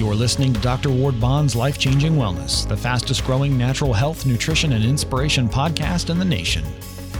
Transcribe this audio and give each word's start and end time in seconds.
You're 0.00 0.14
listening 0.14 0.54
to 0.54 0.60
Dr. 0.60 0.88
Ward 0.88 1.20
Bond's 1.20 1.54
Life 1.54 1.76
Changing 1.76 2.14
Wellness, 2.14 2.66
the 2.66 2.74
fastest 2.74 3.22
growing 3.22 3.58
natural 3.58 3.92
health, 3.92 4.24
nutrition, 4.24 4.72
and 4.72 4.82
inspiration 4.82 5.46
podcast 5.46 6.08
in 6.08 6.18
the 6.18 6.24
nation. 6.24 6.64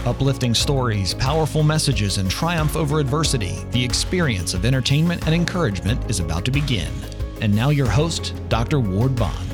Uplifting 0.06 0.54
stories, 0.54 1.12
powerful 1.12 1.62
messages, 1.62 2.16
and 2.16 2.30
triumph 2.30 2.76
over 2.76 2.98
adversity, 2.98 3.58
the 3.72 3.84
experience 3.84 4.54
of 4.54 4.64
entertainment 4.64 5.26
and 5.26 5.34
encouragement 5.34 6.10
is 6.10 6.20
about 6.20 6.46
to 6.46 6.50
begin. 6.50 6.90
And 7.42 7.54
now, 7.54 7.68
your 7.68 7.86
host, 7.86 8.32
Dr. 8.48 8.80
Ward 8.80 9.14
Bond. 9.14 9.50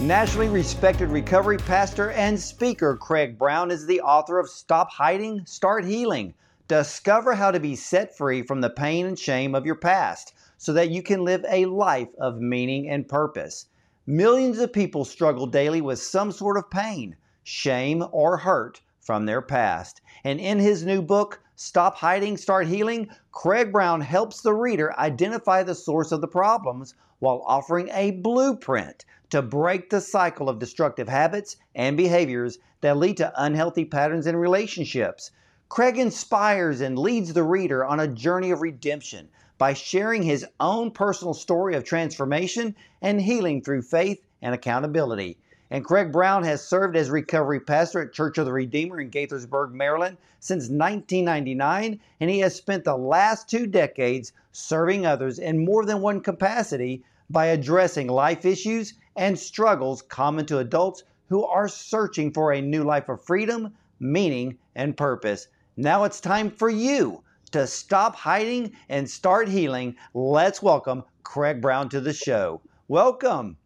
Nationally 0.00 0.48
respected 0.48 1.10
recovery 1.10 1.58
pastor 1.58 2.10
and 2.10 2.38
speaker 2.40 2.96
Craig 2.96 3.38
Brown 3.38 3.70
is 3.70 3.86
the 3.86 4.00
author 4.00 4.40
of 4.40 4.50
Stop 4.50 4.90
Hiding, 4.90 5.46
Start 5.46 5.84
Healing. 5.84 6.34
Discover 6.66 7.36
how 7.36 7.52
to 7.52 7.60
be 7.60 7.76
set 7.76 8.16
free 8.16 8.42
from 8.42 8.60
the 8.60 8.68
pain 8.68 9.06
and 9.06 9.16
shame 9.16 9.54
of 9.54 9.64
your 9.64 9.76
past 9.76 10.34
so 10.58 10.72
that 10.72 10.90
you 10.90 11.02
can 11.02 11.24
live 11.24 11.44
a 11.48 11.64
life 11.64 12.08
of 12.20 12.40
meaning 12.40 12.88
and 12.90 13.08
purpose. 13.08 13.66
Millions 14.06 14.58
of 14.58 14.72
people 14.72 15.04
struggle 15.04 15.46
daily 15.46 15.80
with 15.80 15.98
some 15.98 16.32
sort 16.32 16.56
of 16.56 16.70
pain, 16.70 17.16
shame, 17.44 18.04
or 18.10 18.36
hurt 18.36 18.82
from 19.00 19.24
their 19.24 19.40
past. 19.40 20.00
And 20.24 20.40
in 20.40 20.58
his 20.58 20.84
new 20.84 21.00
book, 21.00 21.40
Stop 21.54 21.96
Hiding, 21.96 22.36
Start 22.36 22.66
Healing, 22.66 23.08
Craig 23.32 23.72
Brown 23.72 24.00
helps 24.00 24.42
the 24.42 24.52
reader 24.52 24.98
identify 24.98 25.62
the 25.62 25.74
source 25.74 26.12
of 26.12 26.20
the 26.20 26.28
problems 26.28 26.94
while 27.18 27.42
offering 27.46 27.88
a 27.92 28.12
blueprint 28.12 29.04
to 29.30 29.42
break 29.42 29.90
the 29.90 30.00
cycle 30.00 30.48
of 30.48 30.58
destructive 30.58 31.08
habits 31.08 31.56
and 31.74 31.96
behaviors 31.96 32.58
that 32.80 32.96
lead 32.96 33.16
to 33.16 33.32
unhealthy 33.36 33.84
patterns 33.84 34.26
in 34.26 34.36
relationships. 34.36 35.30
Craig 35.68 35.98
inspires 35.98 36.80
and 36.80 36.98
leads 36.98 37.32
the 37.32 37.42
reader 37.42 37.84
on 37.84 38.00
a 38.00 38.08
journey 38.08 38.50
of 38.50 38.62
redemption 38.62 39.28
by 39.58 39.74
sharing 39.74 40.22
his 40.22 40.46
own 40.60 40.90
personal 40.90 41.34
story 41.34 41.74
of 41.74 41.82
transformation 41.84 42.74
and 43.02 43.20
healing 43.20 43.60
through 43.60 43.82
faith 43.82 44.24
and 44.40 44.54
accountability. 44.54 45.36
And 45.70 45.84
Craig 45.84 46.12
Brown 46.12 46.44
has 46.44 46.66
served 46.66 46.96
as 46.96 47.10
recovery 47.10 47.60
pastor 47.60 48.00
at 48.00 48.12
Church 48.12 48.38
of 48.38 48.46
the 48.46 48.52
Redeemer 48.52 49.00
in 49.00 49.10
Gaithersburg, 49.10 49.72
Maryland 49.72 50.16
since 50.40 50.70
1999, 50.70 51.98
and 52.20 52.30
he 52.30 52.38
has 52.38 52.54
spent 52.54 52.84
the 52.84 52.96
last 52.96 53.50
two 53.50 53.66
decades 53.66 54.32
serving 54.52 55.04
others 55.04 55.38
in 55.38 55.64
more 55.64 55.84
than 55.84 56.00
one 56.00 56.20
capacity 56.20 57.02
by 57.28 57.46
addressing 57.46 58.06
life 58.06 58.46
issues 58.46 58.94
and 59.16 59.38
struggles 59.38 60.02
common 60.02 60.46
to 60.46 60.58
adults 60.58 61.02
who 61.28 61.44
are 61.44 61.68
searching 61.68 62.32
for 62.32 62.52
a 62.52 62.62
new 62.62 62.84
life 62.84 63.08
of 63.08 63.22
freedom, 63.22 63.74
meaning, 64.00 64.56
and 64.76 64.96
purpose. 64.96 65.48
Now 65.76 66.04
it's 66.04 66.20
time 66.20 66.50
for 66.50 66.70
you 66.70 67.22
to 67.50 67.66
stop 67.66 68.14
hiding 68.14 68.72
and 68.88 69.08
start 69.08 69.48
healing. 69.48 69.96
Let's 70.14 70.62
welcome 70.62 71.04
Craig 71.22 71.60
Brown 71.60 71.88
to 71.90 72.00
the 72.00 72.12
show. 72.12 72.60
Welcome. 72.88 73.56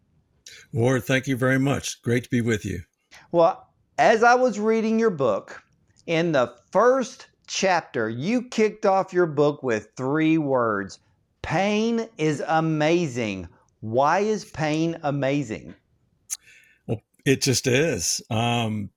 Ward, 0.71 1.03
thank 1.03 1.27
you 1.27 1.37
very 1.37 1.59
much. 1.59 2.01
Great 2.01 2.25
to 2.25 2.29
be 2.29 2.41
with 2.41 2.65
you. 2.65 2.81
Well, 3.31 3.69
as 3.97 4.23
I 4.23 4.35
was 4.35 4.59
reading 4.59 4.99
your 4.99 5.09
book, 5.09 5.61
in 6.07 6.31
the 6.31 6.53
first 6.71 7.27
chapter, 7.47 8.09
you 8.09 8.43
kicked 8.43 8.85
off 8.85 9.13
your 9.13 9.25
book 9.25 9.63
with 9.63 9.89
three 9.95 10.37
words 10.37 10.99
Pain 11.41 12.07
is 12.17 12.41
amazing. 12.47 13.47
Why 13.81 14.19
is 14.19 14.45
pain 14.45 14.97
amazing? 15.03 15.75
Well, 16.87 17.01
it 17.25 17.41
just 17.41 17.67
is. 17.67 18.21
Um, 18.29 18.89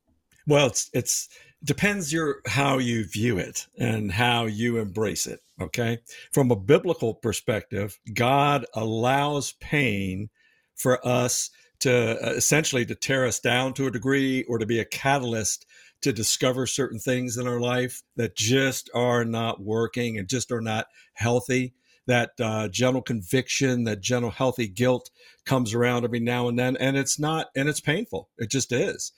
well, 0.46 0.68
it's, 0.68 0.88
it's, 0.94 1.28
depends 1.64 2.12
your 2.12 2.40
how 2.46 2.78
you 2.78 3.04
view 3.04 3.38
it 3.38 3.66
and 3.78 4.12
how 4.12 4.46
you 4.46 4.78
embrace 4.78 5.26
it 5.26 5.40
okay? 5.60 5.98
From 6.32 6.50
a 6.50 6.56
biblical 6.56 7.14
perspective 7.14 7.98
god 8.14 8.66
allows 8.74 9.52
pain 9.52 10.28
for 10.74 11.04
us 11.06 11.50
to 11.80 12.18
uh, 12.22 12.30
essentially 12.32 12.86
to 12.86 12.94
tear 12.94 13.26
us 13.26 13.40
down 13.40 13.74
to 13.74 13.86
a 13.86 13.90
degree 13.90 14.44
or 14.44 14.58
to 14.58 14.66
be 14.66 14.80
a 14.80 14.84
catalyst 14.84 15.66
to 16.02 16.12
discover 16.12 16.66
certain 16.66 16.98
things 16.98 17.36
in 17.36 17.46
our 17.46 17.60
life 17.60 18.02
that 18.16 18.36
just 18.36 18.90
are 18.94 19.24
not 19.24 19.60
working 19.60 20.18
and 20.18 20.28
just 20.28 20.52
are 20.52 20.60
not 20.60 20.86
healthy. 21.14 21.74
That 22.06 22.32
uh, 22.38 22.68
gentle 22.68 23.02
conviction 23.02 23.84
that 23.84 24.00
gentle 24.00 24.30
healthy 24.30 24.68
guilt 24.68 25.10
comes 25.44 25.74
around 25.74 26.04
every 26.04 26.20
now 26.20 26.48
and 26.48 26.56
then 26.58 26.76
and 26.76 26.96
it's 26.96 27.18
not 27.18 27.48
and 27.56 27.68
it's 27.68 27.80
painful. 27.80 28.28
It 28.38 28.50
just 28.50 28.72
is. 28.72 29.12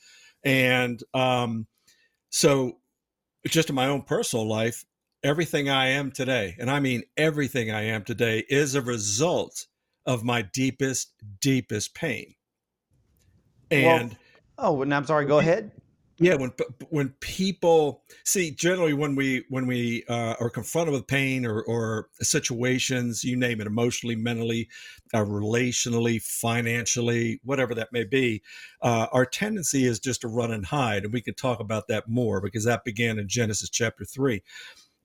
And 0.44 1.02
um 1.12 1.66
so 2.30 2.78
just 3.46 3.68
in 3.68 3.74
my 3.74 3.86
own 3.86 4.02
personal 4.02 4.46
life 4.46 4.84
everything 5.22 5.68
i 5.68 5.86
am 5.86 6.10
today 6.10 6.54
and 6.58 6.70
i 6.70 6.78
mean 6.78 7.02
everything 7.16 7.70
i 7.70 7.82
am 7.82 8.04
today 8.04 8.44
is 8.48 8.74
a 8.74 8.82
result 8.82 9.66
of 10.08 10.24
my 10.24 10.40
deepest 10.40 11.12
deepest 11.40 11.94
pain. 11.94 12.34
And 13.70 14.16
oh, 14.56 14.72
well, 14.72 14.78
oh 14.78 14.82
and 14.82 14.94
i'm 14.94 15.04
sorry. 15.04 15.26
Go 15.26 15.38
ahead 15.38 15.70
yeah 16.20 16.34
when 16.34 16.52
when 16.90 17.08
people 17.20 18.02
see 18.24 18.50
generally 18.50 18.92
when 18.92 19.14
we 19.14 19.44
when 19.48 19.66
we 19.66 20.04
uh, 20.08 20.34
are 20.40 20.50
confronted 20.50 20.92
with 20.92 21.06
pain 21.06 21.44
or, 21.46 21.62
or 21.62 22.08
situations 22.20 23.24
you 23.24 23.36
name 23.36 23.60
it 23.60 23.66
emotionally 23.66 24.16
mentally 24.16 24.68
uh, 25.14 25.24
relationally 25.24 26.20
financially 26.20 27.40
whatever 27.44 27.74
that 27.74 27.92
may 27.92 28.04
be 28.04 28.42
uh, 28.82 29.06
our 29.12 29.26
tendency 29.26 29.84
is 29.84 29.98
just 29.98 30.20
to 30.20 30.28
run 30.28 30.52
and 30.52 30.66
hide 30.66 31.04
and 31.04 31.12
we 31.12 31.20
can 31.20 31.34
talk 31.34 31.60
about 31.60 31.88
that 31.88 32.08
more 32.08 32.40
because 32.40 32.64
that 32.64 32.84
began 32.84 33.18
in 33.18 33.28
genesis 33.28 33.70
chapter 33.70 34.04
3 34.04 34.42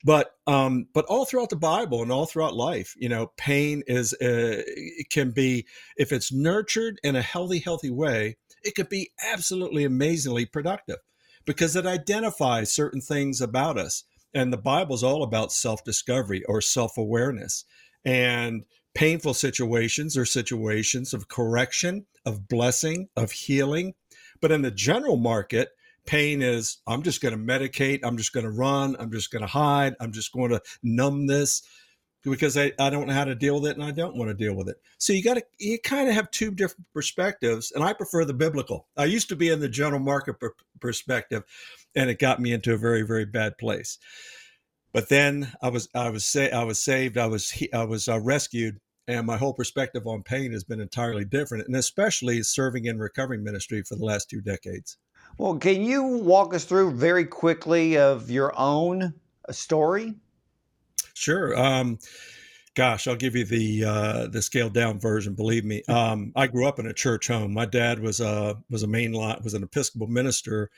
but 0.03 0.35
um, 0.47 0.87
but 0.93 1.05
all 1.05 1.23
throughout 1.23 1.49
the 1.49 1.55
Bible 1.55 2.01
and 2.01 2.11
all 2.11 2.25
throughout 2.25 2.53
life, 2.53 2.93
you 2.97 3.07
know, 3.07 3.31
pain 3.37 3.83
is 3.87 4.13
uh, 4.15 4.61
can 5.09 5.31
be 5.31 5.65
if 5.95 6.11
it's 6.11 6.31
nurtured 6.33 6.99
in 7.03 7.15
a 7.15 7.21
healthy, 7.21 7.59
healthy 7.59 7.89
way, 7.89 8.35
it 8.63 8.75
could 8.75 8.89
be 8.89 9.11
absolutely 9.25 9.83
amazingly 9.83 10.45
productive 10.45 10.97
because 11.45 11.75
it 11.75 11.85
identifies 11.85 12.73
certain 12.73 13.01
things 13.01 13.41
about 13.41 13.77
us. 13.77 14.03
And 14.33 14.51
the 14.51 14.57
Bible 14.57 14.95
is 14.95 15.03
all 15.03 15.23
about 15.23 15.51
self 15.51 15.83
discovery 15.83 16.43
or 16.45 16.61
self 16.61 16.97
awareness. 16.97 17.65
And 18.05 18.63
painful 18.95 19.33
situations 19.33 20.17
are 20.17 20.25
situations 20.25 21.13
of 21.13 21.27
correction, 21.27 22.05
of 22.25 22.47
blessing, 22.47 23.09
of 23.15 23.31
healing. 23.31 23.93
But 24.41 24.51
in 24.51 24.61
the 24.61 24.71
general 24.71 25.17
market, 25.17 25.69
pain 26.05 26.41
is 26.41 26.79
I'm 26.87 27.03
just 27.03 27.21
going 27.21 27.33
to 27.33 27.53
medicate, 27.53 27.99
I'm 28.03 28.17
just 28.17 28.33
going 28.33 28.45
to 28.45 28.51
run, 28.51 28.95
I'm 28.99 29.11
just 29.11 29.31
going 29.31 29.41
to 29.41 29.47
hide, 29.47 29.95
I'm 29.99 30.11
just 30.11 30.33
going 30.33 30.51
to 30.51 30.61
numb 30.81 31.27
this 31.27 31.61
because 32.23 32.57
I, 32.57 32.71
I 32.79 32.89
don't 32.89 33.07
know 33.07 33.13
how 33.13 33.25
to 33.25 33.35
deal 33.35 33.59
with 33.59 33.71
it 33.71 33.77
and 33.77 33.83
I 33.83 33.91
don't 33.91 34.15
want 34.15 34.29
to 34.29 34.33
deal 34.33 34.55
with 34.55 34.69
it. 34.69 34.77
So 34.97 35.13
you 35.13 35.23
got 35.23 35.35
to, 35.35 35.43
you 35.59 35.79
kind 35.79 36.07
of 36.07 36.15
have 36.15 36.31
two 36.31 36.51
different 36.51 36.85
perspectives. 36.93 37.71
And 37.71 37.83
I 37.83 37.93
prefer 37.93 38.25
the 38.25 38.33
biblical. 38.33 38.87
I 38.95 39.05
used 39.05 39.29
to 39.29 39.35
be 39.35 39.49
in 39.49 39.59
the 39.59 39.69
general 39.69 39.99
market 39.99 40.39
per- 40.39 40.55
perspective 40.79 41.43
and 41.95 42.09
it 42.09 42.19
got 42.19 42.39
me 42.39 42.53
into 42.53 42.73
a 42.73 42.77
very, 42.77 43.01
very 43.01 43.25
bad 43.25 43.57
place. 43.57 43.99
But 44.93 45.09
then 45.09 45.51
I 45.61 45.69
was, 45.69 45.89
I 45.93 46.09
was, 46.09 46.23
sa- 46.25 46.41
I 46.53 46.63
was 46.63 46.79
saved. 46.79 47.17
I 47.17 47.27
was, 47.27 47.53
I 47.73 47.83
was 47.83 48.07
uh, 48.07 48.19
rescued 48.19 48.79
and 49.07 49.27
my 49.27 49.35
whole 49.35 49.53
perspective 49.53 50.07
on 50.07 50.23
pain 50.23 50.53
has 50.53 50.63
been 50.63 50.79
entirely 50.79 51.25
different. 51.25 51.67
And 51.67 51.75
especially 51.75 52.41
serving 52.43 52.85
in 52.85 52.99
recovery 52.99 53.37
ministry 53.37 53.83
for 53.83 53.95
the 53.95 54.05
last 54.05 54.29
two 54.29 54.39
decades. 54.39 54.97
Well, 55.37 55.57
can 55.57 55.81
you 55.81 56.03
walk 56.03 56.53
us 56.53 56.63
through 56.63 56.91
very 56.91 57.25
quickly 57.25 57.97
of 57.97 58.29
your 58.29 58.57
own 58.57 59.13
story? 59.49 60.15
Sure. 61.13 61.57
Um, 61.57 61.99
gosh, 62.75 63.07
I'll 63.07 63.15
give 63.15 63.35
you 63.35 63.45
the 63.45 63.85
uh, 63.85 64.27
the 64.27 64.41
scaled 64.41 64.73
down 64.73 64.99
version. 64.99 65.33
Believe 65.35 65.65
me, 65.65 65.83
um, 65.87 66.31
I 66.35 66.47
grew 66.47 66.67
up 66.67 66.79
in 66.79 66.87
a 66.87 66.93
church 66.93 67.27
home. 67.27 67.53
My 67.53 67.65
dad 67.65 67.99
was 67.99 68.19
a 68.19 68.57
was 68.69 68.83
a 68.83 68.87
main 68.87 69.13
lot 69.13 69.43
was 69.43 69.53
an 69.53 69.63
Episcopal 69.63 70.07
minister, 70.07 70.69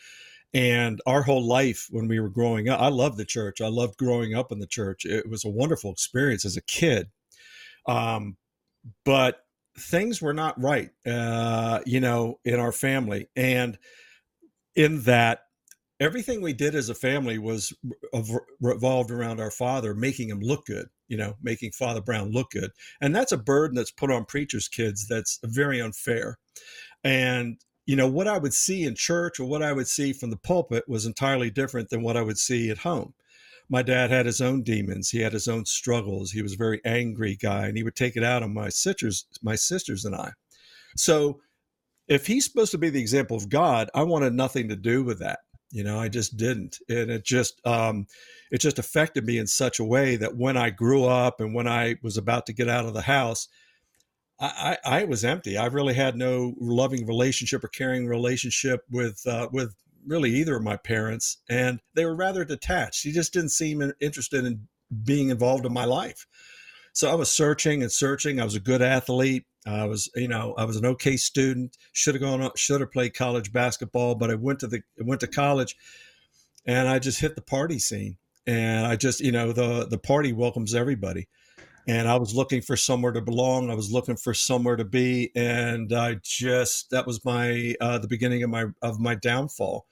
and 0.53 1.01
our 1.05 1.23
whole 1.23 1.45
life 1.45 1.87
when 1.91 2.07
we 2.07 2.19
were 2.19 2.29
growing 2.29 2.69
up, 2.69 2.81
I 2.81 2.89
loved 2.89 3.17
the 3.17 3.25
church. 3.25 3.61
I 3.61 3.67
loved 3.67 3.97
growing 3.97 4.35
up 4.35 4.51
in 4.51 4.59
the 4.59 4.67
church. 4.67 5.05
It 5.05 5.29
was 5.29 5.45
a 5.45 5.49
wonderful 5.49 5.91
experience 5.91 6.45
as 6.45 6.57
a 6.57 6.63
kid, 6.63 7.09
um, 7.87 8.37
but 9.05 9.41
things 9.77 10.21
were 10.21 10.33
not 10.33 10.61
right, 10.61 10.91
uh, 11.05 11.81
you 11.85 11.99
know, 12.01 12.39
in 12.45 12.59
our 12.59 12.71
family, 12.73 13.29
and 13.35 13.77
in 14.75 15.03
that 15.03 15.44
everything 15.99 16.41
we 16.41 16.53
did 16.53 16.75
as 16.75 16.89
a 16.89 16.95
family 16.95 17.37
was 17.37 17.73
revolved 18.59 19.11
around 19.11 19.39
our 19.39 19.51
father 19.51 19.93
making 19.93 20.29
him 20.29 20.39
look 20.39 20.65
good 20.65 20.87
you 21.07 21.17
know 21.17 21.35
making 21.41 21.71
father 21.71 22.01
brown 22.01 22.31
look 22.31 22.51
good. 22.51 22.71
And 23.01 23.15
that's 23.15 23.31
a 23.31 23.37
burden 23.37 23.75
that's 23.75 23.91
put 23.91 24.11
on 24.11 24.25
preachers 24.25 24.67
kids 24.67 25.07
that's 25.07 25.39
very 25.43 25.81
unfair. 25.81 26.37
And 27.03 27.57
you 27.85 27.95
know 27.95 28.07
what 28.07 28.27
i 28.27 28.37
would 28.37 28.53
see 28.53 28.83
in 28.83 28.95
church 28.95 29.39
or 29.39 29.45
what 29.45 29.61
i 29.61 29.71
would 29.71 29.87
see 29.87 30.11
from 30.11 30.31
the 30.31 30.37
pulpit 30.37 30.85
was 30.87 31.05
entirely 31.05 31.51
different 31.51 31.89
than 31.89 32.01
what 32.01 32.17
i 32.17 32.21
would 32.21 32.37
see 32.37 32.69
at 32.69 32.79
home. 32.79 33.13
My 33.69 33.81
dad 33.81 34.11
had 34.11 34.27
his 34.27 34.41
own 34.41 34.61
demons. 34.61 35.09
He 35.09 35.21
had 35.21 35.33
his 35.33 35.47
own 35.47 35.65
struggles. 35.65 36.31
He 36.31 36.43
was 36.43 36.53
a 36.53 36.57
very 36.57 36.81
angry 36.85 37.35
guy 37.35 37.65
and 37.65 37.75
he 37.75 37.83
would 37.83 37.95
take 37.95 38.15
it 38.15 38.23
out 38.23 38.43
on 38.43 38.53
my 38.53 38.69
sisters 38.69 39.25
my 39.43 39.55
sisters 39.55 40.05
and 40.05 40.15
i. 40.15 40.31
So 40.97 41.41
if 42.07 42.27
he's 42.27 42.45
supposed 42.45 42.71
to 42.71 42.77
be 42.77 42.89
the 42.89 43.01
example 43.01 43.37
of 43.37 43.49
god 43.49 43.89
i 43.93 44.03
wanted 44.03 44.33
nothing 44.33 44.69
to 44.69 44.75
do 44.75 45.03
with 45.03 45.19
that 45.19 45.39
you 45.71 45.83
know 45.83 45.99
i 45.99 46.07
just 46.07 46.37
didn't 46.37 46.79
and 46.89 47.09
it 47.09 47.25
just 47.25 47.59
um 47.65 48.05
it 48.51 48.59
just 48.59 48.79
affected 48.79 49.25
me 49.25 49.37
in 49.37 49.47
such 49.47 49.79
a 49.79 49.83
way 49.83 50.15
that 50.15 50.37
when 50.37 50.57
i 50.57 50.69
grew 50.69 51.05
up 51.05 51.39
and 51.39 51.53
when 51.53 51.67
i 51.67 51.95
was 52.01 52.17
about 52.17 52.45
to 52.45 52.53
get 52.53 52.69
out 52.69 52.85
of 52.85 52.93
the 52.93 53.01
house 53.01 53.47
I, 54.39 54.77
I, 54.83 54.99
I 54.99 55.03
was 55.05 55.23
empty. 55.23 55.57
I 55.57 55.67
really 55.67 55.93
had 55.93 56.15
no 56.15 56.55
loving 56.59 57.05
relationship 57.05 57.63
or 57.63 57.69
caring 57.69 58.07
relationship 58.07 58.81
with 58.91 59.25
uh, 59.25 59.47
with 59.51 59.75
really 60.05 60.31
either 60.35 60.55
of 60.55 60.63
my 60.63 60.77
parents, 60.77 61.37
and 61.49 61.79
they 61.95 62.05
were 62.05 62.15
rather 62.15 62.43
detached. 62.45 63.03
He 63.03 63.11
just 63.11 63.33
didn't 63.33 63.49
seem 63.49 63.81
interested 63.99 64.45
in 64.45 64.67
being 65.03 65.29
involved 65.29 65.65
in 65.65 65.73
my 65.73 65.85
life. 65.85 66.27
So 66.93 67.09
I 67.09 67.15
was 67.15 67.31
searching 67.31 67.81
and 67.81 67.91
searching. 67.91 68.39
I 68.39 68.43
was 68.43 68.55
a 68.55 68.59
good 68.59 68.81
athlete. 68.81 69.45
I 69.65 69.85
was, 69.85 70.09
you 70.15 70.27
know, 70.27 70.53
I 70.57 70.65
was 70.65 70.75
an 70.75 70.85
okay 70.85 71.17
student. 71.17 71.77
Should 71.93 72.15
have 72.15 72.21
gone, 72.21 72.49
should 72.55 72.81
have 72.81 72.91
played 72.91 73.13
college 73.13 73.51
basketball, 73.51 74.15
but 74.15 74.29
I 74.29 74.35
went 74.35 74.59
to 74.59 74.67
the 74.67 74.81
went 74.99 75.21
to 75.21 75.27
college, 75.27 75.75
and 76.65 76.87
I 76.87 76.99
just 76.99 77.19
hit 77.19 77.35
the 77.35 77.41
party 77.41 77.79
scene. 77.79 78.17
And 78.47 78.85
I 78.85 78.95
just, 78.95 79.21
you 79.21 79.31
know, 79.31 79.51
the 79.51 79.87
the 79.87 79.97
party 79.97 80.33
welcomes 80.33 80.75
everybody 80.75 81.27
and 81.87 82.07
I 82.07 82.15
was 82.15 82.35
looking 82.35 82.61
for 82.61 82.75
somewhere 82.75 83.11
to 83.11 83.21
belong. 83.21 83.69
I 83.69 83.75
was 83.75 83.91
looking 83.91 84.15
for 84.15 84.33
somewhere 84.33 84.75
to 84.75 84.85
be, 84.85 85.31
and 85.35 85.93
I 85.93 86.15
just 86.23 86.89
that 86.89 87.05
was 87.05 87.23
my 87.23 87.75
uh, 87.79 87.99
the 87.99 88.07
beginning 88.07 88.43
of 88.43 88.49
my 88.49 88.65
of 88.81 88.99
my 88.99 89.15
downfall. 89.15 89.85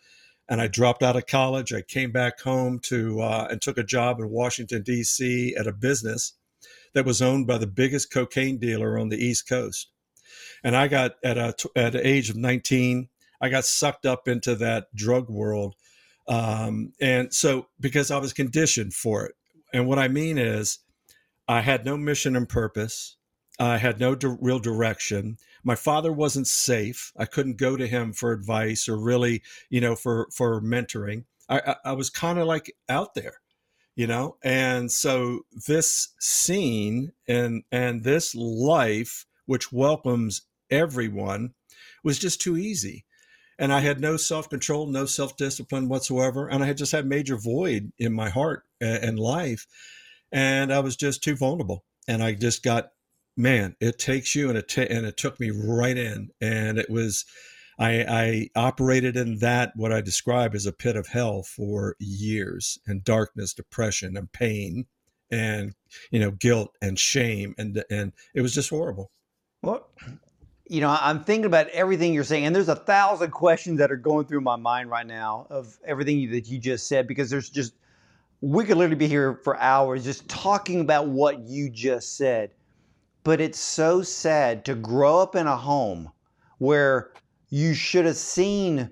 And 0.49 0.59
I 0.59 0.67
dropped 0.67 1.03
out 1.03 1.15
of 1.15 1.25
college. 1.25 1.71
I 1.71 1.81
came 1.81 2.11
back 2.11 2.41
home 2.41 2.79
to 2.83 3.21
uh, 3.21 3.47
and 3.49 3.61
took 3.61 3.77
a 3.77 3.83
job 3.83 4.19
in 4.19 4.29
Washington 4.29 4.81
D.C. 4.81 5.55
at 5.55 5.67
a 5.67 5.71
business 5.71 6.33
that 6.93 7.05
was 7.05 7.21
owned 7.21 7.47
by 7.47 7.57
the 7.57 7.67
biggest 7.67 8.11
cocaine 8.11 8.57
dealer 8.57 8.97
on 8.97 9.09
the 9.09 9.17
East 9.17 9.47
Coast. 9.47 9.89
And 10.63 10.75
I 10.75 10.87
got 10.87 11.15
at 11.23 11.37
a 11.37 11.55
at 11.75 11.93
the 11.93 12.07
age 12.07 12.29
of 12.29 12.35
19, 12.35 13.09
I 13.41 13.49
got 13.49 13.65
sucked 13.65 14.05
up 14.05 14.27
into 14.27 14.55
that 14.55 14.87
drug 14.95 15.29
world, 15.29 15.75
um, 16.27 16.93
and 17.01 17.33
so 17.33 17.67
because 17.79 18.11
I 18.11 18.17
was 18.17 18.33
conditioned 18.33 18.93
for 18.93 19.25
it. 19.25 19.35
And 19.73 19.87
what 19.87 19.99
I 19.99 20.07
mean 20.07 20.37
is 20.37 20.79
I 21.47 21.61
had 21.61 21.85
no 21.85 21.97
mission 21.97 22.35
and 22.35 22.47
purpose. 22.47 23.17
I 23.59 23.77
had 23.77 23.99
no 23.99 24.15
di- 24.15 24.35
real 24.39 24.59
direction. 24.59 25.37
My 25.63 25.75
father 25.75 26.11
wasn't 26.11 26.47
safe. 26.47 27.11
I 27.17 27.25
couldn't 27.25 27.57
go 27.57 27.77
to 27.77 27.87
him 27.87 28.13
for 28.13 28.31
advice 28.31 28.87
or 28.87 28.97
really, 28.97 29.41
you 29.69 29.81
know, 29.81 29.95
for 29.95 30.27
for 30.33 30.61
mentoring. 30.61 31.25
I, 31.49 31.59
I, 31.59 31.75
I 31.85 31.91
was 31.93 32.09
kind 32.09 32.39
of 32.39 32.47
like 32.47 32.73
out 32.87 33.13
there, 33.13 33.41
you 33.95 34.07
know. 34.07 34.37
And 34.43 34.91
so 34.91 35.41
this 35.67 36.09
scene 36.19 37.11
and 37.27 37.63
and 37.71 38.03
this 38.03 38.35
life, 38.35 39.25
which 39.45 39.71
welcomes 39.71 40.43
everyone, 40.69 41.53
was 42.03 42.19
just 42.19 42.41
too 42.41 42.57
easy. 42.57 43.05
And 43.59 43.71
I 43.71 43.81
had 43.81 43.99
no 44.01 44.17
self 44.17 44.49
control, 44.49 44.87
no 44.87 45.05
self 45.05 45.37
discipline 45.37 45.89
whatsoever, 45.89 46.47
and 46.47 46.63
I 46.63 46.67
had 46.67 46.77
just 46.77 46.91
had 46.91 47.05
major 47.05 47.37
void 47.37 47.91
in 47.97 48.13
my 48.13 48.29
heart 48.29 48.63
and 48.81 49.19
life 49.19 49.67
and 50.33 50.73
I 50.73 50.79
was 50.79 50.97
just 50.97 51.23
too 51.23 51.35
vulnerable. 51.35 51.85
And 52.07 52.21
I 52.21 52.33
just 52.33 52.63
got, 52.63 52.91
man, 53.37 53.75
it 53.79 53.99
takes 53.99 54.35
you, 54.35 54.49
and 54.49 54.57
it 54.57 54.77
and 54.77 55.05
it 55.05 55.15
took 55.15 55.39
me 55.39 55.51
right 55.51 55.95
in, 55.95 56.31
and 56.41 56.77
it 56.77 56.89
was. 56.89 57.23
I, 57.79 58.05
I 58.07 58.49
operated 58.55 59.17
in 59.17 59.39
that 59.39 59.73
what 59.75 59.91
I 59.91 60.01
describe 60.01 60.55
as 60.55 60.65
a 60.65 60.73
pit 60.73 60.95
of 60.95 61.07
hell 61.07 61.43
for 61.43 61.95
years, 61.99 62.77
and 62.85 63.03
darkness, 63.03 63.53
depression, 63.53 64.15
and 64.15 64.31
pain, 64.31 64.85
and 65.31 65.73
you 66.11 66.19
know 66.19 66.31
guilt 66.31 66.75
and 66.81 66.99
shame, 66.99 67.55
and 67.57 67.83
and 67.89 68.13
it 68.33 68.41
was 68.41 68.53
just 68.53 68.69
horrible. 68.69 69.11
Well, 69.61 69.87
you 70.67 70.81
know, 70.81 70.95
I'm 70.99 71.23
thinking 71.23 71.45
about 71.45 71.67
everything 71.69 72.13
you're 72.13 72.23
saying, 72.23 72.45
and 72.45 72.55
there's 72.55 72.69
a 72.69 72.75
thousand 72.75 73.31
questions 73.31 73.79
that 73.79 73.91
are 73.91 73.97
going 73.97 74.25
through 74.25 74.41
my 74.41 74.55
mind 74.55 74.89
right 74.89 75.05
now 75.05 75.47
of 75.49 75.77
everything 75.85 76.31
that 76.31 76.47
you 76.47 76.59
just 76.59 76.87
said 76.87 77.07
because 77.07 77.29
there's 77.29 77.49
just 77.49 77.73
we 78.41 78.65
could 78.65 78.77
literally 78.77 78.95
be 78.97 79.07
here 79.07 79.35
for 79.43 79.57
hours 79.59 80.03
just 80.03 80.27
talking 80.27 80.81
about 80.81 81.07
what 81.07 81.39
you 81.39 81.69
just 81.69 82.17
said. 82.17 82.51
But 83.23 83.39
it's 83.39 83.59
so 83.59 84.01
sad 84.01 84.65
to 84.65 84.75
grow 84.75 85.19
up 85.19 85.35
in 85.35 85.47
a 85.47 85.55
home 85.55 86.11
where 86.57 87.11
you 87.53 87.75
should 87.75 88.05
have 88.05 88.17
seen 88.17 88.89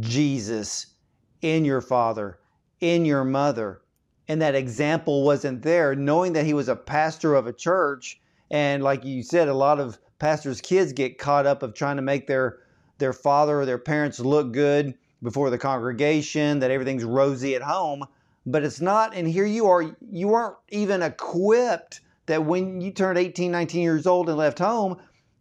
Jesus 0.00 0.94
in 1.40 1.64
your 1.64 1.80
father, 1.80 2.40
in 2.80 3.04
your 3.04 3.22
mother, 3.22 3.82
and 4.26 4.42
that 4.42 4.56
example 4.56 5.22
wasn't 5.22 5.62
there, 5.62 5.94
knowing 5.94 6.32
that 6.32 6.44
he 6.44 6.52
was 6.52 6.68
a 6.68 6.74
pastor 6.74 7.36
of 7.36 7.46
a 7.46 7.52
church. 7.52 8.20
And 8.50 8.82
like 8.82 9.04
you 9.04 9.22
said, 9.22 9.46
a 9.46 9.54
lot 9.54 9.78
of 9.78 10.00
pastors' 10.18 10.60
kids 10.60 10.92
get 10.92 11.18
caught 11.18 11.46
up 11.46 11.62
of 11.62 11.74
trying 11.74 11.94
to 11.94 12.02
make 12.02 12.26
their 12.26 12.58
their 12.98 13.12
father 13.12 13.60
or 13.60 13.66
their 13.66 13.78
parents 13.78 14.18
look 14.18 14.52
good 14.52 14.94
before 15.22 15.48
the 15.48 15.56
congregation, 15.56 16.58
that 16.58 16.72
everything's 16.72 17.04
rosy 17.04 17.54
at 17.54 17.62
home 17.62 18.04
but 18.46 18.64
it's 18.64 18.80
not. 18.80 19.14
And 19.14 19.28
here 19.28 19.46
you 19.46 19.66
are, 19.66 19.96
you 20.10 20.28
weren't 20.28 20.56
even 20.70 21.02
equipped 21.02 22.00
that 22.26 22.44
when 22.44 22.80
you 22.80 22.90
turned 22.90 23.18
18, 23.18 23.50
19 23.50 23.82
years 23.82 24.06
old 24.06 24.28
and 24.28 24.38
left 24.38 24.58
home, 24.58 24.96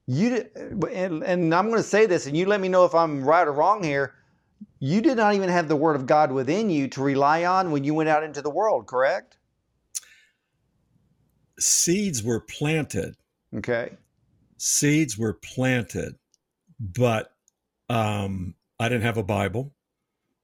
you 0.10 0.50
and, 0.92 1.24
and 1.24 1.54
I'm 1.54 1.68
going 1.68 1.78
to 1.78 1.88
say 1.88 2.08
this, 2.08 2.26
and 2.26 2.36
you 2.36 2.48
let 2.48 2.60
me 2.60 2.68
know 2.68 2.84
if 2.84 2.96
I'm 2.96 3.24
right 3.24 3.48
or 3.48 3.54
wrong 3.54 3.84
here. 3.84 4.16
You 4.80 5.02
did 5.02 5.18
not 5.18 5.36
even 5.36 5.50
have 5.50 5.68
the 5.68 5.76
Word 5.76 5.96
of 5.96 6.08
God 6.08 6.32
within 6.32 6.72
you 6.72 6.88
to 6.90 7.02
rely 7.04 7.46
on 7.46 7.70
when 7.70 7.84
you 7.84 7.94
went 7.94 8.10
out 8.10 8.24
into 8.24 8.42
the 8.42 8.50
world, 8.50 8.88
correct? 8.88 9.38
Seeds 11.60 12.24
were 12.24 12.40
planted. 12.40 13.18
Okay. 13.56 13.92
Seeds 14.58 15.16
were 15.16 15.34
planted, 15.34 16.16
but 16.80 17.32
um, 17.88 18.56
I 18.80 18.90
didn't 18.90 19.04
have 19.04 19.18
a 19.18 19.24
Bible. 19.24 19.76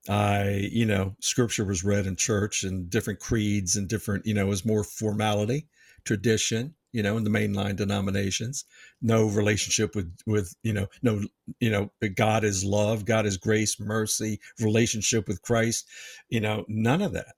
I, 0.07 0.69
you 0.71 0.85
know, 0.85 1.15
scripture 1.21 1.65
was 1.65 1.83
read 1.83 2.05
in 2.05 2.15
church 2.15 2.63
and 2.63 2.87
different 2.87 3.19
creeds 3.19 3.75
and 3.77 3.87
different, 3.87 4.27
you 4.27 4.35
know, 4.35 4.45
was 4.45 4.63
more 4.63 4.83
formality, 4.83 5.65
tradition, 6.03 6.75
you 6.95 7.03
know, 7.03 7.17
in 7.17 7.25
the 7.25 7.29
mainline 7.29 7.75
denominations. 7.75 8.63
No 9.01 9.27
relationship 9.27 9.95
with, 9.95 10.15
with, 10.25 10.55
you 10.63 10.71
know, 10.71 10.87
no, 11.03 11.21
you 11.59 11.69
know, 11.69 11.91
God 12.15 12.45
is 12.45 12.63
love, 12.63 13.03
God 13.03 13.25
is 13.25 13.35
grace, 13.35 13.79
mercy, 13.79 14.39
relationship 14.61 15.27
with 15.27 15.41
Christ, 15.41 15.87
you 16.29 16.39
know, 16.39 16.63
none 16.69 17.01
of 17.01 17.11
that. 17.11 17.35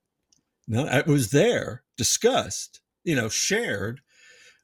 No, 0.68 0.86
it 0.86 1.08
was 1.08 1.32
there, 1.32 1.84
discussed, 1.98 2.82
you 3.04 3.16
know, 3.16 3.30
shared, 3.30 4.02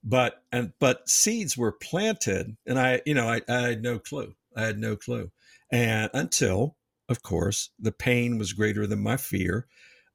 but, 0.03 0.43
and, 0.51 0.73
but 0.79 1.09
seeds 1.09 1.57
were 1.57 1.71
planted 1.71 2.55
and 2.67 2.77
I, 2.77 3.01
you 3.05 3.15
know, 3.15 3.27
I, 3.27 3.41
I 3.49 3.61
had 3.61 3.81
no 3.81 3.97
clue. 3.97 4.35
I 4.55 4.61
had 4.61 4.77
no 4.77 4.95
clue. 4.95 5.31
And 5.71 6.11
until 6.13 6.75
of 7.09 7.21
course, 7.21 7.69
the 7.79 7.91
pain 7.91 8.37
was 8.37 8.53
greater 8.53 8.87
than 8.87 9.03
my 9.03 9.17
fear. 9.17 9.67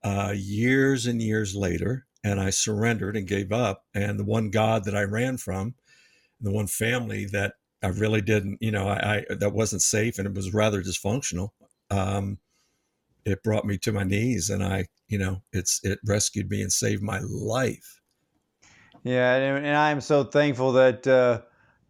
Uh, 0.03 0.33
years 0.35 1.07
and 1.07 1.21
years 1.21 1.55
later, 1.55 2.07
and 2.25 2.41
I 2.41 2.51
surrendered 2.51 3.17
and 3.17 3.27
gave 3.27 3.53
up. 3.53 3.85
And 3.95 4.19
the 4.19 4.25
one 4.25 4.51
God 4.51 4.85
that 4.85 4.97
I 4.97 5.03
ran 5.03 5.37
from, 5.37 5.75
the 6.41 6.53
one 6.53 6.67
family 6.67 7.27
that 7.27 7.55
I 7.83 7.89
really 7.89 8.21
didn't, 8.21 8.59
you 8.61 8.73
know, 8.73 8.89
I, 8.89 9.25
I 9.31 9.35
that 9.35 9.53
wasn't 9.53 9.83
safe 9.83 10.19
and 10.19 10.27
it 10.27 10.35
was 10.35 10.53
rather 10.53 10.83
dysfunctional. 10.83 11.51
Um, 11.91 12.39
it 13.25 13.43
brought 13.43 13.67
me 13.67 13.79
to 13.79 13.93
my 13.93 14.05
knees, 14.05 14.49
and 14.49 14.65
I, 14.65 14.87
you 15.09 15.19
know, 15.19 15.43
it's 15.53 15.81
it 15.85 15.99
rescued 16.05 16.51
me 16.51 16.63
and 16.63 16.73
saved 16.73 17.03
my 17.03 17.21
life. 17.21 18.01
Yeah, 19.05 19.35
and, 19.35 19.67
and 19.67 19.77
I 19.77 19.91
am 19.91 20.01
so 20.01 20.25
thankful 20.25 20.73
that. 20.73 21.07
Uh, 21.07 21.43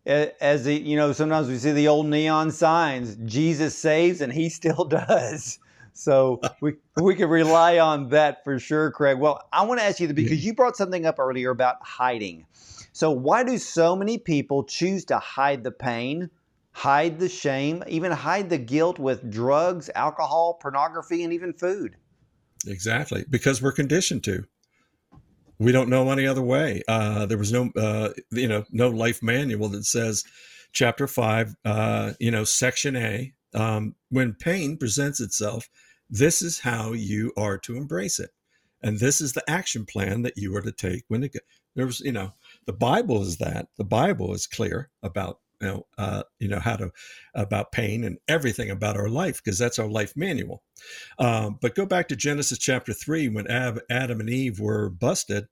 as 0.06 0.64
the, 0.64 0.72
you 0.72 0.96
know, 0.96 1.12
sometimes 1.12 1.48
we 1.48 1.58
see 1.58 1.72
the 1.72 1.86
old 1.86 2.06
neon 2.06 2.50
signs, 2.50 3.14
Jesus 3.26 3.76
saves, 3.76 4.22
and 4.22 4.32
he 4.32 4.48
still 4.48 4.84
does. 4.88 5.58
So 5.98 6.40
we 6.60 6.74
we 7.00 7.14
can 7.14 7.28
rely 7.28 7.78
on 7.78 8.10
that 8.10 8.44
for 8.44 8.58
sure, 8.58 8.90
Craig. 8.90 9.18
Well, 9.18 9.46
I 9.52 9.64
want 9.64 9.80
to 9.80 9.86
ask 9.86 9.98
you 10.00 10.12
because 10.12 10.44
you 10.44 10.54
brought 10.54 10.76
something 10.76 11.04
up 11.04 11.18
earlier 11.18 11.50
about 11.50 11.76
hiding. 11.82 12.46
So 12.92 13.10
why 13.10 13.44
do 13.44 13.58
so 13.58 13.96
many 13.96 14.18
people 14.18 14.64
choose 14.64 15.04
to 15.06 15.18
hide 15.18 15.64
the 15.64 15.70
pain, 15.70 16.30
hide 16.70 17.18
the 17.18 17.28
shame, 17.28 17.82
even 17.88 18.12
hide 18.12 18.48
the 18.48 18.58
guilt 18.58 18.98
with 18.98 19.30
drugs, 19.30 19.90
alcohol, 19.94 20.58
pornography, 20.60 21.22
and 21.24 21.32
even 21.32 21.52
food? 21.52 21.96
Exactly, 22.66 23.24
because 23.28 23.60
we're 23.60 23.72
conditioned 23.72 24.24
to 24.24 24.44
we 25.58 25.72
don't 25.72 25.88
know 25.88 26.10
any 26.10 26.26
other 26.26 26.42
way. 26.42 26.82
Uh, 26.86 27.26
there 27.26 27.38
was 27.38 27.52
no, 27.52 27.70
uh, 27.76 28.10
you 28.30 28.46
know, 28.46 28.64
no 28.70 28.88
life 28.88 29.22
manual 29.22 29.68
that 29.70 29.84
says, 29.84 30.24
chapter 30.72 31.06
five, 31.06 31.56
uh, 31.64 32.12
you 32.20 32.30
know, 32.30 32.44
section 32.44 32.96
A. 32.96 33.32
Um, 33.54 33.94
when 34.10 34.34
pain 34.34 34.76
presents 34.76 35.20
itself, 35.20 35.68
this 36.10 36.42
is 36.42 36.60
how 36.60 36.92
you 36.92 37.32
are 37.36 37.58
to 37.58 37.76
embrace 37.76 38.18
it, 38.18 38.30
and 38.82 38.98
this 38.98 39.20
is 39.20 39.32
the 39.32 39.48
action 39.48 39.84
plan 39.84 40.22
that 40.22 40.36
you 40.36 40.54
are 40.56 40.62
to 40.62 40.72
take 40.72 41.04
when 41.08 41.24
it. 41.24 41.36
There 41.74 41.86
was, 41.86 42.00
you 42.00 42.12
know, 42.12 42.32
the 42.66 42.72
Bible 42.72 43.22
is 43.22 43.36
that. 43.38 43.68
The 43.76 43.84
Bible 43.84 44.34
is 44.34 44.46
clear 44.46 44.90
about 45.02 45.38
you 45.60 45.68
know, 45.68 45.86
uh, 45.96 46.22
you 46.38 46.48
know 46.48 46.60
how 46.60 46.76
to 46.76 46.90
about 47.34 47.72
pain 47.72 48.04
and 48.04 48.18
everything 48.28 48.70
about 48.70 48.96
our 48.96 49.08
life 49.08 49.42
because 49.42 49.58
that's 49.58 49.78
our 49.78 49.88
life 49.88 50.16
manual. 50.16 50.62
Um, 51.18 51.58
but 51.60 51.74
go 51.74 51.86
back 51.86 52.08
to 52.08 52.16
Genesis 52.16 52.58
chapter 52.58 52.92
three 52.92 53.28
when 53.28 53.46
Ab, 53.48 53.80
Adam 53.90 54.20
and 54.20 54.30
Eve 54.30 54.60
were 54.60 54.88
busted. 54.88 55.48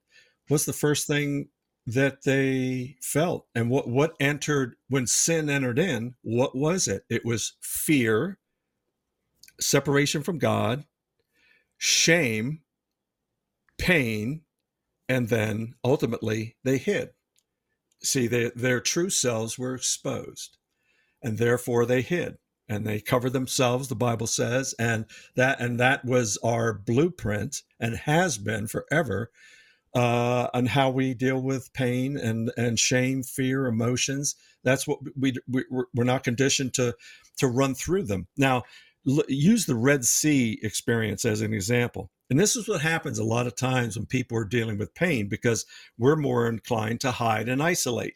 What's 0.48 0.64
the 0.64 0.72
first 0.72 1.06
thing 1.06 1.48
that 1.86 2.22
they 2.22 2.96
felt, 3.02 3.46
and 3.54 3.70
what 3.70 3.88
what 3.88 4.14
entered 4.20 4.76
when 4.88 5.06
sin 5.06 5.50
entered 5.50 5.78
in? 5.78 6.14
What 6.22 6.56
was 6.56 6.88
it? 6.88 7.04
It 7.08 7.24
was 7.24 7.54
fear, 7.60 8.38
separation 9.60 10.22
from 10.22 10.38
God, 10.38 10.84
shame, 11.78 12.62
pain, 13.78 14.42
and 15.08 15.28
then 15.28 15.74
ultimately 15.84 16.56
they 16.64 16.78
hid 16.78 17.10
see, 18.02 18.26
they, 18.26 18.50
their 18.54 18.80
true 18.80 19.10
selves 19.10 19.58
were 19.58 19.74
exposed, 19.74 20.58
and 21.22 21.38
therefore 21.38 21.86
they 21.86 22.02
hid 22.02 22.36
and 22.68 22.86
they 22.86 23.00
covered 23.00 23.32
themselves. 23.32 23.88
The 23.88 23.94
Bible 23.94 24.26
says, 24.26 24.74
and 24.78 25.06
that 25.34 25.60
and 25.60 25.78
that 25.80 26.04
was 26.04 26.38
our 26.42 26.72
blueprint 26.72 27.62
and 27.78 27.96
has 27.96 28.38
been 28.38 28.66
forever 28.66 29.30
uh, 29.94 30.48
on 30.52 30.66
how 30.66 30.90
we 30.90 31.14
deal 31.14 31.40
with 31.40 31.72
pain 31.72 32.16
and 32.16 32.50
and 32.56 32.78
shame, 32.78 33.22
fear, 33.22 33.66
emotions. 33.66 34.34
That's 34.64 34.86
what 34.86 34.98
we, 35.16 35.34
we 35.48 35.64
we're 35.70 36.04
not 36.04 36.24
conditioned 36.24 36.74
to 36.74 36.94
to 37.38 37.46
run 37.46 37.74
through 37.74 38.04
them. 38.04 38.26
Now, 38.36 38.64
l- 39.06 39.24
use 39.28 39.66
the 39.66 39.74
Red 39.74 40.04
Sea 40.04 40.58
experience 40.62 41.24
as 41.24 41.40
an 41.40 41.52
example. 41.52 42.10
And 42.28 42.38
this 42.38 42.56
is 42.56 42.68
what 42.68 42.80
happens 42.80 43.18
a 43.18 43.24
lot 43.24 43.46
of 43.46 43.54
times 43.54 43.96
when 43.96 44.06
people 44.06 44.36
are 44.36 44.44
dealing 44.44 44.78
with 44.78 44.94
pain 44.94 45.28
because 45.28 45.64
we're 45.96 46.16
more 46.16 46.48
inclined 46.48 47.00
to 47.00 47.12
hide 47.12 47.48
and 47.48 47.62
isolate. 47.62 48.14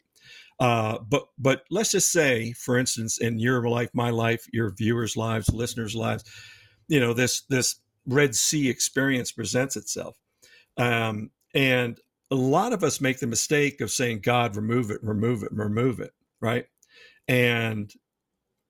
Uh, 0.59 0.99
but 0.99 1.23
but 1.39 1.63
let's 1.71 1.91
just 1.91 2.11
say, 2.11 2.53
for 2.53 2.77
instance, 2.77 3.17
in 3.17 3.39
your 3.39 3.67
life, 3.67 3.89
my 3.93 4.11
life, 4.11 4.45
your 4.53 4.69
viewers' 4.69 5.17
lives, 5.17 5.49
listeners' 5.49 5.95
lives, 5.95 6.23
you 6.87 6.99
know 6.99 7.13
this 7.13 7.41
this 7.49 7.77
Red 8.05 8.35
Sea 8.35 8.69
experience 8.69 9.31
presents 9.31 9.75
itself, 9.75 10.17
um, 10.77 11.31
and 11.55 11.99
a 12.29 12.35
lot 12.35 12.73
of 12.73 12.83
us 12.83 13.01
make 13.01 13.19
the 13.19 13.25
mistake 13.25 13.81
of 13.81 13.89
saying, 13.89 14.19
"God, 14.19 14.55
remove 14.55 14.91
it, 14.91 14.99
remove 15.01 15.41
it, 15.41 15.51
remove 15.51 15.99
it," 15.99 16.11
right? 16.39 16.65
And 17.27 17.91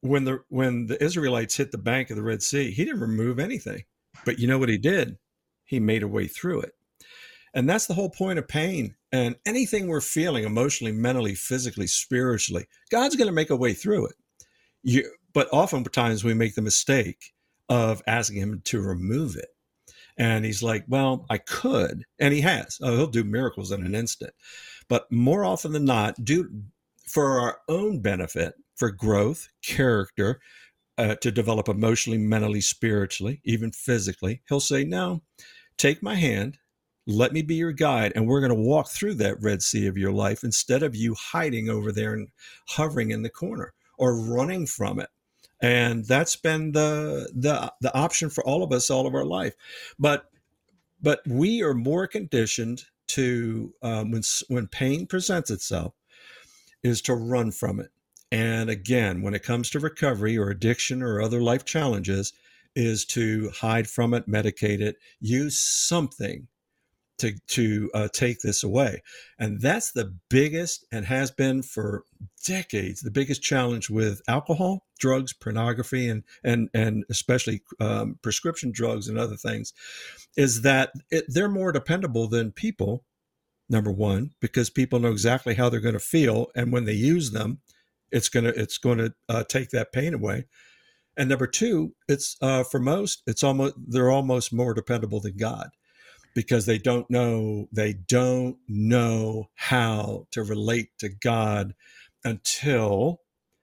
when 0.02 0.26
the 0.26 0.44
when 0.50 0.88
the 0.88 1.02
Israelites 1.04 1.56
hit 1.56 1.72
the 1.72 1.78
bank 1.78 2.10
of 2.10 2.18
the 2.18 2.24
Red 2.24 2.44
Sea, 2.44 2.72
He 2.72 2.86
didn't 2.86 3.02
remove 3.02 3.40
anything, 3.40 3.84
but 4.26 4.40
you 4.40 4.48
know 4.48 4.58
what 4.58 4.70
He 4.70 4.78
did? 4.78 5.18
He 5.64 5.80
made 5.80 6.04
a 6.04 6.08
way 6.08 6.28
through 6.28 6.62
it. 6.62 6.74
And 7.54 7.70
that's 7.70 7.88
the 7.88 7.94
whole 7.94 8.10
point 8.10 8.40
of 8.40 8.48
pain 8.48 8.96
and 9.12 9.36
anything 9.46 9.88
we're 9.88 10.02
feeling 10.02 10.46
emotionally, 10.46 10.94
mentally, 10.94 11.36
physically, 11.36 11.88
spiritually. 11.88 12.66
God's 12.90 13.16
going 13.16 13.28
to 13.28 13.34
make 13.34 13.50
a 13.50 13.58
way 13.58 13.74
through 13.74 14.08
it. 14.08 14.16
You, 14.84 15.12
but 15.34 15.50
oftentimes 15.52 16.24
we 16.24 16.34
make 16.34 16.56
the 16.56 16.62
mistake 16.62 17.34
of 17.70 18.02
asking 18.08 18.42
Him 18.42 18.62
to 18.66 18.82
remove 18.82 19.36
it. 19.36 19.50
And 20.18 20.46
He's 20.46 20.64
like, 20.64 20.86
well, 20.88 21.26
I 21.30 21.38
could. 21.40 22.06
And 22.20 22.34
He 22.34 22.42
has. 22.42 22.80
Oh, 22.82 22.96
he'll 22.96 23.08
do 23.08 23.24
miracles 23.24 23.72
in 23.72 23.86
an 23.86 23.96
instant. 23.96 24.34
But 24.88 25.12
more 25.12 25.44
often 25.44 25.74
than 25.74 25.86
not, 25.86 26.24
do 26.24 26.50
for 27.08 27.40
our 27.40 27.60
own 27.68 28.00
benefit, 28.00 28.56
for 28.82 28.90
growth, 28.90 29.48
character, 29.64 30.42
uh, 30.98 31.14
to 31.16 31.32
develop 31.32 31.70
emotionally, 31.70 32.18
mentally, 32.18 32.62
spiritually, 32.62 33.40
even 33.44 33.72
physically, 33.72 34.42
He'll 34.50 34.60
say, 34.60 34.84
no 34.84 35.22
take 35.82 36.04
my 36.04 36.16
hand, 36.16 36.60
let 37.08 37.34
me 37.34 37.42
be 37.42 37.56
your 37.56 37.72
guide, 37.72 38.14
and 38.16 38.28
we're 38.28 38.40
going 38.40 38.56
to 38.56 38.70
walk 38.70 38.90
through 38.90 39.16
that 39.16 39.42
Red 39.42 39.64
Sea 39.64 39.88
of 39.88 39.98
your 39.98 40.12
life 40.12 40.44
instead 40.44 40.84
of 40.84 40.96
you 40.96 41.16
hiding 41.16 41.70
over 41.70 41.92
there 41.92 42.14
and 42.14 42.28
hovering 42.70 43.10
in 43.10 43.24
the 43.24 43.30
corner 43.30 43.74
or 43.98 44.16
running 44.16 44.68
from 44.68 45.00
it. 45.00 45.10
And 45.60 46.06
that's 46.06 46.36
been 46.36 46.72
the 46.72 47.32
the 47.36 47.74
the 47.82 47.96
option 47.96 48.30
for 48.30 48.44
all 48.44 48.64
of 48.64 48.72
us 48.72 48.90
all 48.90 49.08
of 49.08 49.16
our 49.16 49.26
life. 49.26 49.56
But 50.00 50.26
but 51.02 51.22
we 51.28 51.64
are 51.64 51.74
more 51.74 52.08
conditioned 52.08 52.84
to 53.08 53.74
um, 53.82 54.12
when 54.12 54.22
when 54.48 54.68
pain 54.68 55.08
presents 55.08 55.52
itself 55.52 55.94
is 56.84 57.02
to 57.04 57.16
run 57.16 57.52
from 57.52 57.80
it. 57.80 57.92
And 58.32 58.70
again, 58.70 59.22
when 59.22 59.34
it 59.34 59.44
comes 59.44 59.70
to 59.72 59.80
recovery 59.80 60.38
or 60.38 60.50
addiction 60.50 61.02
or 61.02 61.22
other 61.22 61.42
life 61.42 61.66
challenges, 61.66 62.34
is 62.76 63.06
to 63.06 63.50
hide 63.50 63.90
from 63.90 64.14
it, 64.14 64.30
medicate 64.30 64.80
it, 64.80 64.96
use 65.20 65.60
something 65.60 66.48
to 67.18 67.34
to 67.48 67.92
uh, 67.94 68.08
take 68.12 68.40
this 68.40 68.64
away, 68.64 69.04
and 69.38 69.62
that's 69.62 69.92
the 69.92 70.16
biggest 70.30 70.86
and 70.92 71.06
has 71.06 71.30
been 71.30 71.62
for 71.62 72.04
decades 72.46 73.02
the 73.02 73.12
biggest 73.12 73.44
challenge 73.44 73.90
with 73.90 74.22
alcohol, 74.28 74.86
drugs, 75.00 75.34
pornography, 75.34 76.10
and 76.10 76.24
and 76.44 76.70
and 76.74 77.04
especially 77.10 77.62
um, 77.80 78.18
prescription 78.24 78.72
drugs 78.72 79.08
and 79.08 79.20
other 79.20 79.36
things, 79.36 79.74
is 80.36 80.62
that 80.64 80.94
it, 81.12 81.26
they're 81.28 81.50
more 81.50 81.72
dependable 81.72 82.28
than 82.28 82.52
people. 82.52 83.04
Number 83.70 83.92
one, 83.92 84.32
because 84.42 84.70
people 84.70 85.00
know 85.00 85.12
exactly 85.12 85.54
how 85.54 85.70
they're 85.70 85.80
going 85.80 85.94
to 85.94 86.00
feel, 86.00 86.48
and 86.56 86.74
when 86.74 86.86
they 86.86 86.94
use 86.94 87.32
them, 87.32 87.62
it's 88.12 88.30
gonna 88.30 88.54
it's 88.56 88.78
going 88.78 88.98
to 89.00 89.14
uh, 89.30 89.44
take 89.44 89.70
that 89.70 89.92
pain 89.92 90.14
away. 90.14 90.46
And 91.18 91.30
number 91.30 91.48
two, 91.48 91.94
it's 92.08 92.38
uh, 92.42 92.64
for 92.64 92.80
most, 92.80 93.22
it's 93.28 93.44
almost 93.44 93.76
they're 93.88 94.12
almost 94.12 94.54
more 94.54 94.74
dependable 94.74 95.20
than 95.20 95.38
God 95.38 95.70
because 96.34 96.66
they 96.66 96.78
don't 96.78 97.10
know 97.10 97.68
they 97.72 97.94
don't 97.94 98.58
know 98.68 99.50
how 99.56 100.28
to 100.32 100.44
relate 100.44 100.90
to 101.00 101.10
God 101.10 101.74
until 102.24 103.22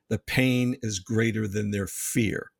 the 0.08 0.18
pain 0.18 0.76
is 0.82 0.98
greater 0.98 1.46
than 1.46 1.70
their 1.70 1.86
fear. 1.86 2.50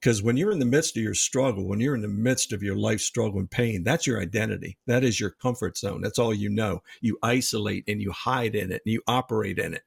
Because 0.00 0.22
when 0.22 0.36
you're 0.36 0.52
in 0.52 0.60
the 0.60 0.64
midst 0.64 0.96
of 0.96 1.02
your 1.02 1.14
struggle, 1.14 1.68
when 1.68 1.80
you're 1.80 1.94
in 1.94 2.00
the 2.00 2.08
midst 2.08 2.52
of 2.52 2.62
your 2.62 2.76
life 2.76 3.00
struggle 3.00 3.38
and 3.38 3.50
pain, 3.50 3.84
that's 3.84 4.06
your 4.06 4.20
identity. 4.20 4.78
That 4.86 5.04
is 5.04 5.20
your 5.20 5.30
comfort 5.30 5.76
zone. 5.76 6.00
That's 6.00 6.18
all 6.18 6.32
you 6.32 6.48
know. 6.48 6.82
You 7.02 7.18
isolate 7.22 7.84
and 7.86 8.00
you 8.00 8.10
hide 8.10 8.54
in 8.54 8.72
it 8.72 8.80
and 8.84 8.92
you 8.92 9.02
operate 9.06 9.58
in 9.58 9.74
it 9.74 9.82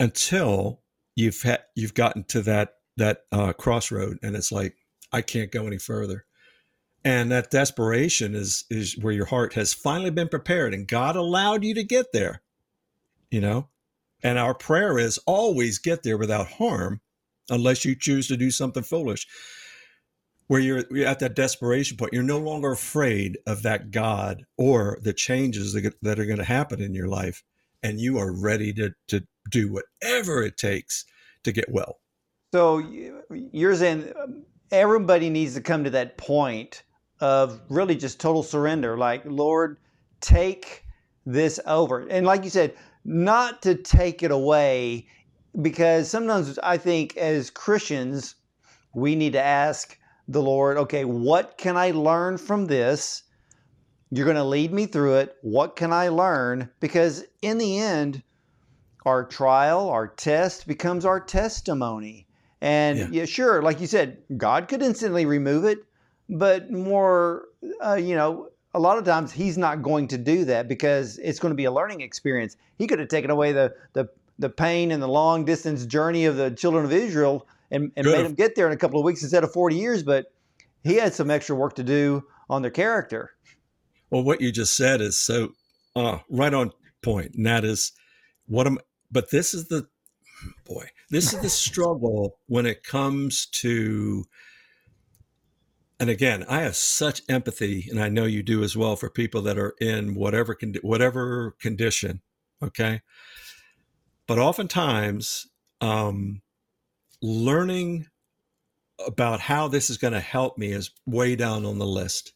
until 0.00 0.80
you've 1.16 1.44
you've 1.74 1.94
gotten 1.94 2.24
to 2.24 2.42
that 2.42 2.74
that 2.96 3.22
uh, 3.32 3.52
crossroad, 3.52 4.18
and 4.22 4.36
it's 4.36 4.52
like 4.52 4.76
I 5.12 5.22
can't 5.22 5.52
go 5.52 5.66
any 5.66 5.78
further. 5.78 6.24
And 7.04 7.30
that 7.30 7.50
desperation 7.50 8.34
is 8.34 8.64
is 8.70 8.98
where 8.98 9.12
your 9.12 9.26
heart 9.26 9.54
has 9.54 9.72
finally 9.72 10.10
been 10.10 10.28
prepared, 10.28 10.74
and 10.74 10.86
God 10.86 11.16
allowed 11.16 11.64
you 11.64 11.74
to 11.74 11.84
get 11.84 12.12
there. 12.12 12.42
You 13.30 13.40
know, 13.40 13.68
and 14.22 14.38
our 14.38 14.54
prayer 14.54 14.98
is 14.98 15.18
always 15.26 15.78
get 15.78 16.02
there 16.02 16.16
without 16.16 16.48
harm, 16.48 17.00
unless 17.50 17.84
you 17.84 17.94
choose 17.94 18.26
to 18.28 18.36
do 18.36 18.50
something 18.50 18.82
foolish. 18.82 19.26
Where 20.46 20.60
you're, 20.60 20.84
you're 20.90 21.06
at 21.06 21.18
that 21.18 21.36
desperation 21.36 21.98
point, 21.98 22.14
you're 22.14 22.22
no 22.22 22.38
longer 22.38 22.72
afraid 22.72 23.36
of 23.46 23.62
that 23.64 23.90
God 23.90 24.46
or 24.56 24.98
the 25.02 25.12
changes 25.12 25.74
that, 25.74 25.94
that 26.00 26.18
are 26.18 26.24
going 26.24 26.38
to 26.38 26.44
happen 26.44 26.80
in 26.80 26.94
your 26.94 27.06
life, 27.06 27.44
and 27.82 28.00
you 28.00 28.18
are 28.18 28.32
ready 28.32 28.72
to 28.74 28.90
to 29.08 29.22
do 29.50 29.72
whatever 29.72 30.42
it 30.42 30.56
takes 30.56 31.04
to 31.44 31.52
get 31.52 31.70
well. 31.70 32.00
So 32.52 32.78
you're 33.30 33.74
saying 33.74 34.12
um, 34.22 34.44
everybody 34.70 35.30
needs 35.30 35.54
to 35.54 35.60
come 35.60 35.84
to 35.84 35.90
that 35.90 36.16
point 36.16 36.82
of 37.20 37.60
really 37.68 37.96
just 37.96 38.20
total 38.20 38.42
surrender. 38.42 38.96
Like, 38.96 39.22
Lord, 39.24 39.78
take 40.20 40.84
this 41.26 41.60
over. 41.66 42.06
And 42.08 42.26
like 42.26 42.44
you 42.44 42.50
said, 42.50 42.74
not 43.04 43.62
to 43.62 43.74
take 43.74 44.22
it 44.22 44.30
away, 44.30 45.06
because 45.60 46.10
sometimes 46.10 46.58
I 46.60 46.78
think 46.78 47.16
as 47.16 47.50
Christians, 47.50 48.34
we 48.94 49.14
need 49.14 49.32
to 49.32 49.42
ask 49.42 49.98
the 50.26 50.42
Lord, 50.42 50.76
okay, 50.76 51.04
what 51.04 51.58
can 51.58 51.76
I 51.76 51.90
learn 51.90 52.38
from 52.38 52.66
this? 52.66 53.22
You're 54.10 54.24
going 54.24 54.36
to 54.36 54.44
lead 54.44 54.72
me 54.72 54.86
through 54.86 55.16
it. 55.16 55.36
What 55.42 55.76
can 55.76 55.92
I 55.92 56.08
learn? 56.08 56.70
Because 56.80 57.24
in 57.42 57.58
the 57.58 57.78
end, 57.78 58.22
our 59.04 59.24
trial, 59.24 59.88
our 59.88 60.06
test 60.06 60.66
becomes 60.66 61.04
our 61.04 61.20
testimony. 61.20 62.26
And 62.60 62.98
yeah. 62.98 63.08
yeah. 63.10 63.24
sure, 63.24 63.62
like 63.62 63.80
you 63.80 63.86
said, 63.86 64.18
God 64.36 64.68
could 64.68 64.82
instantly 64.82 65.26
remove 65.26 65.64
it, 65.64 65.84
but 66.28 66.70
more, 66.70 67.44
uh, 67.84 67.94
you 67.94 68.16
know, 68.16 68.50
a 68.74 68.80
lot 68.80 68.98
of 68.98 69.04
times 69.04 69.32
He's 69.32 69.56
not 69.56 69.82
going 69.82 70.08
to 70.08 70.18
do 70.18 70.44
that 70.46 70.68
because 70.68 71.18
it's 71.18 71.38
going 71.38 71.52
to 71.52 71.56
be 71.56 71.64
a 71.64 71.72
learning 71.72 72.00
experience. 72.00 72.56
He 72.76 72.86
could 72.86 72.98
have 72.98 73.08
taken 73.08 73.30
away 73.30 73.52
the 73.52 73.74
the 73.92 74.08
the 74.38 74.48
pain 74.48 74.92
and 74.92 75.02
the 75.02 75.08
long 75.08 75.44
distance 75.44 75.84
journey 75.86 76.26
of 76.26 76.36
the 76.36 76.50
children 76.50 76.84
of 76.84 76.92
Israel 76.92 77.46
and, 77.70 77.90
and 77.96 78.06
made 78.06 78.24
them 78.24 78.34
get 78.34 78.54
there 78.54 78.66
in 78.68 78.72
a 78.72 78.76
couple 78.76 79.00
of 79.00 79.04
weeks 79.04 79.22
instead 79.22 79.42
of 79.42 79.52
40 79.52 79.76
years, 79.76 80.02
but 80.02 80.32
He 80.84 80.94
had 80.94 81.14
some 81.14 81.30
extra 81.30 81.56
work 81.56 81.74
to 81.76 81.82
do 81.82 82.24
on 82.48 82.62
their 82.62 82.70
character. 82.70 83.32
Well, 84.10 84.22
what 84.22 84.40
you 84.40 84.52
just 84.52 84.76
said 84.76 85.00
is 85.00 85.18
so 85.18 85.52
uh, 85.94 86.18
right 86.30 86.54
on 86.54 86.72
point, 87.02 87.34
and 87.34 87.46
that 87.46 87.64
is 87.64 87.92
what 88.46 88.66
am. 88.66 88.78
But 89.10 89.30
this 89.30 89.54
is 89.54 89.68
the 89.68 89.88
boy, 90.66 90.86
this 91.10 91.32
is 91.32 91.40
the 91.40 91.48
struggle 91.48 92.38
when 92.46 92.66
it 92.66 92.82
comes 92.82 93.46
to. 93.46 94.24
And 96.00 96.10
again, 96.10 96.44
I 96.48 96.60
have 96.60 96.76
such 96.76 97.22
empathy, 97.28 97.88
and 97.90 98.00
I 98.00 98.08
know 98.08 98.24
you 98.24 98.44
do 98.44 98.62
as 98.62 98.76
well, 98.76 98.94
for 98.94 99.10
people 99.10 99.42
that 99.42 99.58
are 99.58 99.74
in 99.80 100.14
whatever 100.14 100.54
con- 100.54 100.76
whatever 100.82 101.56
condition. 101.60 102.22
Okay, 102.62 103.02
but 104.26 104.38
oftentimes, 104.38 105.48
um, 105.80 106.40
learning 107.20 108.06
about 109.06 109.40
how 109.40 109.68
this 109.68 109.90
is 109.90 109.98
going 109.98 110.12
to 110.12 110.20
help 110.20 110.58
me 110.58 110.72
is 110.72 110.90
way 111.06 111.36
down 111.36 111.64
on 111.64 111.78
the 111.78 111.86
list. 111.86 112.32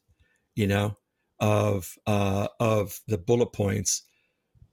You 0.55 0.67
know, 0.67 0.97
of 1.43 1.99
uh, 2.07 2.49
of 2.59 3.01
the 3.07 3.19
bullet 3.19 3.53
points 3.53 4.05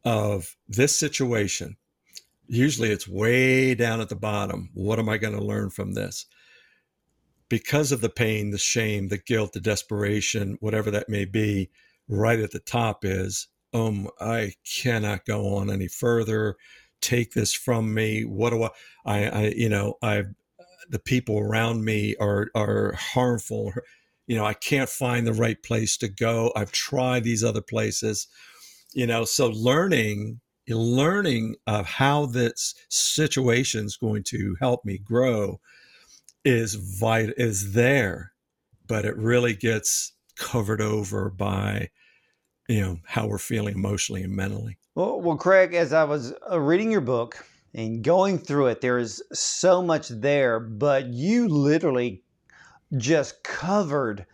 of 0.05 0.55
this 0.69 0.97
situation 0.97 1.75
usually 2.49 2.89
it's 2.89 3.07
way 3.07 3.75
down 3.75 4.01
at 4.01 4.09
the 4.09 4.15
bottom. 4.15 4.69
What 4.73 4.99
am 4.99 5.07
I 5.07 5.17
going 5.17 5.37
to 5.37 5.43
learn 5.43 5.69
from 5.69 5.93
this? 5.93 6.25
Because 7.47 7.91
of 7.91 8.01
the 8.01 8.09
pain, 8.09 8.51
the 8.51 8.57
shame, 8.57 9.07
the 9.07 9.17
guilt, 9.17 9.53
the 9.53 9.61
desperation, 9.61 10.57
whatever 10.59 10.91
that 10.91 11.09
may 11.09 11.25
be, 11.25 11.69
right 12.07 12.39
at 12.39 12.51
the 12.51 12.59
top 12.59 13.05
is 13.05 13.47
um, 13.73 14.09
I 14.19 14.53
cannot 14.65 15.25
go 15.25 15.55
on 15.55 15.69
any 15.69 15.87
further. 15.87 16.57
Take 17.01 17.33
this 17.33 17.53
from 17.53 17.93
me. 17.93 18.25
What 18.25 18.49
do 18.49 18.63
I, 18.63 18.69
I, 19.05 19.23
I 19.25 19.53
you 19.55 19.69
know, 19.69 19.95
I, 20.01 20.23
the 20.89 20.99
people 20.99 21.37
around 21.37 21.85
me 21.85 22.15
are, 22.19 22.47
are 22.55 22.93
harmful. 22.93 23.71
You 24.29 24.35
know, 24.35 24.45
I 24.45 24.53
can't 24.53 24.89
find 24.89 25.25
the 25.25 25.33
right 25.33 25.61
place 25.63 25.97
to 25.97 26.07
go. 26.07 26.51
I've 26.55 26.71
tried 26.71 27.23
these 27.23 27.43
other 27.43 27.63
places, 27.63 28.27
you 28.93 29.07
know, 29.07 29.25
so 29.25 29.47
learning, 29.47 30.39
learning 30.67 31.55
of 31.65 31.87
how 31.87 32.27
this 32.27 32.75
situation 32.89 33.87
is 33.87 33.97
going 33.97 34.21
to 34.25 34.55
help 34.61 34.85
me 34.85 34.99
grow 34.99 35.59
is 36.45 36.75
vital, 36.75 37.33
is 37.37 37.73
there, 37.73 38.33
but 38.85 39.03
it 39.03 39.17
really 39.17 39.55
gets 39.55 40.13
covered 40.37 40.79
over 40.79 41.31
by 41.31 41.89
you 42.67 42.79
know 42.79 42.99
how 43.05 43.25
we're 43.25 43.39
feeling 43.39 43.73
emotionally 43.73 44.21
and 44.21 44.33
mentally 44.33 44.77
well, 44.95 45.19
well 45.19 45.35
craig 45.35 45.73
as 45.73 45.91
i 45.91 46.03
was 46.03 46.33
uh, 46.49 46.57
reading 46.57 46.89
your 46.89 47.01
book 47.01 47.45
and 47.73 48.03
going 48.05 48.37
through 48.37 48.67
it 48.67 48.79
there 48.79 48.99
is 48.99 49.21
so 49.33 49.81
much 49.81 50.07
there 50.07 50.61
but 50.61 51.07
you 51.07 51.49
literally 51.49 52.23
just 52.97 53.43
covered 53.43 54.25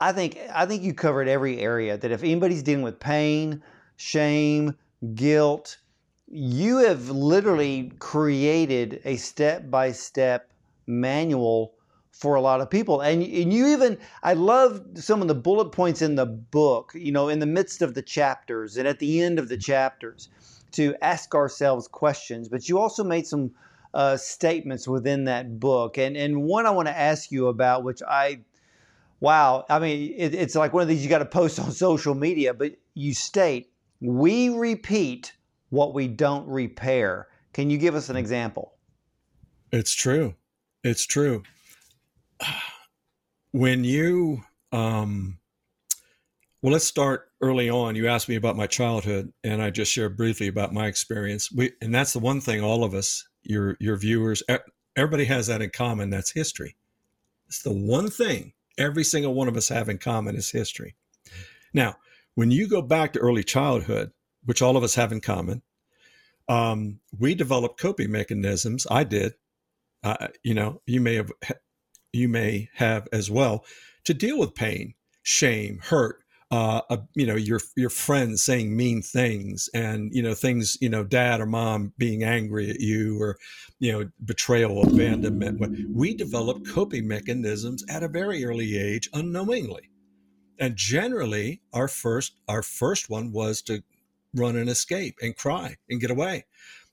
i 0.00 0.12
think 0.12 0.38
i 0.54 0.66
think 0.66 0.82
you 0.82 0.92
covered 0.92 1.28
every 1.28 1.58
area 1.60 1.96
that 1.96 2.10
if 2.10 2.22
anybody's 2.22 2.62
dealing 2.62 2.82
with 2.82 2.98
pain 2.98 3.62
shame 3.96 4.74
guilt 5.14 5.78
you 6.30 6.78
have 6.78 7.08
literally 7.08 7.92
created 7.98 9.00
a 9.04 9.16
step 9.16 9.70
by 9.70 9.92
step 9.92 10.50
manual 10.86 11.74
for 12.18 12.34
a 12.34 12.40
lot 12.40 12.60
of 12.60 12.68
people. 12.68 13.00
And, 13.00 13.22
and 13.22 13.52
you 13.52 13.68
even, 13.68 13.96
I 14.22 14.34
love 14.34 14.82
some 14.94 15.22
of 15.22 15.28
the 15.28 15.34
bullet 15.34 15.70
points 15.70 16.02
in 16.02 16.16
the 16.16 16.26
book, 16.26 16.92
you 16.94 17.12
know, 17.12 17.28
in 17.28 17.38
the 17.38 17.46
midst 17.46 17.80
of 17.80 17.94
the 17.94 18.02
chapters 18.02 18.76
and 18.76 18.88
at 18.88 18.98
the 18.98 19.22
end 19.22 19.38
of 19.38 19.48
the 19.48 19.56
chapters 19.56 20.28
to 20.72 20.96
ask 21.00 21.34
ourselves 21.34 21.86
questions. 21.86 22.48
But 22.48 22.68
you 22.68 22.78
also 22.78 23.04
made 23.04 23.26
some 23.26 23.52
uh, 23.94 24.16
statements 24.16 24.86
within 24.86 25.24
that 25.24 25.58
book. 25.58 25.98
And, 25.98 26.16
and 26.16 26.42
one 26.42 26.66
I 26.66 26.70
want 26.70 26.88
to 26.88 26.96
ask 26.96 27.30
you 27.30 27.48
about, 27.48 27.84
which 27.84 28.02
I, 28.02 28.40
wow, 29.20 29.64
I 29.68 29.78
mean, 29.78 30.14
it, 30.16 30.34
it's 30.34 30.54
like 30.54 30.72
one 30.72 30.82
of 30.82 30.88
these 30.88 31.02
you 31.02 31.08
got 31.08 31.18
to 31.18 31.26
post 31.26 31.58
on 31.58 31.72
social 31.72 32.14
media, 32.14 32.54
but 32.54 32.72
you 32.94 33.14
state, 33.14 33.70
we 34.00 34.48
repeat 34.48 35.32
what 35.70 35.94
we 35.94 36.08
don't 36.08 36.46
repair. 36.48 37.28
Can 37.52 37.70
you 37.70 37.78
give 37.78 37.94
us 37.94 38.08
an 38.08 38.16
example? 38.16 38.74
It's 39.72 39.94
true. 39.94 40.34
It's 40.84 41.04
true 41.06 41.42
when 43.52 43.84
you 43.84 44.42
um, 44.72 45.38
well 46.62 46.72
let's 46.72 46.84
start 46.84 47.30
early 47.40 47.70
on 47.70 47.94
you 47.94 48.08
asked 48.08 48.28
me 48.28 48.36
about 48.36 48.56
my 48.56 48.66
childhood 48.66 49.32
and 49.44 49.62
i 49.62 49.70
just 49.70 49.92
shared 49.92 50.16
briefly 50.16 50.48
about 50.48 50.74
my 50.74 50.86
experience 50.86 51.52
we 51.52 51.72
and 51.80 51.94
that's 51.94 52.12
the 52.12 52.18
one 52.18 52.40
thing 52.40 52.60
all 52.60 52.84
of 52.84 52.94
us 52.94 53.27
your 53.42 53.76
your 53.80 53.96
viewers 53.96 54.42
everybody 54.96 55.24
has 55.24 55.46
that 55.46 55.62
in 55.62 55.70
common 55.70 56.10
that's 56.10 56.32
history. 56.32 56.76
It's 57.46 57.62
the 57.62 57.72
one 57.72 58.10
thing 58.10 58.52
every 58.76 59.04
single 59.04 59.34
one 59.34 59.48
of 59.48 59.56
us 59.56 59.68
have 59.68 59.88
in 59.88 59.98
common 59.98 60.36
is 60.36 60.50
history. 60.50 60.94
Now 61.72 61.96
when 62.34 62.50
you 62.50 62.68
go 62.68 62.82
back 62.82 63.12
to 63.12 63.20
early 63.20 63.44
childhood 63.44 64.12
which 64.44 64.62
all 64.62 64.76
of 64.76 64.84
us 64.84 64.94
have 64.94 65.12
in 65.12 65.20
common 65.20 65.62
um, 66.48 67.00
we 67.18 67.34
developed 67.34 67.78
coping 67.78 68.10
mechanisms. 68.10 68.86
I 68.90 69.04
did. 69.04 69.34
Uh, 70.02 70.28
you 70.42 70.54
know 70.54 70.80
you 70.86 71.00
may 71.00 71.14
have 71.14 71.32
you 72.12 72.28
may 72.28 72.68
have 72.74 73.08
as 73.12 73.30
well 73.30 73.64
to 74.04 74.14
deal 74.14 74.38
with 74.38 74.54
pain, 74.54 74.94
shame, 75.22 75.80
hurt, 75.82 76.22
uh, 76.50 76.80
uh, 76.88 76.96
you 77.14 77.26
know, 77.26 77.36
your 77.36 77.60
your 77.76 77.90
friends 77.90 78.42
saying 78.42 78.74
mean 78.74 79.02
things, 79.02 79.68
and 79.74 80.14
you 80.14 80.22
know 80.22 80.34
things, 80.34 80.78
you 80.80 80.88
know, 80.88 81.04
dad 81.04 81.40
or 81.40 81.46
mom 81.46 81.92
being 81.98 82.24
angry 82.24 82.70
at 82.70 82.80
you, 82.80 83.20
or 83.20 83.36
you 83.80 83.92
know, 83.92 84.10
betrayal, 84.24 84.82
abandonment. 84.82 85.60
We 85.94 86.14
develop 86.14 86.66
coping 86.66 87.06
mechanisms 87.06 87.84
at 87.88 88.02
a 88.02 88.08
very 88.08 88.44
early 88.44 88.78
age, 88.78 89.10
unknowingly, 89.12 89.90
and 90.58 90.74
generally, 90.74 91.60
our 91.74 91.88
first 91.88 92.34
our 92.48 92.62
first 92.62 93.10
one 93.10 93.30
was 93.30 93.60
to 93.62 93.82
run 94.34 94.56
and 94.56 94.70
escape 94.70 95.16
and 95.20 95.36
cry 95.36 95.76
and 95.90 96.00
get 96.00 96.10
away, 96.10 96.46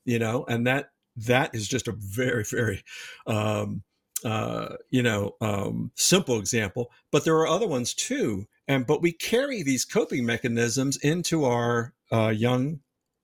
you 0.04 0.18
know, 0.18 0.44
and 0.48 0.66
that 0.66 0.90
that 1.16 1.54
is 1.54 1.66
just 1.66 1.88
a 1.88 1.92
very 1.92 2.44
very 2.44 2.84
um, 3.26 3.82
uh, 4.24 4.76
you 4.90 5.02
know, 5.02 5.34
um, 5.40 5.90
simple 5.94 6.38
example, 6.38 6.90
but 7.10 7.24
there 7.24 7.36
are 7.36 7.46
other 7.46 7.66
ones 7.66 7.94
too. 7.94 8.46
And 8.68 8.86
but 8.86 9.02
we 9.02 9.12
carry 9.12 9.62
these 9.62 9.84
coping 9.84 10.26
mechanisms 10.26 10.96
into 10.98 11.44
our 11.44 11.92
uh, 12.12 12.28
young 12.28 12.80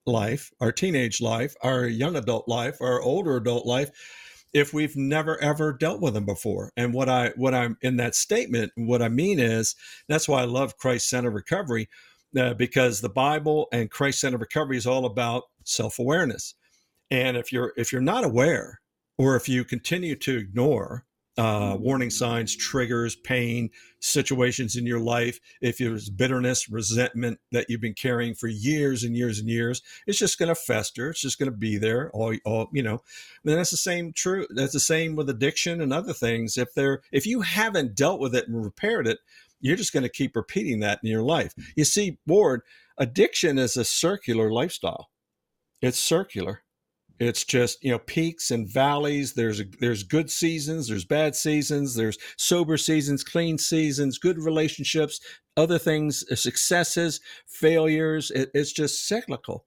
life, 0.06 0.50
our 0.60 0.72
teenage 0.72 1.20
life, 1.20 1.54
our 1.62 1.86
young 1.86 2.16
adult 2.16 2.48
life, 2.48 2.80
our 2.80 3.00
older 3.00 3.36
adult 3.36 3.66
life, 3.66 3.90
if 4.52 4.72
we've 4.72 4.96
never 4.96 5.40
ever 5.42 5.72
dealt 5.72 6.00
with 6.00 6.14
them 6.14 6.26
before. 6.26 6.70
And 6.76 6.92
what 6.92 7.08
I 7.08 7.32
what 7.36 7.54
I'm 7.54 7.76
in 7.80 7.96
that 7.96 8.14
statement, 8.14 8.72
what 8.76 9.02
I 9.02 9.08
mean 9.08 9.38
is 9.38 9.74
that's 10.08 10.28
why 10.28 10.42
I 10.42 10.46
love 10.46 10.76
Christ 10.76 11.08
Centered 11.08 11.30
Recovery, 11.32 11.88
uh, 12.36 12.54
because 12.54 13.00
the 13.00 13.08
Bible 13.08 13.68
and 13.72 13.90
Christ 13.90 14.20
Centered 14.20 14.40
Recovery 14.40 14.76
is 14.76 14.86
all 14.86 15.06
about 15.06 15.44
self 15.64 15.98
awareness. 15.98 16.54
And 17.10 17.36
if 17.36 17.52
you're 17.52 17.72
if 17.76 17.92
you're 17.92 18.00
not 18.00 18.24
aware 18.24 18.80
or 19.18 19.36
if 19.36 19.48
you 19.48 19.64
continue 19.64 20.16
to 20.16 20.38
ignore 20.38 21.04
uh, 21.38 21.76
warning 21.80 22.10
signs, 22.10 22.54
triggers, 22.54 23.16
pain, 23.16 23.70
situations 24.00 24.76
in 24.76 24.86
your 24.86 25.00
life, 25.00 25.40
if 25.60 25.78
there's 25.78 26.10
bitterness, 26.10 26.68
resentment 26.68 27.38
that 27.52 27.66
you've 27.68 27.80
been 27.80 27.94
carrying 27.94 28.34
for 28.34 28.48
years 28.48 29.02
and 29.02 29.16
years 29.16 29.38
and 29.38 29.48
years, 29.48 29.80
it's 30.06 30.18
just 30.18 30.38
going 30.38 30.48
to 30.48 30.54
fester. 30.54 31.10
It's 31.10 31.20
just 31.20 31.38
going 31.38 31.50
to 31.50 31.56
be 31.56 31.78
there. 31.78 32.10
All, 32.12 32.34
all 32.44 32.68
you 32.72 32.82
know. 32.82 33.02
And 33.44 33.56
that's 33.56 33.70
the 33.70 33.76
same 33.76 34.12
true. 34.12 34.46
That's 34.50 34.72
the 34.74 34.80
same 34.80 35.16
with 35.16 35.30
addiction 35.30 35.80
and 35.80 35.92
other 35.92 36.12
things. 36.12 36.58
If 36.58 36.74
they're 36.74 37.02
if 37.12 37.26
you 37.26 37.40
haven't 37.40 37.96
dealt 37.96 38.20
with 38.20 38.34
it 38.34 38.48
and 38.48 38.62
repaired 38.62 39.06
it, 39.06 39.18
you're 39.60 39.76
just 39.76 39.92
going 39.92 40.02
to 40.02 40.08
keep 40.08 40.36
repeating 40.36 40.80
that 40.80 41.00
in 41.02 41.10
your 41.10 41.22
life. 41.22 41.54
You 41.76 41.84
see, 41.84 42.18
Ward, 42.26 42.62
addiction 42.98 43.58
is 43.58 43.76
a 43.76 43.84
circular 43.84 44.52
lifestyle. 44.52 45.08
It's 45.80 45.98
circular 45.98 46.62
it's 47.18 47.44
just 47.44 47.82
you 47.82 47.90
know 47.90 47.98
peaks 47.98 48.50
and 48.50 48.68
valleys. 48.68 49.34
There's 49.34 49.62
there's 49.80 50.02
good 50.02 50.30
seasons 50.30 50.88
there's 50.88 51.04
bad 51.04 51.34
seasons 51.34 51.94
there's 51.94 52.18
sober 52.36 52.76
seasons 52.76 53.24
clean 53.24 53.58
seasons 53.58 54.18
good 54.18 54.38
relationships 54.38 55.20
other 55.56 55.78
things 55.78 56.24
uh, 56.30 56.34
successes 56.34 57.20
failures. 57.46 58.30
It, 58.30 58.50
it's 58.54 58.72
just 58.72 59.06
cyclical. 59.06 59.66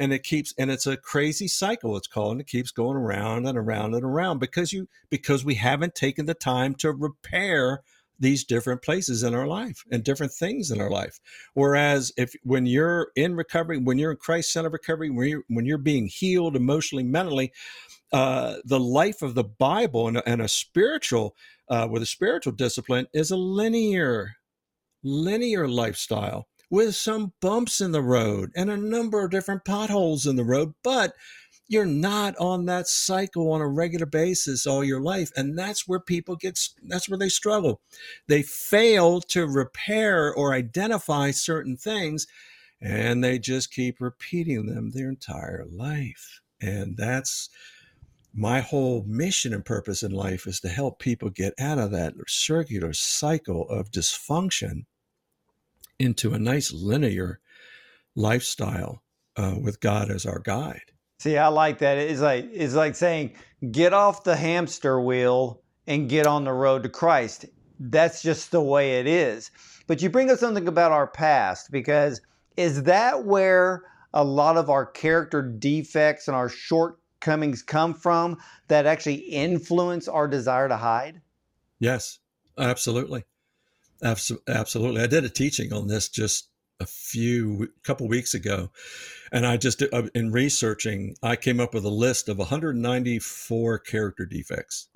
And 0.00 0.12
it 0.12 0.22
keeps 0.22 0.54
and 0.56 0.70
it's 0.70 0.86
a 0.86 0.96
crazy 0.96 1.48
cycle 1.48 1.96
it's 1.96 2.06
called 2.06 2.32
and 2.32 2.40
it 2.40 2.46
keeps 2.46 2.70
going 2.70 2.96
around 2.96 3.46
and 3.46 3.58
around 3.58 3.94
and 3.94 4.04
around 4.04 4.38
because 4.38 4.72
you 4.72 4.88
because 5.10 5.44
we 5.44 5.56
haven't 5.56 5.96
taken 5.96 6.26
the 6.26 6.34
time 6.34 6.76
to 6.76 6.92
repair 6.92 7.82
these 8.18 8.44
different 8.44 8.82
places 8.82 9.22
in 9.22 9.34
our 9.34 9.46
life 9.46 9.84
and 9.90 10.02
different 10.02 10.32
things 10.32 10.70
in 10.70 10.80
our 10.80 10.90
life. 10.90 11.20
Whereas 11.54 12.12
if 12.16 12.32
when 12.42 12.66
you're 12.66 13.08
in 13.16 13.36
recovery, 13.36 13.78
when 13.78 13.98
you're 13.98 14.12
in 14.12 14.16
Christ 14.16 14.52
Center 14.52 14.70
recovery, 14.70 15.10
when 15.10 15.28
you're, 15.28 15.42
when 15.48 15.66
you're 15.66 15.78
being 15.78 16.06
healed 16.06 16.56
emotionally, 16.56 17.04
mentally, 17.04 17.52
uh, 18.12 18.56
the 18.64 18.80
life 18.80 19.22
of 19.22 19.34
the 19.34 19.44
Bible 19.44 20.08
and, 20.08 20.22
and 20.26 20.40
a 20.40 20.48
spiritual, 20.48 21.36
uh, 21.68 21.86
with 21.90 22.02
a 22.02 22.06
spiritual 22.06 22.52
discipline 22.52 23.06
is 23.12 23.30
a 23.30 23.36
linear, 23.36 24.32
linear 25.02 25.68
lifestyle 25.68 26.48
with 26.70 26.94
some 26.94 27.32
bumps 27.40 27.80
in 27.80 27.92
the 27.92 28.02
road 28.02 28.50
and 28.54 28.70
a 28.70 28.76
number 28.76 29.24
of 29.24 29.30
different 29.30 29.64
potholes 29.64 30.26
in 30.26 30.36
the 30.36 30.44
road, 30.44 30.74
but 30.82 31.14
you're 31.68 31.86
not 31.86 32.34
on 32.38 32.64
that 32.64 32.88
cycle 32.88 33.52
on 33.52 33.60
a 33.60 33.68
regular 33.68 34.06
basis 34.06 34.66
all 34.66 34.82
your 34.82 35.00
life 35.00 35.30
and 35.36 35.58
that's 35.58 35.86
where 35.86 36.00
people 36.00 36.34
get 36.36 36.58
that's 36.84 37.08
where 37.08 37.18
they 37.18 37.28
struggle 37.28 37.80
they 38.26 38.42
fail 38.42 39.20
to 39.20 39.46
repair 39.46 40.32
or 40.32 40.52
identify 40.52 41.30
certain 41.30 41.76
things 41.76 42.26
and 42.80 43.22
they 43.22 43.38
just 43.38 43.72
keep 43.72 44.00
repeating 44.00 44.66
them 44.66 44.90
their 44.90 45.08
entire 45.08 45.64
life 45.70 46.40
and 46.60 46.96
that's 46.96 47.48
my 48.34 48.60
whole 48.60 49.04
mission 49.06 49.52
and 49.52 49.64
purpose 49.64 50.02
in 50.02 50.12
life 50.12 50.46
is 50.46 50.60
to 50.60 50.68
help 50.68 50.98
people 50.98 51.30
get 51.30 51.54
out 51.58 51.78
of 51.78 51.90
that 51.90 52.14
circular 52.26 52.92
cycle 52.92 53.68
of 53.68 53.90
dysfunction 53.90 54.84
into 55.98 56.32
a 56.32 56.38
nice 56.38 56.72
linear 56.72 57.40
lifestyle 58.14 59.02
uh, 59.36 59.54
with 59.60 59.80
God 59.80 60.10
as 60.10 60.26
our 60.26 60.38
guide. 60.38 60.92
See, 61.18 61.36
I 61.36 61.48
like 61.48 61.78
that. 61.78 61.98
It's 61.98 62.20
like 62.20 62.48
it's 62.52 62.74
like 62.74 62.94
saying, 62.94 63.34
get 63.70 63.92
off 63.92 64.24
the 64.24 64.36
hamster 64.36 65.00
wheel 65.00 65.62
and 65.86 66.08
get 66.08 66.26
on 66.26 66.44
the 66.44 66.52
road 66.52 66.84
to 66.84 66.88
Christ. 66.88 67.46
That's 67.80 68.22
just 68.22 68.50
the 68.50 68.60
way 68.60 69.00
it 69.00 69.06
is. 69.06 69.50
But 69.86 70.00
you 70.02 70.10
bring 70.10 70.30
up 70.30 70.38
something 70.38 70.68
about 70.68 70.92
our 70.92 71.06
past 71.06 71.70
because 71.72 72.20
is 72.56 72.84
that 72.84 73.24
where 73.24 73.84
a 74.14 74.22
lot 74.22 74.56
of 74.56 74.70
our 74.70 74.86
character 74.86 75.42
defects 75.42 76.28
and 76.28 76.36
our 76.36 76.48
shortcomings 76.48 77.62
come 77.62 77.94
from 77.94 78.36
that 78.68 78.86
actually 78.86 79.14
influence 79.14 80.08
our 80.08 80.28
desire 80.28 80.68
to 80.68 80.76
hide? 80.76 81.20
Yes, 81.80 82.18
absolutely. 82.58 83.24
Absolutely. 84.02 85.02
I 85.02 85.06
did 85.06 85.24
a 85.24 85.28
teaching 85.28 85.72
on 85.72 85.88
this 85.88 86.08
just 86.08 86.48
a 86.80 86.86
few 86.86 87.68
couple 87.82 88.08
weeks 88.08 88.34
ago, 88.34 88.70
and 89.32 89.46
I 89.46 89.56
just 89.56 89.82
uh, 89.82 90.02
in 90.14 90.32
researching, 90.32 91.16
I 91.22 91.36
came 91.36 91.60
up 91.60 91.74
with 91.74 91.84
a 91.84 91.90
list 91.90 92.28
of 92.28 92.38
194 92.38 93.78
character 93.80 94.24
defects. 94.24 94.88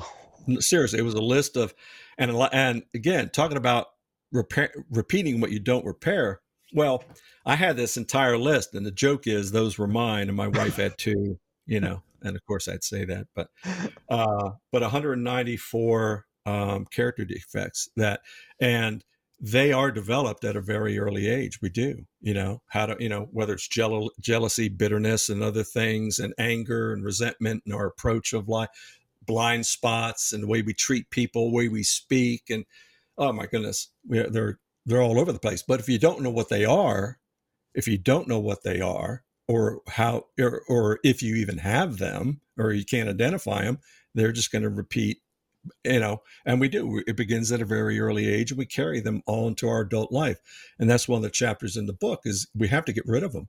Seriously, 0.58 0.98
it 0.98 1.02
was 1.02 1.14
a 1.14 1.22
list 1.22 1.56
of, 1.56 1.74
and 2.18 2.30
and 2.52 2.82
again, 2.94 3.30
talking 3.30 3.56
about 3.56 3.88
repair, 4.32 4.72
repeating 4.90 5.40
what 5.40 5.50
you 5.50 5.60
don't 5.60 5.84
repair. 5.84 6.40
Well, 6.72 7.04
I 7.44 7.56
had 7.56 7.76
this 7.76 7.96
entire 7.96 8.38
list, 8.38 8.74
and 8.74 8.86
the 8.86 8.92
joke 8.92 9.26
is 9.26 9.50
those 9.52 9.78
were 9.78 9.88
mine, 9.88 10.28
and 10.28 10.36
my 10.36 10.48
wife 10.48 10.76
had 10.76 10.98
two. 10.98 11.38
You 11.66 11.80
know, 11.80 12.02
and 12.22 12.36
of 12.36 12.44
course 12.44 12.68
I'd 12.68 12.84
say 12.84 13.04
that, 13.04 13.26
but 13.34 13.48
uh, 14.08 14.50
but 14.72 14.82
194 14.82 16.26
um, 16.46 16.86
character 16.86 17.24
defects 17.24 17.88
that, 17.96 18.20
and 18.60 19.04
they 19.44 19.72
are 19.72 19.90
developed 19.90 20.44
at 20.44 20.54
a 20.54 20.60
very 20.60 21.00
early 21.00 21.28
age. 21.28 21.60
We 21.60 21.68
do, 21.68 22.06
you 22.20 22.32
know, 22.32 22.62
how 22.68 22.86
to, 22.86 22.96
you 23.00 23.08
know, 23.08 23.28
whether 23.32 23.54
it's 23.54 23.68
jealousy, 23.68 24.68
bitterness, 24.68 25.28
and 25.28 25.42
other 25.42 25.64
things, 25.64 26.20
and 26.20 26.32
anger 26.38 26.92
and 26.92 27.04
resentment, 27.04 27.64
and 27.66 27.74
our 27.74 27.86
approach 27.86 28.32
of 28.32 28.48
life, 28.48 28.68
blind 29.26 29.66
spots, 29.66 30.32
and 30.32 30.44
the 30.44 30.46
way 30.46 30.62
we 30.62 30.72
treat 30.72 31.10
people, 31.10 31.50
the 31.50 31.56
way 31.56 31.68
we 31.68 31.82
speak, 31.82 32.44
and 32.50 32.64
oh 33.18 33.32
my 33.32 33.46
goodness, 33.46 33.90
they're 34.04 34.60
they're 34.86 35.02
all 35.02 35.18
over 35.18 35.32
the 35.32 35.40
place. 35.40 35.64
But 35.66 35.80
if 35.80 35.88
you 35.88 35.98
don't 35.98 36.22
know 36.22 36.30
what 36.30 36.48
they 36.48 36.64
are, 36.64 37.18
if 37.74 37.88
you 37.88 37.98
don't 37.98 38.28
know 38.28 38.40
what 38.40 38.62
they 38.62 38.80
are, 38.80 39.24
or 39.48 39.80
how, 39.88 40.26
or, 40.40 40.62
or 40.68 41.00
if 41.02 41.20
you 41.20 41.34
even 41.34 41.58
have 41.58 41.98
them, 41.98 42.40
or 42.56 42.72
you 42.72 42.84
can't 42.84 43.08
identify 43.08 43.64
them, 43.64 43.78
they're 44.14 44.32
just 44.32 44.52
going 44.52 44.62
to 44.62 44.68
repeat 44.68 45.18
you 45.84 46.00
know 46.00 46.22
and 46.44 46.60
we 46.60 46.68
do. 46.68 47.02
It 47.06 47.16
begins 47.16 47.52
at 47.52 47.60
a 47.60 47.64
very 47.64 48.00
early 48.00 48.28
age 48.28 48.50
and 48.50 48.58
we 48.58 48.66
carry 48.66 49.00
them 49.00 49.22
all 49.26 49.48
into 49.48 49.68
our 49.68 49.80
adult 49.82 50.12
life. 50.12 50.40
And 50.78 50.90
that's 50.90 51.08
one 51.08 51.18
of 51.18 51.22
the 51.22 51.30
chapters 51.30 51.76
in 51.76 51.86
the 51.86 51.92
book 51.92 52.22
is 52.24 52.48
we 52.54 52.68
have 52.68 52.84
to 52.86 52.92
get 52.92 53.06
rid 53.06 53.22
of 53.22 53.32
them 53.32 53.48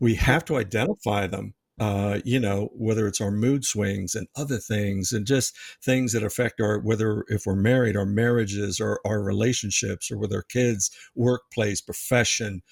we 0.00 0.14
have 0.14 0.44
to 0.46 0.56
identify 0.56 1.26
them 1.26 1.54
uh, 1.80 2.20
you 2.24 2.38
know 2.38 2.70
whether 2.74 3.06
it's 3.06 3.20
our 3.20 3.30
mood 3.30 3.64
swings 3.64 4.14
and 4.14 4.28
other 4.36 4.58
things 4.58 5.12
and 5.12 5.26
just 5.26 5.56
things 5.82 6.12
that 6.12 6.22
affect 6.22 6.60
our 6.60 6.78
whether 6.78 7.24
if 7.28 7.46
we're 7.46 7.54
married 7.54 7.96
our 7.96 8.06
marriages 8.06 8.80
or 8.80 9.00
our 9.06 9.22
relationships 9.22 10.10
or 10.10 10.18
with 10.18 10.32
our 10.32 10.42
kids 10.42 10.90
workplace 11.14 11.80
profession 11.80 12.62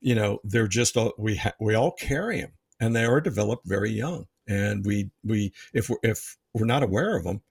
you 0.00 0.14
know 0.14 0.38
they're 0.44 0.68
just 0.68 0.96
all 0.96 1.12
we 1.18 1.36
ha- 1.36 1.52
we 1.60 1.74
all 1.74 1.92
carry 1.92 2.40
them 2.40 2.52
and 2.80 2.94
they 2.94 3.04
are 3.04 3.20
developed 3.20 3.66
very 3.66 3.90
young. 3.90 4.26
And 4.48 4.84
we 4.84 5.10
we 5.24 5.52
if 5.74 5.88
we're 5.90 5.96
if 6.02 6.36
we're 6.54 6.66
not 6.66 6.82
aware 6.82 7.16
of 7.16 7.24
them 7.24 7.42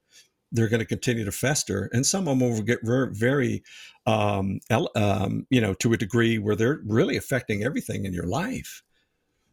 they're 0.52 0.68
going 0.68 0.80
to 0.80 0.86
continue 0.86 1.24
to 1.24 1.32
fester, 1.32 1.90
and 1.92 2.06
some 2.06 2.28
of 2.28 2.38
them 2.38 2.48
will 2.48 2.62
get 2.62 2.80
very, 2.84 3.62
um, 4.06 4.60
um, 4.70 5.46
you 5.50 5.60
know, 5.60 5.74
to 5.74 5.92
a 5.92 5.96
degree 5.96 6.38
where 6.38 6.56
they're 6.56 6.80
really 6.84 7.16
affecting 7.16 7.64
everything 7.64 8.04
in 8.04 8.12
your 8.12 8.26
life. 8.26 8.82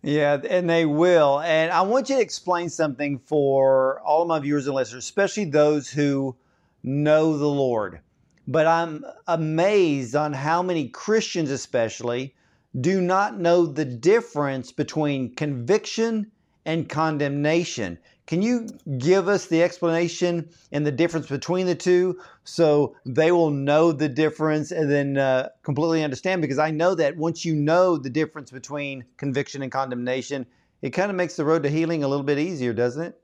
Yeah, 0.03 0.41
and 0.49 0.69
they 0.69 0.85
will. 0.85 1.39
And 1.39 1.71
I 1.71 1.81
want 1.81 2.09
you 2.09 2.17
to 2.17 2.21
explain 2.21 2.69
something 2.69 3.19
for 3.19 4.01
all 4.01 4.21
of 4.21 4.27
my 4.27 4.39
viewers 4.39 4.67
and 4.67 4.75
listeners, 4.75 5.05
especially 5.05 5.45
those 5.45 5.89
who 5.89 6.35
know 6.83 7.37
the 7.37 7.47
Lord. 7.47 8.01
But 8.45 8.67
I'm 8.67 9.05
amazed 9.27 10.15
on 10.15 10.33
how 10.33 10.61
many 10.61 10.89
Christians, 10.89 11.49
especially, 11.49 12.35
do 12.79 12.99
not 12.99 13.39
know 13.39 13.65
the 13.65 13.85
difference 13.85 14.73
between 14.73 15.35
conviction 15.35 16.31
and 16.65 16.89
condemnation. 16.89 17.97
Can 18.25 18.41
you 18.41 18.69
give 18.97 19.27
us 19.27 19.47
the 19.47 19.61
explanation 19.61 20.49
and 20.71 20.87
the 20.87 20.91
difference 20.91 21.27
between 21.27 21.65
the 21.65 21.75
two 21.75 22.19
so 22.45 22.95
they 23.05 23.31
will 23.31 23.51
know 23.51 23.91
the 23.91 24.07
difference 24.07 24.71
and 24.71 24.89
then 24.89 25.17
uh, 25.17 25.49
completely 25.61 26.03
understand? 26.03 26.41
Because 26.41 26.59
I 26.59 26.71
know 26.71 26.95
that 26.95 27.17
once 27.17 27.43
you 27.43 27.55
know 27.55 27.97
the 27.97 28.09
difference 28.09 28.49
between 28.49 29.03
conviction 29.17 29.61
and 29.61 29.71
condemnation, 29.71 30.45
it 30.81 30.91
kind 30.91 31.09
of 31.09 31.17
makes 31.17 31.35
the 31.35 31.45
road 31.45 31.63
to 31.63 31.69
healing 31.69 32.03
a 32.03 32.07
little 32.07 32.25
bit 32.25 32.39
easier, 32.39 32.73
doesn't 32.73 33.03
it? 33.03 33.19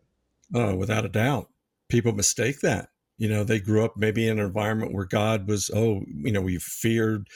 Oh, 0.53 0.75
without 0.75 1.05
a 1.05 1.09
doubt. 1.09 1.49
People 1.87 2.11
mistake 2.11 2.59
that. 2.61 2.89
You 3.17 3.29
know, 3.29 3.43
they 3.43 3.59
grew 3.59 3.83
up 3.83 3.97
maybe 3.97 4.27
in 4.27 4.39
an 4.39 4.45
environment 4.45 4.93
where 4.93 5.05
God 5.05 5.47
was, 5.47 5.69
oh, 5.73 6.03
you 6.07 6.31
know, 6.31 6.41
we 6.41 6.57
feared 6.57 7.27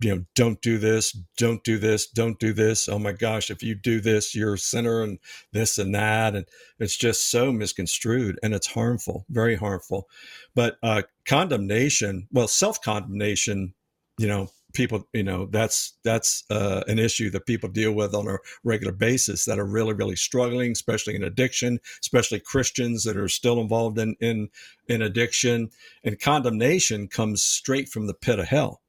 you 0.00 0.14
know, 0.14 0.24
don't 0.34 0.60
do 0.62 0.78
this, 0.78 1.12
don't 1.36 1.64
do 1.64 1.76
this, 1.76 2.06
don't 2.06 2.38
do 2.38 2.52
this. 2.52 2.88
Oh 2.88 2.98
my 2.98 3.12
gosh, 3.12 3.50
if 3.50 3.62
you 3.62 3.74
do 3.74 4.00
this, 4.00 4.34
you're 4.34 4.54
a 4.54 4.58
sinner 4.58 5.02
and 5.02 5.18
this 5.52 5.76
and 5.76 5.94
that. 5.94 6.36
And 6.36 6.46
it's 6.78 6.96
just 6.96 7.30
so 7.30 7.52
misconstrued 7.52 8.38
and 8.42 8.54
it's 8.54 8.68
harmful, 8.68 9.24
very 9.28 9.56
harmful. 9.56 10.08
But 10.54 10.76
uh, 10.82 11.02
condemnation, 11.26 12.28
well, 12.30 12.46
self 12.46 12.80
condemnation, 12.80 13.74
you 14.18 14.28
know, 14.28 14.50
people, 14.72 15.08
you 15.12 15.24
know, 15.24 15.46
that's 15.46 15.94
that's 16.04 16.44
uh, 16.48 16.84
an 16.86 17.00
issue 17.00 17.30
that 17.30 17.46
people 17.46 17.68
deal 17.68 17.92
with 17.92 18.14
on 18.14 18.28
a 18.28 18.38
regular 18.62 18.92
basis 18.92 19.46
that 19.46 19.58
are 19.58 19.66
really, 19.66 19.94
really 19.94 20.16
struggling, 20.16 20.70
especially 20.70 21.16
in 21.16 21.24
addiction, 21.24 21.80
especially 22.00 22.38
Christians 22.38 23.02
that 23.02 23.16
are 23.16 23.28
still 23.28 23.60
involved 23.60 23.98
in 23.98 24.14
in 24.20 24.48
in 24.86 25.02
addiction. 25.02 25.70
And 26.04 26.20
condemnation 26.20 27.08
comes 27.08 27.42
straight 27.42 27.88
from 27.88 28.06
the 28.06 28.14
pit 28.14 28.38
of 28.38 28.46
hell 28.46 28.80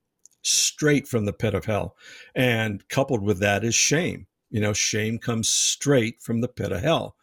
straight 0.42 1.08
from 1.08 1.26
the 1.26 1.34
pit 1.34 1.54
of 1.54 1.66
hell. 1.66 1.96
And 2.36 2.88
coupled 2.90 3.24
with 3.24 3.40
that 3.40 3.64
is 3.64 3.76
shame. 3.76 4.28
You 4.50 4.62
know, 4.62 4.74
shame 4.74 5.20
comes 5.20 5.50
straight 5.50 6.22
from 6.22 6.42
the 6.42 6.48
pit 6.48 6.72
of 6.72 6.82
hell. 6.82 7.16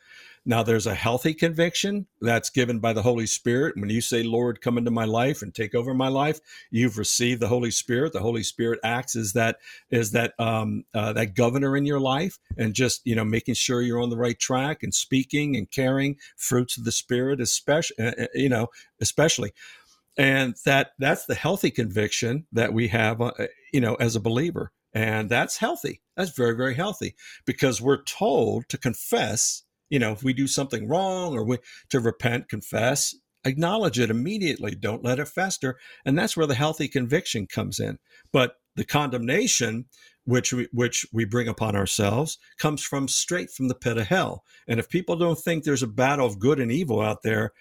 Now, 0.49 0.63
there's 0.63 0.87
a 0.87 0.95
healthy 0.95 1.35
conviction 1.35 2.07
that's 2.21 2.51
given 2.51 2.79
by 2.79 2.93
the 2.93 3.03
Holy 3.03 3.27
Spirit. 3.27 3.75
When 3.77 3.91
you 3.91 4.01
say, 4.01 4.23
Lord, 4.23 4.61
come 4.61 4.79
into 4.79 4.93
my 4.93 5.05
life 5.05 5.43
and 5.43 5.53
take 5.53 5.75
over 5.75 5.93
my 5.93 6.07
life, 6.07 6.41
you've 6.71 6.99
received 6.99 7.41
the 7.41 7.49
Holy 7.49 7.73
Spirit. 7.73 8.13
The 8.13 8.21
Holy 8.21 8.45
Spirit 8.45 8.79
acts 8.85 9.17
as 9.17 9.33
that, 9.33 9.57
is 9.91 10.13
that, 10.13 10.35
um, 10.39 10.85
uh, 10.95 11.13
that 11.15 11.35
governor 11.35 11.77
in 11.77 11.85
your 11.85 11.99
life 11.99 12.39
and 12.57 12.75
just, 12.75 13.05
you 13.05 13.17
know, 13.17 13.25
making 13.25 13.55
sure 13.55 13.83
you're 13.83 14.01
on 14.01 14.11
the 14.11 14.17
right 14.17 14.39
track 14.39 14.85
and 14.85 14.95
speaking 14.95 15.57
and 15.57 15.69
carrying 15.69 16.17
fruits 16.37 16.79
of 16.79 16.85
the 16.85 16.93
Spirit, 16.93 17.41
especially, 17.41 17.97
uh, 17.99 18.13
uh, 18.17 18.27
you 18.33 18.49
know, 18.49 18.69
especially 19.01 19.53
and 20.17 20.55
that 20.65 20.93
that's 20.99 21.27
the 21.27 21.35
healthy 21.35 21.71
conviction 21.71 22.47
that 22.53 22.73
we 22.73 22.89
have 22.89 23.21
uh, 23.21 23.33
you 23.73 23.81
know 23.81 23.95
as 23.97 24.17
a 24.17 24.21
believer. 24.21 24.73
And 24.95 25.29
that's 25.29 25.59
healthy. 25.59 26.01
That's 26.17 26.31
very 26.31 26.57
very 26.57 26.75
healthy 26.75 27.15
because 27.45 27.81
we're 27.81 28.03
told 28.03 28.69
to 28.71 28.79
confess 28.79 29.63
you 29.91 29.99
know 29.99 30.13
if 30.13 30.23
we 30.23 30.33
do 30.33 30.47
something 30.47 30.89
wrong 30.89 31.35
or 31.35 31.45
we 31.45 31.59
to 31.91 32.01
repent 32.01 32.49
confess 32.49 33.15
acknowledge 33.47 33.99
it 33.99 34.11
immediately. 34.11 34.75
Don't 34.75 35.05
let 35.05 35.19
it 35.19 35.29
fester. 35.29 35.79
And 36.05 36.19
that's 36.19 36.37
where 36.37 36.47
the 36.47 36.55
healthy 36.55 36.89
conviction 36.89 37.47
comes 37.47 37.79
in. 37.79 37.99
But 38.33 38.57
the 38.75 38.85
condemnation 38.85 39.87
which 40.25 40.53
we 40.53 40.69
which 40.73 41.07
we 41.13 41.25
bring 41.25 41.47
upon 41.47 41.77
ourselves 41.77 42.39
comes 42.59 42.83
from 42.83 43.07
straight 43.07 43.51
from 43.51 43.69
the 43.69 43.75
pit 43.75 43.97
of 43.97 44.09
hell. 44.09 44.43
And 44.67 44.81
if 44.81 44.89
people 44.89 45.17
don't 45.17 45.39
think 45.39 45.63
there's 45.63 45.85
a 45.85 45.89
battle 45.89 46.27
of 46.27 46.41
good 46.41 46.59
and 46.59 46.73
evil 46.73 47.01
out 47.01 47.23
there 47.23 47.53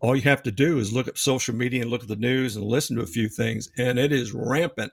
all 0.00 0.16
you 0.16 0.22
have 0.22 0.42
to 0.44 0.50
do 0.50 0.78
is 0.78 0.92
look 0.92 1.08
at 1.08 1.18
social 1.18 1.54
media 1.54 1.82
and 1.82 1.90
look 1.90 2.02
at 2.02 2.08
the 2.08 2.16
news 2.16 2.56
and 2.56 2.64
listen 2.64 2.96
to 2.96 3.02
a 3.02 3.06
few 3.06 3.28
things, 3.28 3.70
and 3.76 3.98
it 3.98 4.12
is 4.12 4.32
rampant. 4.32 4.92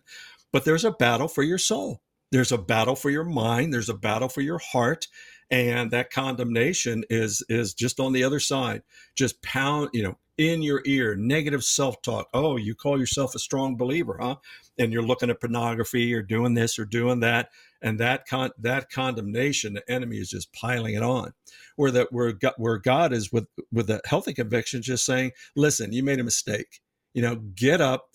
But 0.51 0.65
there's 0.65 0.85
a 0.85 0.91
battle 0.91 1.27
for 1.27 1.43
your 1.43 1.57
soul. 1.57 2.01
There's 2.31 2.51
a 2.51 2.57
battle 2.57 2.95
for 2.95 3.09
your 3.09 3.23
mind. 3.23 3.73
There's 3.73 3.89
a 3.89 3.93
battle 3.93 4.29
for 4.29 4.41
your 4.41 4.59
heart, 4.59 5.07
and 5.51 5.91
that 5.91 6.11
condemnation 6.11 7.03
is 7.09 7.43
is 7.49 7.73
just 7.73 7.99
on 7.99 8.13
the 8.13 8.23
other 8.23 8.39
side. 8.39 8.81
Just 9.15 9.41
pound, 9.41 9.89
you 9.93 10.03
know, 10.03 10.17
in 10.37 10.61
your 10.61 10.81
ear, 10.85 11.15
negative 11.15 11.63
self 11.63 12.01
talk. 12.01 12.29
Oh, 12.33 12.57
you 12.57 12.75
call 12.75 12.99
yourself 12.99 13.35
a 13.35 13.39
strong 13.39 13.75
believer, 13.75 14.17
huh? 14.19 14.37
And 14.79 14.91
you're 14.91 15.03
looking 15.03 15.29
at 15.29 15.39
pornography 15.39 16.13
or 16.13 16.21
doing 16.23 16.55
this 16.55 16.79
or 16.79 16.85
doing 16.85 17.19
that, 17.19 17.49
and 17.83 17.99
that 17.99 18.27
con- 18.27 18.51
that 18.57 18.89
condemnation, 18.89 19.73
the 19.73 19.91
enemy 19.91 20.17
is 20.17 20.29
just 20.29 20.53
piling 20.53 20.95
it 20.95 21.03
on. 21.03 21.33
Where 21.75 21.91
that 21.91 22.11
where 22.11 22.31
God, 22.31 22.53
where 22.57 22.77
God 22.79 23.13
is 23.13 23.31
with 23.31 23.47
with 23.71 23.89
a 23.89 24.01
healthy 24.05 24.33
conviction, 24.33 24.81
just 24.81 25.05
saying, 25.05 25.31
listen, 25.55 25.93
you 25.93 26.03
made 26.03 26.19
a 26.19 26.23
mistake. 26.23 26.81
You 27.13 27.21
know, 27.21 27.35
get 27.35 27.81
up, 27.81 28.09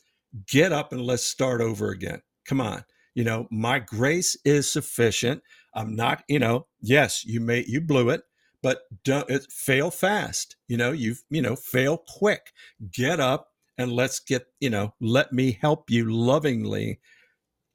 get 0.48 0.72
up, 0.72 0.92
and 0.92 1.02
let's 1.02 1.24
start 1.24 1.61
over 1.61 1.90
again. 1.90 2.22
Come 2.46 2.61
on. 2.61 2.85
You 3.14 3.24
know, 3.24 3.48
my 3.50 3.78
grace 3.78 4.37
is 4.44 4.70
sufficient. 4.70 5.42
I'm 5.74 5.94
not, 5.94 6.24
you 6.28 6.38
know, 6.40 6.66
yes, 6.81 7.24
you 7.24 7.40
may 7.40 7.64
you 7.68 7.81
blew 7.81 8.11
it 8.11 8.22
but 8.62 8.83
don't 9.04 9.28
it, 9.31 9.46
fail 9.50 9.90
fast. 9.90 10.57
You 10.66 10.76
know, 10.76 10.92
you 10.92 11.16
you 11.31 11.42
know, 11.42 11.57
fail 11.57 11.98
quick. 11.98 12.52
Get 12.92 13.20
up 13.20 13.48
and 13.76 13.92
let's 13.92 14.20
get 14.20 14.46
you 14.61 14.70
know, 14.70 14.94
let 15.00 15.33
me 15.33 15.59
help 15.61 15.90
you 15.90 16.11
lovingly 16.12 17.00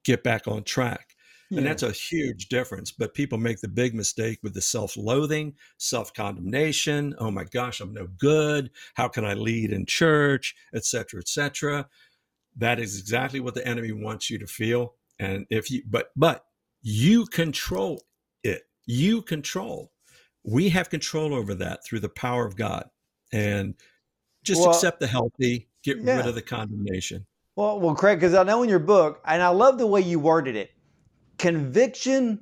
get 0.04 0.24
back 0.24 0.48
on 0.48 0.64
track. 0.64 1.13
Yeah. 1.54 1.60
And 1.60 1.68
that's 1.68 1.84
a 1.84 1.92
huge 1.92 2.50
difference. 2.50 2.92
But 2.92 3.14
people 3.14 3.38
make 3.38 3.62
the 3.62 3.68
big 3.68 3.94
mistake 3.94 4.40
with 4.44 4.54
the 4.54 4.62
self 4.62 4.98
loathing, 4.98 5.56
self 5.78 6.14
condemnation. 6.14 7.16
Oh 7.20 7.32
my 7.32 7.44
gosh, 7.44 7.80
I'm 7.80 7.94
no 7.94 8.08
good. 8.18 8.72
How 8.96 9.08
can 9.08 9.26
I 9.26 9.34
lead 9.34 9.72
in 9.72 9.86
church, 9.86 10.56
etc., 10.74 11.20
etc. 11.20 11.88
That 12.56 12.80
is 12.80 13.00
exactly 13.00 13.40
what 13.40 13.56
the 13.56 13.68
enemy 13.68 13.92
wants 13.92 14.30
you 14.30 14.38
to 14.40 14.48
feel. 14.48 14.96
And 15.20 15.46
if 15.50 15.72
you, 15.72 15.84
but, 15.88 16.12
but 16.16 16.46
you 16.82 17.26
control 17.26 18.02
it. 18.44 18.64
You 18.86 19.22
control 19.22 19.94
we 20.44 20.70
have 20.70 20.90
control 20.90 21.34
over 21.34 21.56
that 21.56 21.86
through 21.86 22.02
the 22.02 22.10
power 22.10 22.46
of 22.46 22.56
God. 22.56 22.90
And 23.32 23.76
just 24.44 24.62
well, 24.62 24.72
accept 24.72 25.00
the 25.00 25.08
healthy, 25.08 25.70
get 25.84 25.98
yeah. 25.98 26.18
rid 26.18 26.28
of 26.28 26.36
the 26.36 26.42
condemnation. 26.42 27.26
Well, 27.56 27.80
well, 27.80 27.96
Craig, 27.96 28.20
because 28.20 28.34
I 28.34 28.44
know 28.44 28.64
in 28.64 28.70
your 28.70 28.80
book, 28.80 29.22
and 29.26 29.42
I 29.42 29.50
love 29.50 29.78
the 29.78 29.88
way 29.88 30.02
you 30.02 30.20
worded 30.20 30.56
it. 30.56 30.72
Conviction 31.44 32.42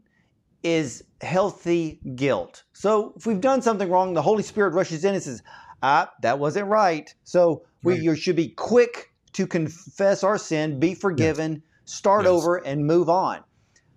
is 0.61 1.03
healthy 1.21 1.99
guilt. 2.13 2.63
So 2.73 3.13
if 3.17 3.25
we've 3.25 3.41
done 3.41 3.63
something 3.63 3.89
wrong, 3.89 4.13
the 4.13 4.21
Holy 4.21 4.43
Spirit 4.43 4.75
rushes 4.75 5.03
in 5.03 5.15
and 5.15 5.23
says, 5.23 5.41
"Ah, 5.81 6.11
that 6.21 6.37
wasn't 6.37 6.67
right." 6.67 7.11
So 7.23 7.65
we 7.81 7.93
right. 7.93 8.03
you 8.03 8.15
should 8.15 8.35
be 8.35 8.49
quick 8.49 9.11
to 9.33 9.47
confess 9.47 10.23
our 10.23 10.37
sin, 10.37 10.79
be 10.79 10.93
forgiven, 10.93 11.51
yes. 11.53 11.61
start 11.85 12.25
yes. 12.25 12.31
over, 12.31 12.57
and 12.57 12.85
move 12.85 13.09
on. 13.09 13.43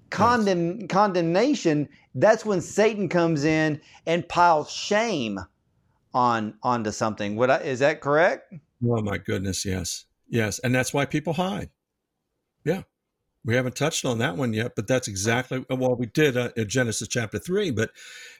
Condemn, 0.08 0.80
yes. 0.80 0.88
Condemnation, 0.88 1.86
that's 2.14 2.46
when 2.46 2.62
Satan 2.62 3.10
comes 3.10 3.44
in 3.44 3.82
and 4.06 4.26
piles 4.26 4.72
shame 4.72 5.38
on 6.14 6.54
onto 6.62 6.92
something. 6.92 7.36
Would 7.36 7.50
I, 7.50 7.58
is 7.58 7.80
that 7.80 8.00
correct? 8.00 8.54
Oh 8.82 9.02
my 9.02 9.18
goodness, 9.18 9.66
yes. 9.66 10.06
Yes, 10.30 10.60
and 10.60 10.74
that's 10.74 10.94
why 10.94 11.04
people 11.04 11.34
hide. 11.34 11.68
Yeah. 12.64 12.84
We 13.44 13.54
haven't 13.54 13.76
touched 13.76 14.04
on 14.06 14.18
that 14.18 14.36
one 14.36 14.52
yet, 14.54 14.72
but 14.74 14.86
that's 14.86 15.06
exactly 15.08 15.64
well 15.68 15.96
we 15.96 16.06
did 16.06 16.36
uh, 16.36 16.50
in 16.56 16.68
Genesis 16.68 17.08
chapter 17.08 17.38
3, 17.38 17.70
but 17.72 17.90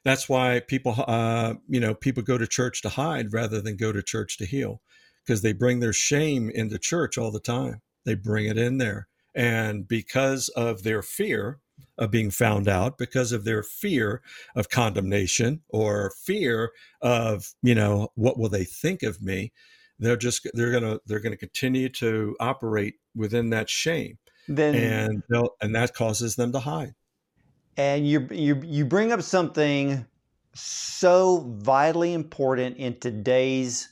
that's 0.05 0.29
why 0.29 0.61
people 0.61 0.95
uh 1.07 1.55
you 1.69 1.81
know, 1.81 1.95
people 1.95 2.23
go 2.23 2.39
to 2.39 2.47
church 2.47 2.83
to 2.83 2.89
hide 2.89 3.33
rather 3.33 3.61
than 3.61 3.77
go 3.77 3.93
to 3.93 4.03
church 4.03 4.39
to 4.39 4.47
heal 4.47 4.81
because 5.25 5.43
they 5.43 5.53
bring 5.53 5.81
their 5.81 5.93
shame 5.93 6.51
into 6.51 6.79
church 6.79 7.19
all 7.19 7.31
the 7.31 7.41
time. 7.41 7.83
They 8.05 8.15
bring 8.15 8.47
it 8.47 8.59
in 8.59 8.79
there. 8.79 9.09
And 9.35 9.87
because 9.89 10.49
of 10.51 10.83
their 10.85 11.03
fear 11.03 11.59
of 11.99 12.11
being 12.11 12.31
found 12.31 12.69
out, 12.69 12.99
because 12.99 13.33
of 13.33 13.45
their 13.45 13.63
fear 13.63 14.23
of 14.55 14.69
condemnation 14.69 15.63
or 15.69 16.13
fear 16.25 16.73
of, 17.03 17.53
you 17.63 17.75
know, 17.75 18.09
what 18.15 18.39
will 18.39 18.49
they 18.49 18.65
think 18.65 19.03
of 19.03 19.21
me, 19.23 19.53
they're 19.99 20.17
just 20.17 20.47
they're 20.55 20.73
gonna 20.73 20.99
they're 21.07 21.21
gonna 21.21 21.37
continue 21.37 21.89
to 21.89 22.37
operate 22.41 22.95
within 23.15 23.51
that 23.51 23.69
shame. 23.71 24.19
Then 24.49 24.75
and 24.75 25.23
they'll 25.29 25.57
and 25.61 25.75
that 25.75 25.95
causes 25.95 26.37
them 26.37 26.53
to 26.53 26.59
hide. 26.59 26.95
And 27.77 28.07
you 28.07 28.29
you 28.31 28.61
you 28.65 28.85
bring 28.85 29.13
up 29.13 29.23
something 29.23 30.07
so 30.55 31.55
vitally 31.59 32.13
important 32.13 32.77
in 32.77 32.99
today's 33.01 33.89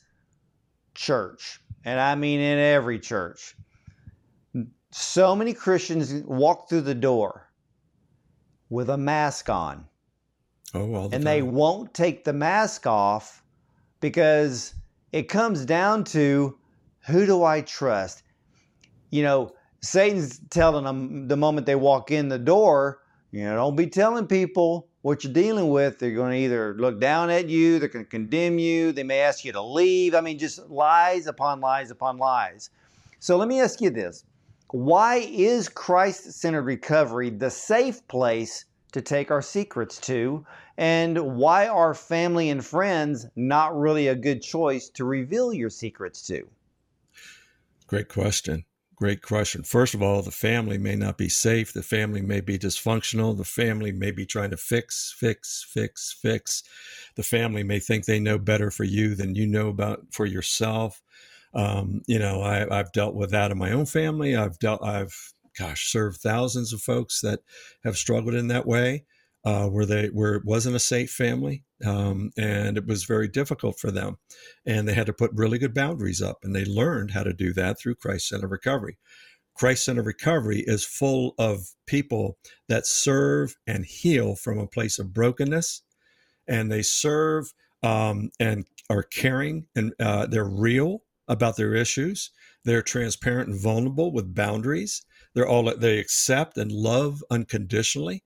church, 0.95 1.61
and 1.85 1.99
I 1.99 2.15
mean 2.15 2.41
in 2.41 2.59
every 2.59 2.99
church. 2.99 3.57
So 4.91 5.35
many 5.35 5.55
Christians 5.55 6.13
walk 6.27 6.69
through 6.69 6.83
the 6.83 6.95
door 6.95 7.49
with 8.69 8.91
a 8.91 8.99
mask 8.99 9.49
on. 9.49 9.87
Oh, 10.75 10.87
the 10.87 10.99
and 11.03 11.11
time. 11.13 11.25
they 11.25 11.43
won't 11.43 11.95
take 11.95 12.25
the 12.25 12.33
mask 12.33 12.87
off 12.87 13.43
because 14.01 14.75
it 15.13 15.25
comes 15.25 15.65
down 15.65 16.05
to 16.05 16.59
who 17.07 17.27
do 17.27 17.43
I 17.43 17.63
trust? 17.63 18.23
You 19.11 19.23
know, 19.23 19.55
Satan's 19.83 20.41
telling 20.51 20.85
them 20.85 21.27
the 21.27 21.37
moment 21.37 21.67
they 21.67 21.75
walk 21.75 22.11
in 22.11 22.29
the 22.29 22.39
door, 22.39 23.03
you 23.33 23.45
know, 23.45 23.57
don't 23.57 23.77
be 23.77 23.89
telling 23.89 24.27
people 24.27 24.89
what 25.03 25.25
you're 25.25 25.33
dealing 25.33 25.71
with. 25.71 25.99
They're 25.99 26.15
going 26.15 26.33
to 26.33 26.39
either 26.39 26.75
look 26.79 27.01
down 27.01 27.31
at 27.31 27.49
you, 27.49 27.79
they're 27.79 27.89
going 27.89 28.05
to 28.05 28.11
condemn 28.11 28.59
you, 28.59 28.93
they 28.93 29.03
may 29.03 29.21
ask 29.21 29.45
you 29.45 29.53
to 29.53 29.63
leave. 29.63 30.15
I 30.15 30.21
mean, 30.21 30.39
just 30.39 30.69
lies 30.71 31.27
upon 31.27 31.61
lies 31.61 31.91
upon 31.91 32.19
lies. 32.19 32.71
So 33.19 33.37
let 33.37 33.49
me 33.49 33.61
ask 33.61 33.81
you 33.81 33.91
this 33.91 34.25
Why 34.71 35.17
is 35.17 35.69
Christ 35.69 36.33
centered 36.33 36.63
recovery 36.63 37.31
the 37.31 37.51
safe 37.51 38.07
place 38.07 38.67
to 38.93 39.01
take 39.01 39.31
our 39.33 39.43
secrets 39.43 39.99
to? 40.03 40.47
And 40.79 41.37
why 41.37 41.67
are 41.67 41.93
family 41.93 42.51
and 42.51 42.65
friends 42.65 43.27
not 43.35 43.77
really 43.79 44.09
a 44.09 44.15
good 44.15 44.43
choice 44.43 44.89
to 44.91 45.05
reveal 45.05 45.53
your 45.53 45.71
secrets 45.71 46.27
to? 46.29 46.49
Great 47.89 48.09
question. 48.09 48.65
Great 49.03 49.21
question. 49.21 49.65
First 49.65 49.95
of 49.95 50.03
all, 50.03 50.23
the 50.23 50.31
family 50.31 50.79
may 50.79 50.95
not 50.95 51.19
be 51.19 51.29
safe. 51.29 51.73
The 51.73 51.83
family 51.83 52.23
may 52.23 52.41
be 52.41 52.57
dysfunctional. 52.57 53.37
The 53.37 53.43
family 53.43 53.91
may 53.91 54.13
be 54.13 54.25
trying 54.25 54.51
to 54.51 54.57
fix, 54.57 55.13
fix, 55.19 55.67
fix, 55.69 56.13
fix. 56.23 56.63
The 57.17 57.25
family 57.25 57.65
may 57.65 57.81
think 57.81 58.05
they 58.05 58.21
know 58.21 58.39
better 58.39 58.71
for 58.71 58.85
you 58.85 59.17
than 59.17 59.35
you 59.35 59.45
know 59.45 59.71
about 59.71 60.03
for 60.13 60.25
yourself. 60.25 61.03
Um, 61.53 62.03
you 62.07 62.21
know, 62.21 62.43
I, 62.43 62.77
have 62.77 62.93
dealt 62.93 63.17
with 63.17 63.33
that 63.33 63.51
in 63.51 63.59
my 63.59 63.73
own 63.73 63.87
family. 63.87 64.37
I've 64.37 64.61
dealt, 64.61 64.85
I've, 64.85 65.35
gosh, 65.59 65.91
served 65.91 66.21
thousands 66.21 66.73
of 66.73 66.81
folks 66.81 67.23
that 67.23 67.41
have 67.83 67.97
struggled 67.97 68.37
in 68.37 68.47
that 68.47 68.69
way 68.69 69.05
uh, 69.45 69.67
where 69.67 69.87
they 69.87 70.07
where 70.09 70.35
it 70.35 70.45
wasn't 70.45 70.77
a 70.77 70.81
safe 70.81 71.11
family 71.11 71.65
um, 71.85 72.31
and 72.39 72.77
it 72.77 72.87
was 72.87 73.05
very 73.05 73.29
difficult 73.29 73.79
for 73.79 73.91
them. 73.91 74.19
And 74.65 74.87
they 74.87 74.95
had 74.95 75.07
to 75.07 75.13
put 75.13 75.33
really 75.35 75.59
good 75.59 75.75
boundaries 75.75 76.23
up 76.23 76.39
and 76.43 76.55
they 76.55 76.65
learned 76.65 77.11
how 77.11 77.25
to 77.25 77.33
do 77.33 77.53
that 77.55 77.79
through 77.79 77.97
christ 77.97 78.29
center 78.29 78.47
recovery. 78.47 78.99
Christ 79.55 79.85
center 79.85 80.03
recovery 80.03 80.65
is 80.67 80.85
full 80.85 81.35
of 81.39 81.61
people 81.87 82.39
that 82.69 82.87
serve 82.87 83.57
and 83.67 83.85
heal 83.85 84.35
from 84.35 84.59
a 84.59 84.67
place 84.67 84.99
of 84.99 85.13
brokenness 85.13 85.83
and 86.47 86.71
they 86.71 86.83
serve 86.83 87.53
um, 87.83 88.31
and 88.39 88.65
are 88.89 89.03
caring 89.03 89.67
and 89.75 89.93
uh, 90.01 90.27
they're 90.27 90.45
real 90.45 91.03
about 91.29 91.57
their 91.57 91.75
issues. 91.75 92.31
They're 92.65 92.83
transparent 92.83 93.49
and 93.49 93.61
vulnerable 93.61 94.13
with 94.13 94.35
boundaries. 94.35 95.05
They're 95.35 95.49
all 95.49 95.75
they 95.77 95.99
accept 95.99 96.57
and 96.59 96.71
love 96.71 97.25
unconditionally 97.31 98.23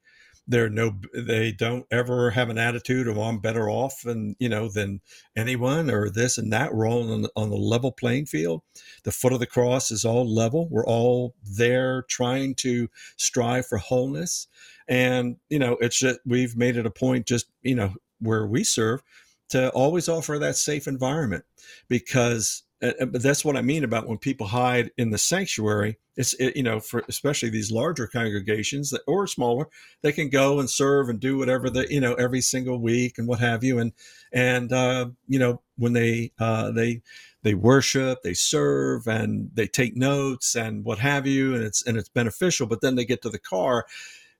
they're 0.46 0.68
no 0.68 0.94
they 1.14 1.52
don't 1.52 1.86
ever 1.90 2.30
have 2.30 2.48
an 2.48 2.58
attitude 2.58 3.08
of 3.08 3.18
i'm 3.18 3.38
better 3.40 3.68
off 3.68 4.04
and 4.04 4.36
you 4.38 4.48
know 4.48 4.68
than 4.68 5.00
anyone 5.36 5.90
or 5.90 6.10
this 6.10 6.38
and 6.38 6.52
that. 6.52 6.74
We're 6.74 6.88
all 6.88 7.12
on 7.12 7.22
the, 7.22 7.30
on 7.36 7.50
the 7.50 7.56
level 7.56 7.92
playing 7.92 8.26
field. 8.26 8.62
The 9.04 9.12
foot 9.12 9.32
of 9.32 9.40
the 9.40 9.46
cross 9.46 9.90
is 9.90 10.04
all 10.04 10.26
level. 10.26 10.68
We're 10.68 10.86
all 10.86 11.34
there 11.42 12.02
trying 12.08 12.54
to 12.56 12.88
strive 13.16 13.66
for 13.66 13.78
wholeness. 13.78 14.48
And 14.88 15.36
you 15.48 15.58
know 15.58 15.76
it's 15.80 15.98
just 15.98 16.20
we've 16.24 16.56
made 16.56 16.76
it 16.76 16.86
a 16.86 16.90
point 16.90 17.26
just 17.26 17.46
you 17.62 17.74
know 17.74 17.94
where 18.20 18.46
we 18.46 18.64
serve 18.64 19.02
to 19.48 19.70
always 19.70 20.08
offer 20.08 20.38
that 20.38 20.56
safe 20.56 20.86
environment. 20.86 21.44
Because 21.88 22.62
but 22.80 23.22
that's 23.22 23.44
what 23.44 23.56
I 23.56 23.62
mean 23.62 23.84
about 23.84 24.06
when 24.06 24.18
people 24.18 24.46
hide 24.46 24.90
in 24.98 25.10
the 25.10 25.18
sanctuary. 25.18 25.98
It's 26.16 26.34
it, 26.34 26.56
you 26.56 26.62
know 26.62 26.80
for 26.80 27.04
especially 27.08 27.50
these 27.50 27.70
larger 27.70 28.06
congregations 28.06 28.90
that 28.90 29.02
or 29.06 29.26
smaller, 29.26 29.68
they 30.02 30.12
can 30.12 30.28
go 30.28 30.60
and 30.60 30.68
serve 30.68 31.08
and 31.08 31.20
do 31.20 31.38
whatever 31.38 31.70
the 31.70 31.86
you 31.92 32.00
know 32.00 32.14
every 32.14 32.40
single 32.40 32.80
week 32.80 33.18
and 33.18 33.26
what 33.26 33.40
have 33.40 33.64
you. 33.64 33.78
And 33.78 33.92
and 34.32 34.72
uh, 34.72 35.10
you 35.26 35.38
know 35.38 35.62
when 35.76 35.92
they 35.92 36.32
uh, 36.38 36.70
they 36.70 37.02
they 37.42 37.54
worship, 37.54 38.22
they 38.22 38.34
serve, 38.34 39.06
and 39.06 39.50
they 39.54 39.66
take 39.66 39.96
notes 39.96 40.54
and 40.56 40.84
what 40.84 40.98
have 40.98 41.26
you, 41.26 41.54
and 41.54 41.64
it's 41.64 41.86
and 41.86 41.96
it's 41.96 42.08
beneficial. 42.08 42.66
But 42.66 42.80
then 42.80 42.96
they 42.96 43.04
get 43.04 43.22
to 43.22 43.30
the 43.30 43.38
car 43.38 43.86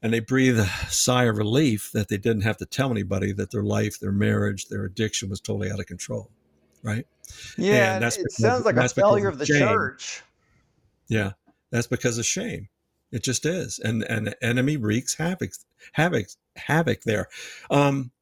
and 0.02 0.12
they 0.12 0.20
breathe 0.20 0.58
a 0.58 0.66
sigh 0.88 1.24
of 1.24 1.36
relief 1.36 1.90
that 1.92 2.08
they 2.08 2.18
didn't 2.18 2.42
have 2.42 2.58
to 2.58 2.66
tell 2.66 2.90
anybody 2.90 3.32
that 3.32 3.50
their 3.50 3.62
life, 3.62 3.98
their 3.98 4.12
marriage, 4.12 4.66
their 4.68 4.84
addiction 4.84 5.30
was 5.30 5.40
totally 5.40 5.70
out 5.70 5.80
of 5.80 5.86
control, 5.86 6.30
right? 6.86 7.06
Yeah, 7.58 7.94
and 7.94 8.02
that's 8.02 8.16
it 8.16 8.22
because, 8.22 8.36
sounds 8.36 8.64
like 8.64 8.76
a 8.76 8.88
failure 8.88 9.28
of 9.28 9.38
the 9.38 9.46
shame. 9.46 9.58
church. 9.58 10.22
Yeah, 11.08 11.32
that's 11.70 11.88
because 11.88 12.16
of 12.16 12.24
shame. 12.24 12.68
It 13.12 13.22
just 13.22 13.44
is, 13.44 13.78
and 13.78 14.04
and 14.04 14.28
the 14.28 14.44
enemy 14.44 14.76
wreaks 14.76 15.14
havoc, 15.14 15.50
havoc, 15.92 16.26
havoc 16.56 17.02
there. 17.02 17.28
Um, 17.70 18.12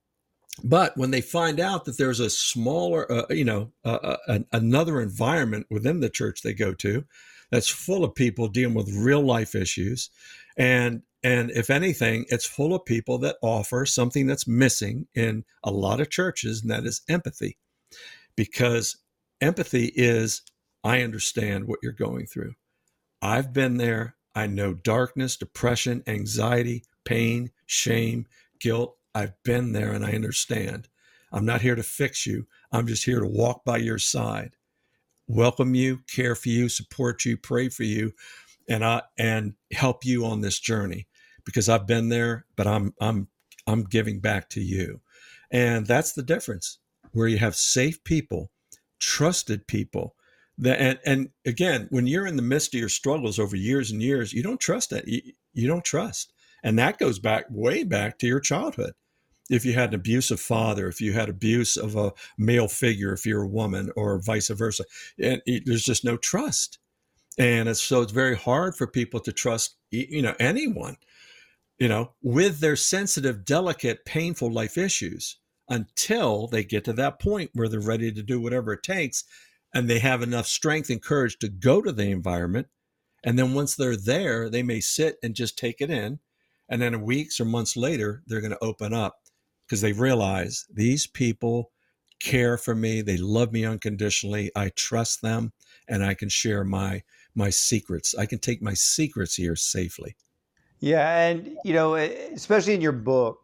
but 0.62 0.96
when 0.96 1.10
they 1.10 1.20
find 1.20 1.60
out 1.60 1.84
that 1.84 1.98
there's 1.98 2.20
a 2.20 2.30
smaller, 2.30 3.10
uh, 3.10 3.26
you 3.30 3.44
know, 3.44 3.72
uh, 3.84 4.16
uh, 4.28 4.38
another 4.52 5.00
environment 5.00 5.66
within 5.68 6.00
the 6.00 6.10
church 6.10 6.42
they 6.42 6.54
go 6.54 6.72
to, 6.74 7.04
that's 7.50 7.68
full 7.68 8.04
of 8.04 8.14
people 8.14 8.48
dealing 8.48 8.74
with 8.74 8.94
real 8.94 9.22
life 9.22 9.54
issues, 9.54 10.10
and 10.56 11.02
and 11.22 11.50
if 11.50 11.70
anything, 11.70 12.26
it's 12.28 12.46
full 12.46 12.74
of 12.74 12.84
people 12.84 13.18
that 13.18 13.36
offer 13.42 13.86
something 13.86 14.26
that's 14.26 14.46
missing 14.46 15.06
in 15.14 15.44
a 15.62 15.70
lot 15.70 16.00
of 16.00 16.10
churches, 16.10 16.62
and 16.62 16.70
that 16.70 16.84
is 16.84 17.02
empathy 17.08 17.58
because 18.36 18.96
empathy 19.40 19.92
is 19.94 20.42
I 20.82 21.02
understand 21.02 21.66
what 21.66 21.78
you're 21.82 21.92
going 21.92 22.26
through. 22.26 22.54
I've 23.22 23.52
been 23.52 23.78
there. 23.78 24.16
I 24.34 24.46
know 24.46 24.74
darkness, 24.74 25.36
depression, 25.36 26.02
anxiety, 26.06 26.84
pain, 27.04 27.50
shame, 27.66 28.26
guilt. 28.60 28.96
I've 29.14 29.34
been 29.44 29.72
there 29.72 29.92
and 29.92 30.04
I 30.04 30.12
understand. 30.12 30.88
I'm 31.32 31.46
not 31.46 31.62
here 31.62 31.74
to 31.74 31.82
fix 31.82 32.26
you. 32.26 32.46
I'm 32.72 32.86
just 32.86 33.04
here 33.04 33.20
to 33.20 33.26
walk 33.26 33.64
by 33.64 33.78
your 33.78 33.98
side, 33.98 34.56
welcome 35.26 35.74
you, 35.74 36.00
care 36.08 36.34
for 36.34 36.48
you, 36.48 36.68
support 36.68 37.24
you, 37.24 37.36
pray 37.36 37.68
for 37.68 37.84
you, 37.84 38.12
and 38.68 38.84
I 38.84 39.02
and 39.18 39.54
help 39.72 40.04
you 40.04 40.26
on 40.26 40.40
this 40.40 40.58
journey 40.58 41.06
because 41.44 41.68
I've 41.68 41.86
been 41.86 42.08
there, 42.08 42.46
but 42.56 42.66
I'm 42.66 42.94
I'm 43.00 43.28
I'm 43.66 43.84
giving 43.84 44.20
back 44.20 44.48
to 44.50 44.60
you. 44.60 45.00
And 45.50 45.86
that's 45.86 46.12
the 46.12 46.22
difference 46.22 46.78
where 47.14 47.28
you 47.28 47.38
have 47.38 47.56
safe 47.56 48.02
people 48.04 48.50
trusted 49.00 49.66
people 49.66 50.14
that 50.58 50.80
and, 50.80 50.98
and 51.04 51.28
again 51.46 51.86
when 51.90 52.06
you're 52.06 52.26
in 52.26 52.36
the 52.36 52.42
midst 52.42 52.74
of 52.74 52.80
your 52.80 52.88
struggles 52.88 53.38
over 53.38 53.56
years 53.56 53.90
and 53.90 54.02
years 54.02 54.32
you 54.32 54.42
don't 54.42 54.60
trust 54.60 54.90
that 54.90 55.06
you, 55.08 55.20
you 55.52 55.66
don't 55.66 55.84
trust. 55.84 56.32
And 56.62 56.78
that 56.78 56.98
goes 56.98 57.18
back 57.18 57.44
way 57.50 57.84
back 57.84 58.18
to 58.18 58.26
your 58.26 58.40
childhood. 58.40 58.94
If 59.50 59.66
you 59.66 59.74
had 59.74 59.90
an 59.90 59.96
abusive 59.96 60.40
father 60.40 60.88
if 60.88 61.00
you 61.00 61.12
had 61.12 61.28
abuse 61.28 61.76
of 61.76 61.96
a 61.96 62.12
male 62.38 62.68
figure 62.68 63.12
if 63.12 63.26
you're 63.26 63.42
a 63.42 63.48
woman 63.48 63.90
or 63.96 64.20
vice 64.20 64.48
versa 64.48 64.84
and 65.18 65.42
it, 65.46 65.64
there's 65.66 65.84
just 65.84 66.04
no 66.04 66.16
trust. 66.16 66.78
And 67.36 67.68
it's 67.68 67.82
so 67.82 68.02
it's 68.02 68.12
very 68.12 68.36
hard 68.36 68.76
for 68.76 68.86
people 68.86 69.20
to 69.20 69.32
trust 69.32 69.76
you 69.90 70.22
know 70.22 70.34
anyone 70.38 70.96
you 71.78 71.88
know 71.88 72.12
with 72.22 72.60
their 72.60 72.76
sensitive 72.76 73.44
delicate 73.44 74.04
painful 74.04 74.52
life 74.52 74.78
issues 74.78 75.38
until 75.68 76.46
they 76.46 76.64
get 76.64 76.84
to 76.84 76.92
that 76.92 77.18
point 77.18 77.50
where 77.54 77.68
they're 77.68 77.80
ready 77.80 78.12
to 78.12 78.22
do 78.22 78.40
whatever 78.40 78.72
it 78.72 78.82
takes 78.82 79.24
and 79.72 79.88
they 79.88 79.98
have 79.98 80.22
enough 80.22 80.46
strength 80.46 80.90
and 80.90 81.02
courage 81.02 81.38
to 81.38 81.48
go 81.48 81.80
to 81.80 81.92
the 81.92 82.10
environment 82.10 82.68
and 83.24 83.38
then 83.38 83.54
once 83.54 83.74
they're 83.74 83.96
there 83.96 84.50
they 84.50 84.62
may 84.62 84.80
sit 84.80 85.16
and 85.22 85.34
just 85.34 85.58
take 85.58 85.80
it 85.80 85.90
in 85.90 86.18
and 86.68 86.82
then 86.82 87.02
weeks 87.02 87.40
or 87.40 87.44
months 87.44 87.76
later 87.76 88.22
they're 88.26 88.40
going 88.40 88.50
to 88.50 88.64
open 88.64 88.92
up 88.92 89.20
because 89.66 89.80
they 89.80 89.92
realize 89.92 90.66
these 90.72 91.06
people 91.06 91.70
care 92.20 92.58
for 92.58 92.74
me 92.74 93.00
they 93.00 93.16
love 93.16 93.52
me 93.52 93.64
unconditionally 93.64 94.50
i 94.54 94.68
trust 94.70 95.22
them 95.22 95.52
and 95.88 96.04
i 96.04 96.12
can 96.12 96.28
share 96.28 96.62
my 96.62 97.02
my 97.34 97.50
secrets. 97.50 98.14
I 98.14 98.26
can 98.26 98.38
take 98.38 98.62
my 98.62 98.74
secrets 98.74 99.34
here 99.34 99.56
safely. 99.56 100.16
Yeah, 100.80 101.28
and 101.28 101.56
you 101.64 101.72
know, 101.72 101.94
especially 101.94 102.74
in 102.74 102.80
your 102.80 102.92
book, 102.92 103.40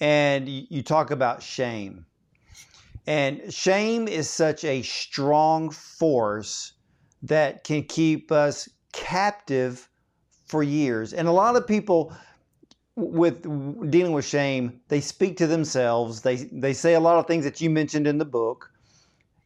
and 0.00 0.48
you 0.48 0.82
talk 0.82 1.10
about 1.10 1.42
shame. 1.42 2.06
And 3.06 3.52
shame 3.52 4.08
is 4.08 4.28
such 4.28 4.64
a 4.64 4.82
strong 4.82 5.70
force 5.70 6.72
that 7.22 7.64
can 7.64 7.84
keep 7.84 8.32
us 8.32 8.68
captive 8.92 9.88
for 10.46 10.62
years. 10.62 11.12
And 11.12 11.28
a 11.28 11.32
lot 11.32 11.56
of 11.56 11.66
people 11.66 12.14
with 12.96 13.42
dealing 13.90 14.12
with 14.12 14.24
shame, 14.24 14.80
they 14.88 15.00
speak 15.00 15.36
to 15.38 15.46
themselves. 15.46 16.22
They 16.22 16.36
they 16.36 16.72
say 16.72 16.94
a 16.94 17.00
lot 17.00 17.18
of 17.18 17.26
things 17.26 17.44
that 17.44 17.60
you 17.60 17.70
mentioned 17.70 18.06
in 18.06 18.18
the 18.18 18.24
book. 18.24 18.70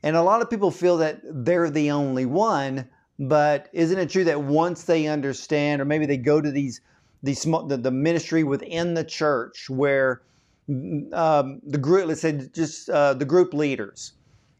And 0.03 0.17
a 0.17 0.23
lot 0.23 0.43
of 0.43 0.51
people 0.51 0.71
feel 0.71 0.99
that 0.99 1.21
they're 1.25 1.71
the 1.71 1.91
only 1.91 2.27
one 2.27 2.89
but 3.19 3.69
isn't 3.73 3.99
it 3.99 4.11
true 4.11 4.25
that 4.25 4.43
once 4.43 4.85
they 4.85 5.07
understand, 5.07 5.83
or 5.83 5.85
maybe 5.85 6.07
they 6.07 6.17
go 6.17 6.41
to 6.41 6.51
these 6.51 6.81
these 7.23 7.41
small, 7.41 7.65
the, 7.65 7.77
the 7.77 7.91
ministry 7.91 8.45
within 8.45 8.95
the 8.95 9.03
church 9.03 9.69
where 9.69 10.23
um, 10.69 11.61
the 11.67 11.79
group, 11.79 12.09
let's 12.09 12.21
say, 12.21 12.49
just 12.53 12.91
uh, 12.91 13.15
the 13.15 13.25
group 13.25 13.55
leaders 13.55 14.13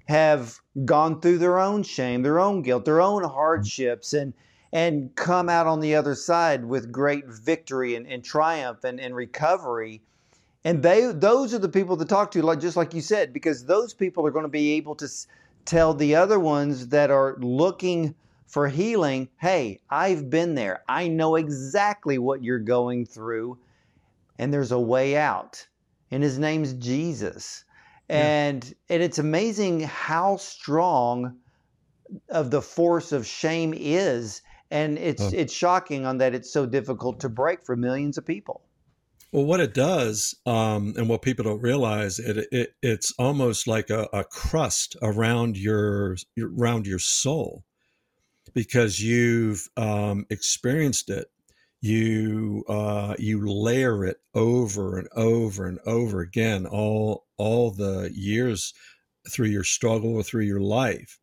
have 0.07 0.59
gone 0.85 1.21
through 1.21 1.39
their 1.39 1.59
own 1.59 1.83
shame, 1.83 2.23
their 2.23 2.41
own 2.41 2.63
guilt, 2.63 2.85
their 2.85 3.01
own 3.01 3.25
hardships, 3.25 4.13
and 4.13 4.33
and 4.73 5.15
come 5.15 5.49
out 5.49 5.67
on 5.67 5.81
the 5.81 5.95
other 5.95 6.15
side 6.15 6.65
with 6.65 6.93
great 6.93 7.27
victory 7.27 7.95
and, 7.95 8.07
and 8.07 8.23
triumph 8.23 8.85
and, 8.85 9.01
and 9.01 9.17
recovery. 9.17 10.03
And 10.65 10.83
they 10.83 11.13
those 11.13 11.55
are 11.55 11.59
the 11.59 11.69
people 11.69 11.97
to 11.97 12.05
talk 12.05 12.31
to, 12.33 12.43
like 12.43 12.61
just 12.61 12.77
like 12.77 12.95
you 12.95 13.01
said, 13.01 13.33
because 13.33 13.65
those 13.65 13.95
people 13.95 14.27
are 14.27 14.31
going 14.31 14.45
to 14.45 14.49
be 14.49 14.73
able 14.73 14.95
to 14.97 15.09
tell 15.65 15.95
the 15.95 16.15
other 16.15 16.41
ones 16.41 16.89
that 16.89 17.11
are 17.11 17.37
looking 17.41 18.15
for 18.47 18.67
healing, 18.69 19.29
hey, 19.39 19.79
I've 19.91 20.31
been 20.31 20.55
there. 20.55 20.83
I 20.89 21.09
know 21.09 21.37
exactly 21.37 22.17
what 22.17 22.43
you're 22.43 22.59
going 22.59 23.05
through, 23.05 23.59
and 24.39 24.53
there's 24.53 24.73
a 24.73 24.81
way 24.81 25.17
out. 25.19 25.67
And 26.11 26.23
his 26.23 26.39
name's 26.39 26.73
Jesus. 26.75 27.65
And 28.09 28.65
yeah. 28.65 28.95
and 28.95 29.03
it's 29.03 29.19
amazing 29.19 29.81
how 29.81 30.37
strong 30.37 31.37
of 32.31 32.51
the 32.51 32.63
force 32.63 33.13
of 33.13 33.27
shame 33.27 33.75
is. 33.77 34.43
And 34.71 34.99
it's 34.99 35.23
oh. 35.23 35.31
it's 35.33 35.53
shocking 35.53 36.07
on 36.07 36.19
that 36.19 36.35
it's 36.35 36.51
so 36.51 36.67
difficult 36.67 37.21
to 37.21 37.29
break 37.29 37.65
for 37.65 37.77
millions 37.77 38.19
of 38.19 38.27
people. 38.27 38.63
Well, 39.31 39.45
what 39.45 39.61
it 39.61 39.75
does, 39.75 40.35
um, 40.47 40.95
and 40.97 41.07
what 41.07 41.21
people 41.21 41.45
don't 41.45 41.61
realize, 41.61 42.19
it, 42.19 42.49
it 42.51 42.75
it's 42.83 43.13
almost 43.19 43.67
like 43.67 43.91
a, 43.91 44.09
a 44.13 44.25
crust 44.25 44.97
around 45.03 45.59
your 45.59 46.17
around 46.41 46.87
your 46.87 46.99
soul 46.99 47.65
because 48.55 49.01
you've 49.01 49.69
um, 49.77 50.25
experienced 50.31 51.11
it 51.11 51.31
you 51.81 52.65
uh, 52.69 53.15
you 53.19 53.47
layer 53.47 54.05
it 54.05 54.19
over 54.35 54.99
and 54.99 55.09
over 55.15 55.67
and 55.67 55.79
over 55.87 56.21
again 56.21 56.67
all 56.67 57.27
all 57.37 57.71
the 57.71 58.11
years 58.15 58.75
through 59.31 59.47
your 59.49 59.65
struggle 59.65 60.15
or 60.15 60.23
through 60.23 60.45
your 60.45 60.61
life 60.61 61.19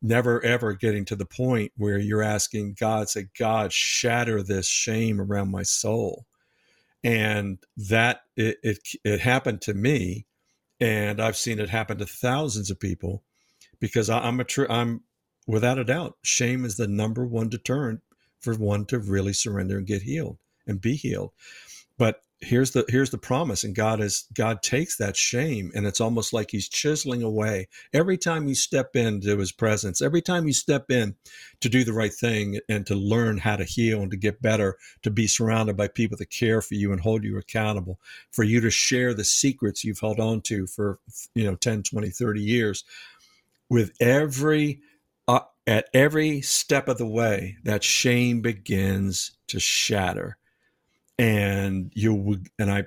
never 0.00 0.44
ever 0.44 0.72
getting 0.72 1.04
to 1.04 1.16
the 1.16 1.26
point 1.26 1.72
where 1.76 1.98
you're 1.98 2.22
asking 2.22 2.74
god 2.78 3.08
say 3.08 3.26
god 3.38 3.72
shatter 3.72 4.42
this 4.42 4.66
shame 4.66 5.20
around 5.20 5.50
my 5.50 5.62
soul. 5.62 6.26
And 7.04 7.58
that 7.76 8.20
it, 8.36 8.58
it 8.62 8.78
it 9.04 9.20
happened 9.20 9.60
to 9.62 9.74
me 9.74 10.26
and 10.78 11.20
i've 11.20 11.36
seen 11.36 11.58
it 11.58 11.68
happen 11.68 11.98
to 11.98 12.06
thousands 12.06 12.70
of 12.70 12.78
people 12.78 13.24
because 13.80 14.08
I, 14.08 14.20
i'm 14.20 14.38
a 14.38 14.44
true 14.44 14.68
i'm 14.70 15.02
without 15.46 15.78
a 15.78 15.84
doubt, 15.84 16.16
shame 16.22 16.64
is 16.64 16.76
the 16.76 16.86
number 16.86 17.26
one 17.26 17.48
deterrent 17.48 18.00
for 18.42 18.54
one 18.54 18.84
to 18.86 18.98
really 18.98 19.32
surrender 19.32 19.78
and 19.78 19.86
get 19.86 20.02
healed 20.02 20.38
and 20.66 20.80
be 20.80 20.96
healed. 20.96 21.32
But 21.96 22.22
here's 22.42 22.72
the 22.72 22.84
here's 22.88 23.10
the 23.10 23.18
promise 23.18 23.62
and 23.62 23.74
god 23.74 24.00
is 24.00 24.26
god 24.34 24.62
takes 24.62 24.96
that 24.96 25.16
shame 25.16 25.70
and 25.76 25.86
it's 25.86 26.00
almost 26.00 26.32
like 26.32 26.50
he's 26.50 26.68
chiseling 26.68 27.22
away 27.22 27.68
every 27.92 28.18
time 28.18 28.48
you 28.48 28.54
step 28.54 28.96
into 28.96 29.38
his 29.38 29.52
presence 29.52 30.02
every 30.02 30.20
time 30.20 30.46
you 30.46 30.52
step 30.52 30.90
in 30.90 31.14
to 31.60 31.68
do 31.68 31.84
the 31.84 31.92
right 31.92 32.12
thing 32.12 32.58
and 32.68 32.84
to 32.84 32.96
learn 32.96 33.38
how 33.38 33.54
to 33.54 33.64
heal 33.64 34.02
and 34.02 34.10
to 34.10 34.16
get 34.16 34.42
better 34.42 34.76
to 35.02 35.10
be 35.10 35.28
surrounded 35.28 35.76
by 35.76 35.86
people 35.86 36.18
that 36.18 36.30
care 36.30 36.60
for 36.60 36.74
you 36.74 36.90
and 36.90 37.00
hold 37.00 37.22
you 37.22 37.38
accountable 37.38 38.00
for 38.32 38.42
you 38.42 38.60
to 38.60 38.70
share 38.70 39.14
the 39.14 39.24
secrets 39.24 39.84
you've 39.84 40.00
held 40.00 40.18
on 40.18 40.40
to 40.40 40.66
for 40.66 40.98
you 41.34 41.44
know 41.44 41.54
10 41.54 41.84
20 41.84 42.10
30 42.10 42.40
years 42.40 42.84
with 43.70 43.92
every 44.00 44.80
at 45.66 45.88
every 45.94 46.40
step 46.40 46.88
of 46.88 46.98
the 46.98 47.06
way, 47.06 47.56
that 47.64 47.84
shame 47.84 48.40
begins 48.40 49.32
to 49.48 49.60
shatter. 49.60 50.36
And 51.18 51.92
you'll, 51.94 52.36
and 52.58 52.70
I, 52.70 52.84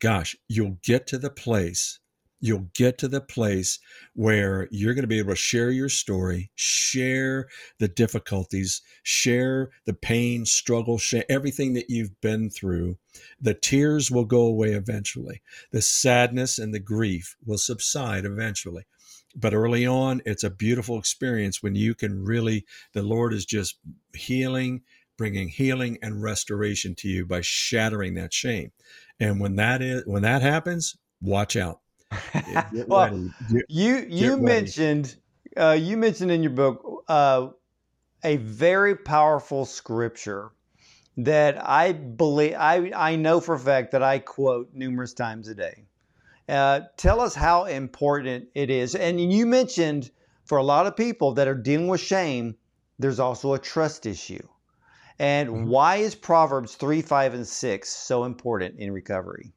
gosh, 0.00 0.34
you'll 0.48 0.78
get 0.82 1.06
to 1.08 1.18
the 1.18 1.30
place, 1.30 2.00
you'll 2.40 2.68
get 2.74 2.98
to 2.98 3.08
the 3.08 3.20
place 3.20 3.78
where 4.14 4.66
you're 4.70 4.94
going 4.94 5.04
to 5.04 5.08
be 5.08 5.18
able 5.18 5.30
to 5.30 5.36
share 5.36 5.70
your 5.70 5.88
story, 5.88 6.50
share 6.56 7.46
the 7.78 7.88
difficulties, 7.88 8.82
share 9.02 9.70
the 9.86 9.94
pain, 9.94 10.44
struggle, 10.44 10.98
share 10.98 11.24
everything 11.28 11.74
that 11.74 11.88
you've 11.88 12.20
been 12.20 12.50
through. 12.50 12.98
The 13.40 13.54
tears 13.54 14.10
will 14.10 14.24
go 14.24 14.40
away 14.40 14.72
eventually. 14.72 15.42
The 15.70 15.82
sadness 15.82 16.58
and 16.58 16.74
the 16.74 16.80
grief 16.80 17.36
will 17.46 17.58
subside 17.58 18.24
eventually 18.24 18.84
but 19.36 19.54
early 19.54 19.86
on 19.86 20.20
it's 20.24 20.44
a 20.44 20.50
beautiful 20.50 20.98
experience 20.98 21.62
when 21.62 21.74
you 21.74 21.94
can 21.94 22.24
really 22.24 22.64
the 22.92 23.02
lord 23.02 23.32
is 23.32 23.44
just 23.44 23.78
healing 24.14 24.82
bringing 25.16 25.48
healing 25.48 25.98
and 26.02 26.22
restoration 26.22 26.94
to 26.96 27.08
you 27.08 27.26
by 27.26 27.40
shattering 27.40 28.14
that 28.14 28.32
shame. 28.32 28.72
And 29.20 29.40
when 29.40 29.56
that 29.56 29.82
is 29.82 30.04
when 30.06 30.22
that 30.22 30.42
happens 30.42 30.96
watch 31.20 31.56
out. 31.56 31.80
Well 32.86 33.30
get, 33.50 33.64
you 33.68 34.06
you 34.08 34.36
mentioned 34.36 35.16
uh, 35.56 35.76
you 35.78 35.96
mentioned 35.96 36.30
in 36.30 36.42
your 36.42 36.52
book 36.52 37.04
uh, 37.08 37.48
a 38.22 38.36
very 38.36 38.96
powerful 38.96 39.64
scripture 39.64 40.50
that 41.16 41.64
I 41.64 41.92
believe 41.92 42.54
I, 42.54 42.92
I 42.94 43.16
know 43.16 43.40
for 43.40 43.54
a 43.54 43.58
fact 43.58 43.92
that 43.92 44.02
I 44.02 44.18
quote 44.18 44.70
numerous 44.74 45.14
times 45.14 45.48
a 45.48 45.54
day. 45.54 45.84
Uh, 46.48 46.80
tell 46.96 47.20
us 47.20 47.34
how 47.34 47.64
important 47.64 48.48
it 48.54 48.70
is. 48.70 48.94
And 48.94 49.32
you 49.32 49.46
mentioned 49.46 50.10
for 50.44 50.58
a 50.58 50.62
lot 50.62 50.86
of 50.86 50.96
people 50.96 51.32
that 51.32 51.48
are 51.48 51.54
dealing 51.54 51.88
with 51.88 52.00
shame, 52.00 52.56
there's 52.98 53.20
also 53.20 53.54
a 53.54 53.58
trust 53.58 54.06
issue. 54.06 54.46
And 55.18 55.48
mm-hmm. 55.48 55.66
why 55.68 55.96
is 55.96 56.14
Proverbs 56.14 56.74
3, 56.74 57.02
5, 57.02 57.34
and 57.34 57.46
6 57.46 57.88
so 57.88 58.24
important 58.24 58.78
in 58.78 58.92
recovery? 58.92 59.52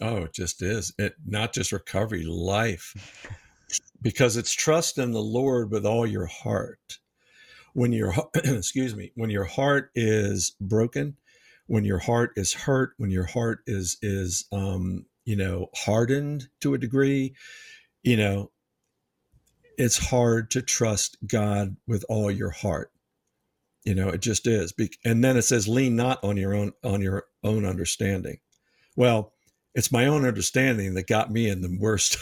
Oh, 0.00 0.18
it 0.18 0.32
just 0.32 0.62
is. 0.62 0.92
It 0.98 1.14
not 1.26 1.52
just 1.52 1.72
recovery, 1.72 2.24
life. 2.24 3.28
because 4.00 4.36
it's 4.36 4.52
trust 4.52 4.98
in 4.98 5.12
the 5.12 5.22
Lord 5.22 5.70
with 5.70 5.84
all 5.84 6.06
your 6.06 6.26
heart. 6.26 6.98
When 7.72 7.92
your 7.92 8.14
excuse 8.34 8.94
me, 8.94 9.12
when 9.14 9.30
your 9.30 9.44
heart 9.44 9.90
is 9.94 10.54
broken, 10.60 11.16
when 11.66 11.84
your 11.84 11.98
heart 11.98 12.32
is 12.36 12.52
hurt, 12.52 12.94
when 12.96 13.10
your 13.10 13.26
heart 13.26 13.60
is 13.66 13.98
is 14.02 14.46
um, 14.52 15.06
you 15.28 15.36
know, 15.36 15.68
hardened 15.74 16.48
to 16.58 16.72
a 16.72 16.78
degree, 16.78 17.34
you 18.02 18.16
know, 18.16 18.50
it's 19.76 19.98
hard 19.98 20.50
to 20.52 20.62
trust 20.62 21.18
God 21.26 21.76
with 21.86 22.02
all 22.08 22.30
your 22.30 22.48
heart. 22.48 22.90
You 23.84 23.94
know, 23.94 24.08
it 24.08 24.22
just 24.22 24.46
is. 24.46 24.72
And 25.04 25.22
then 25.22 25.36
it 25.36 25.42
says, 25.42 25.68
lean 25.68 25.96
not 25.96 26.24
on 26.24 26.38
your 26.38 26.54
own 26.54 26.72
on 26.82 27.02
your 27.02 27.26
own 27.44 27.66
understanding. 27.66 28.38
Well, 28.96 29.34
it's 29.74 29.92
my 29.92 30.06
own 30.06 30.24
understanding 30.24 30.94
that 30.94 31.06
got 31.06 31.30
me 31.30 31.50
in 31.50 31.60
the 31.60 31.76
worst, 31.78 32.16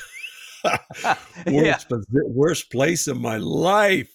worst, 0.65 1.17
yeah. 1.47 1.79
worst 2.11 2.73
place 2.73 3.07
in 3.07 3.23
my 3.23 3.37
life. 3.37 4.13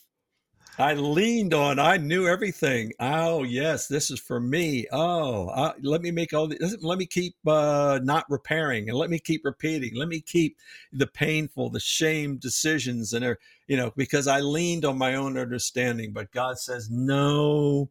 I 0.80 0.94
leaned 0.94 1.54
on. 1.54 1.80
I 1.80 1.98
knew 1.98 2.28
everything. 2.28 2.94
Oh 3.00 3.44
yes, 3.44 3.88
this 3.88 4.10
is 4.10 4.20
for 4.20 4.40
me. 4.40 4.88
Oh, 4.92 5.48
uh, 5.50 5.74
let 5.82 6.02
me 6.02 6.12
make 6.12 6.34
all. 6.34 6.48
This, 6.48 6.78
let 6.82 6.98
me 6.98 7.06
keep 7.06 7.36
uh, 7.46 8.00
not 8.04 8.26
repairing, 8.30 8.90
and 8.90 8.98
let 8.98 9.10
me 9.10 9.20
keep 9.20 9.44
repeating. 9.44 9.96
Let 9.96 10.08
me 10.08 10.22
keep 10.22 10.58
the 10.94 11.08
painful, 11.08 11.70
the 11.70 11.80
shame 11.80 12.38
decisions, 12.38 13.14
and 13.14 13.38
you 13.68 13.78
know, 13.78 13.92
because 13.96 14.28
I 14.28 14.40
leaned 14.40 14.86
on 14.86 14.98
my 14.98 15.16
own 15.16 15.38
understanding. 15.38 16.14
But 16.14 16.32
God 16.32 16.58
says, 16.58 16.90
no. 16.90 17.90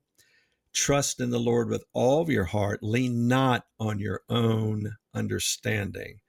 Trust 0.72 1.20
in 1.20 1.30
the 1.30 1.40
Lord 1.40 1.68
with 1.68 1.84
all 1.92 2.22
of 2.22 2.30
your 2.30 2.44
heart. 2.44 2.80
Lean 2.80 3.26
not 3.26 3.66
on 3.80 3.98
your 3.98 4.22
own 4.28 4.96
understanding. 5.12 6.20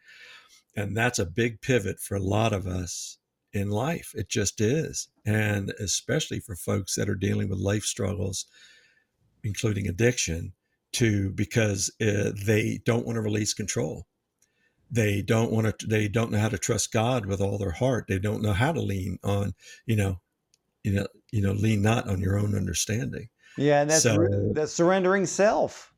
And 0.76 0.97
that's 0.97 1.20
a 1.20 1.28
big 1.28 1.62
pivot 1.62 1.99
for 1.99 2.16
a 2.16 2.24
lot 2.24 2.52
of 2.52 2.66
us 2.66 3.18
in 3.54 3.70
life. 3.70 4.14
It 4.16 4.30
just 4.30 4.62
is. 4.62 5.10
And 5.26 5.72
especially 5.80 6.39
for 6.39 6.56
folks 6.56 6.95
that 6.95 7.10
are 7.10 7.16
dealing 7.16 7.49
with 7.49 7.60
life 7.60 7.84
struggles, 7.84 8.45
including 9.43 9.88
addiction, 9.88 10.54
to 10.93 11.30
because 11.32 11.89
uh, 12.02 12.32
they 12.45 12.80
don't 12.86 13.06
want 13.06 13.16
to 13.16 13.22
release 13.22 13.54
control. 13.54 14.08
They 14.89 15.22
don't 15.22 15.52
want 15.52 15.80
to, 15.80 15.88
they 15.88 16.10
don't 16.10 16.32
know 16.32 16.39
how 16.39 16.49
to 16.49 16.58
trust 16.58 16.91
God 16.91 17.26
with 17.26 17.39
all 17.39 17.58
their 17.58 17.72
heart. 17.72 18.06
They 18.10 18.20
don't 18.20 18.41
know 18.41 18.54
how 18.54 18.74
to 18.74 18.82
lean 18.82 19.18
on, 19.24 19.54
you 19.86 19.95
know, 19.95 20.20
you 20.84 20.91
know, 20.91 21.08
you 21.32 21.41
know, 21.41 21.54
lean 21.54 21.82
not 21.82 22.10
on 22.10 22.20
your 22.20 22.38
own 22.38 22.56
understanding. 22.56 23.30
Yeah, 23.58 23.82
and 23.82 23.89
that's 23.89 24.04
so, 24.04 24.52
that's 24.54 24.74
surrendering 24.74 25.26
self. 25.26 25.93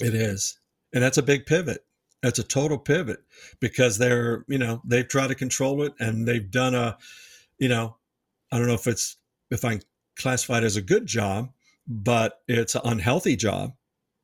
It 0.00 0.14
is. 0.14 0.58
And 0.92 1.02
that's 1.02 1.18
a 1.18 1.22
big 1.22 1.46
pivot. 1.46 1.84
That's 2.22 2.38
a 2.38 2.44
total 2.44 2.78
pivot 2.78 3.20
because 3.60 3.98
they're, 3.98 4.44
you 4.48 4.58
know, 4.58 4.82
they've 4.84 5.06
tried 5.06 5.28
to 5.28 5.34
control 5.34 5.82
it 5.82 5.92
and 6.00 6.26
they've 6.26 6.50
done 6.50 6.74
a, 6.74 6.98
you 7.58 7.68
know, 7.68 7.96
I 8.50 8.58
don't 8.58 8.66
know 8.66 8.74
if 8.74 8.86
it's 8.86 9.16
if 9.50 9.64
I 9.64 9.80
classify 10.16 10.58
it 10.58 10.64
as 10.64 10.76
a 10.76 10.82
good 10.82 11.06
job, 11.06 11.50
but 11.86 12.40
it's 12.48 12.74
an 12.74 12.82
unhealthy 12.84 13.36
job 13.36 13.74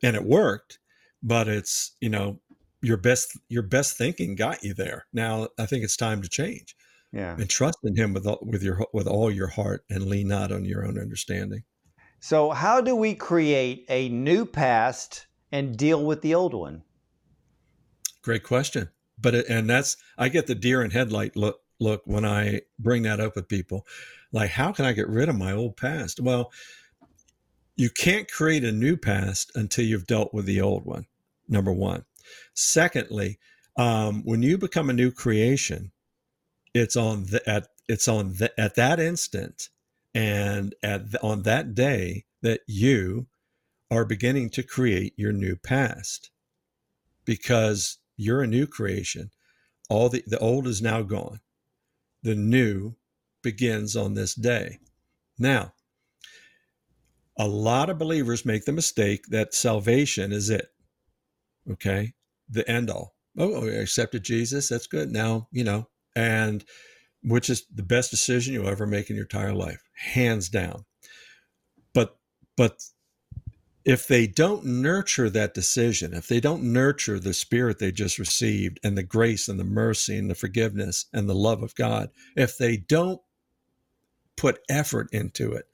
and 0.02 0.16
it 0.16 0.24
worked, 0.24 0.78
but 1.22 1.48
it's, 1.48 1.92
you 2.00 2.08
know, 2.08 2.40
your 2.82 2.96
best 2.96 3.38
your 3.48 3.62
best 3.62 3.96
thinking 3.96 4.34
got 4.34 4.62
you 4.62 4.74
there. 4.74 5.06
Now 5.12 5.48
I 5.58 5.66
think 5.66 5.84
it's 5.84 5.96
time 5.96 6.20
to 6.22 6.28
change. 6.28 6.76
Yeah. 7.12 7.36
And 7.36 7.48
trust 7.48 7.78
in 7.84 7.94
him 7.94 8.12
with 8.12 8.26
all, 8.26 8.40
with 8.42 8.62
your 8.62 8.86
with 8.92 9.06
all 9.06 9.30
your 9.30 9.46
heart 9.46 9.84
and 9.88 10.06
lean 10.06 10.28
not 10.28 10.50
on 10.50 10.64
your 10.64 10.84
own 10.84 10.98
understanding. 10.98 11.62
So 12.20 12.50
how 12.50 12.80
do 12.80 12.96
we 12.96 13.14
create 13.14 13.84
a 13.88 14.08
new 14.08 14.44
past 14.44 15.26
and 15.52 15.76
deal 15.76 16.04
with 16.04 16.22
the 16.22 16.34
old 16.34 16.54
one? 16.54 16.82
Great 18.24 18.42
question. 18.42 18.88
But 19.20 19.34
it, 19.34 19.48
and 19.48 19.68
that's 19.68 19.98
I 20.16 20.30
get 20.30 20.46
the 20.46 20.54
deer 20.54 20.82
in 20.82 20.90
headlight 20.90 21.36
look 21.36 21.60
look 21.78 22.02
when 22.06 22.24
I 22.24 22.62
bring 22.78 23.02
that 23.02 23.20
up 23.20 23.36
with 23.36 23.48
people. 23.48 23.86
Like, 24.32 24.50
how 24.50 24.72
can 24.72 24.86
I 24.86 24.92
get 24.92 25.08
rid 25.08 25.28
of 25.28 25.36
my 25.36 25.52
old 25.52 25.76
past? 25.76 26.18
Well, 26.20 26.50
you 27.76 27.90
can't 27.90 28.30
create 28.30 28.64
a 28.64 28.72
new 28.72 28.96
past 28.96 29.52
until 29.54 29.84
you've 29.84 30.06
dealt 30.06 30.32
with 30.32 30.46
the 30.46 30.60
old 30.60 30.86
one. 30.86 31.06
Number 31.48 31.72
one. 31.72 32.04
Secondly, 32.54 33.38
um, 33.76 34.22
when 34.24 34.42
you 34.42 34.56
become 34.56 34.88
a 34.88 34.94
new 34.94 35.10
creation, 35.10 35.92
it's 36.72 36.96
on 36.96 37.26
the, 37.26 37.46
at 37.48 37.68
it's 37.88 38.08
on 38.08 38.34
the, 38.34 38.58
at 38.58 38.76
that 38.76 38.98
instant 38.98 39.68
and 40.14 40.74
at 40.82 41.12
the, 41.12 41.22
on 41.22 41.42
that 41.42 41.74
day 41.74 42.24
that 42.40 42.60
you 42.66 43.26
are 43.90 44.06
beginning 44.06 44.48
to 44.50 44.62
create 44.62 45.12
your 45.16 45.32
new 45.32 45.56
past 45.56 46.30
because 47.24 47.98
you're 48.16 48.42
a 48.42 48.46
new 48.46 48.66
creation. 48.66 49.30
All 49.88 50.08
the, 50.08 50.22
the 50.26 50.38
old 50.38 50.66
is 50.66 50.80
now 50.80 51.02
gone. 51.02 51.40
The 52.22 52.34
new 52.34 52.94
begins 53.42 53.96
on 53.96 54.14
this 54.14 54.34
day. 54.34 54.78
Now, 55.38 55.74
a 57.38 57.46
lot 57.48 57.90
of 57.90 57.98
believers 57.98 58.46
make 58.46 58.64
the 58.64 58.72
mistake 58.72 59.26
that 59.28 59.54
salvation 59.54 60.32
is 60.32 60.50
it. 60.50 60.68
Okay. 61.70 62.14
The 62.48 62.68
end 62.70 62.90
all. 62.90 63.14
Oh, 63.36 63.54
oh 63.54 63.66
I 63.66 63.72
accepted 63.72 64.22
Jesus. 64.22 64.68
That's 64.68 64.86
good. 64.86 65.10
Now, 65.10 65.48
you 65.50 65.64
know, 65.64 65.88
and 66.14 66.64
which 67.22 67.50
is 67.50 67.66
the 67.74 67.82
best 67.82 68.10
decision 68.10 68.54
you'll 68.54 68.68
ever 68.68 68.86
make 68.86 69.10
in 69.10 69.16
your 69.16 69.24
entire 69.24 69.54
life, 69.54 69.82
hands 69.96 70.48
down. 70.48 70.84
But, 71.92 72.16
but 72.56 72.82
if 73.84 74.06
they 74.06 74.26
don't 74.26 74.64
nurture 74.64 75.28
that 75.30 75.54
decision, 75.54 76.14
if 76.14 76.26
they 76.26 76.40
don't 76.40 76.62
nurture 76.62 77.18
the 77.18 77.34
spirit 77.34 77.78
they 77.78 77.92
just 77.92 78.18
received 78.18 78.80
and 78.82 78.96
the 78.96 79.02
grace 79.02 79.48
and 79.48 79.60
the 79.60 79.64
mercy 79.64 80.16
and 80.16 80.30
the 80.30 80.34
forgiveness 80.34 81.06
and 81.12 81.28
the 81.28 81.34
love 81.34 81.62
of 81.62 81.74
God, 81.74 82.10
if 82.34 82.56
they 82.56 82.78
don't 82.78 83.20
put 84.36 84.60
effort 84.70 85.08
into 85.12 85.52
it, 85.52 85.66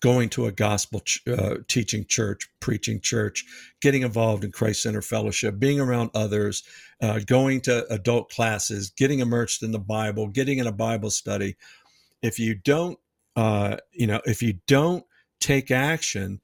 going 0.00 0.28
to 0.28 0.46
a 0.46 0.52
gospel 0.52 1.00
ch- 1.00 1.22
uh, 1.26 1.56
teaching 1.66 2.04
church, 2.06 2.48
preaching 2.60 3.00
church, 3.00 3.44
getting 3.80 4.02
involved 4.02 4.44
in 4.44 4.52
Christ 4.52 4.82
Center 4.82 5.02
Fellowship, 5.02 5.58
being 5.58 5.80
around 5.80 6.10
others, 6.14 6.62
uh, 7.02 7.18
going 7.26 7.60
to 7.62 7.84
adult 7.92 8.30
classes, 8.30 8.90
getting 8.90 9.18
immersed 9.18 9.64
in 9.64 9.72
the 9.72 9.78
Bible, 9.80 10.28
getting 10.28 10.58
in 10.58 10.68
a 10.68 10.72
Bible 10.72 11.10
study. 11.10 11.56
If 12.22 12.38
you 12.38 12.54
don't, 12.54 12.98
uh, 13.34 13.78
you 13.92 14.06
know, 14.06 14.20
if 14.24 14.42
you 14.42 14.54
don't 14.68 15.04
take 15.40 15.72
action, 15.72 16.40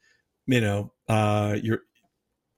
you 0.46 0.60
know, 0.60 0.92
uh, 1.08 1.56
you're 1.62 1.82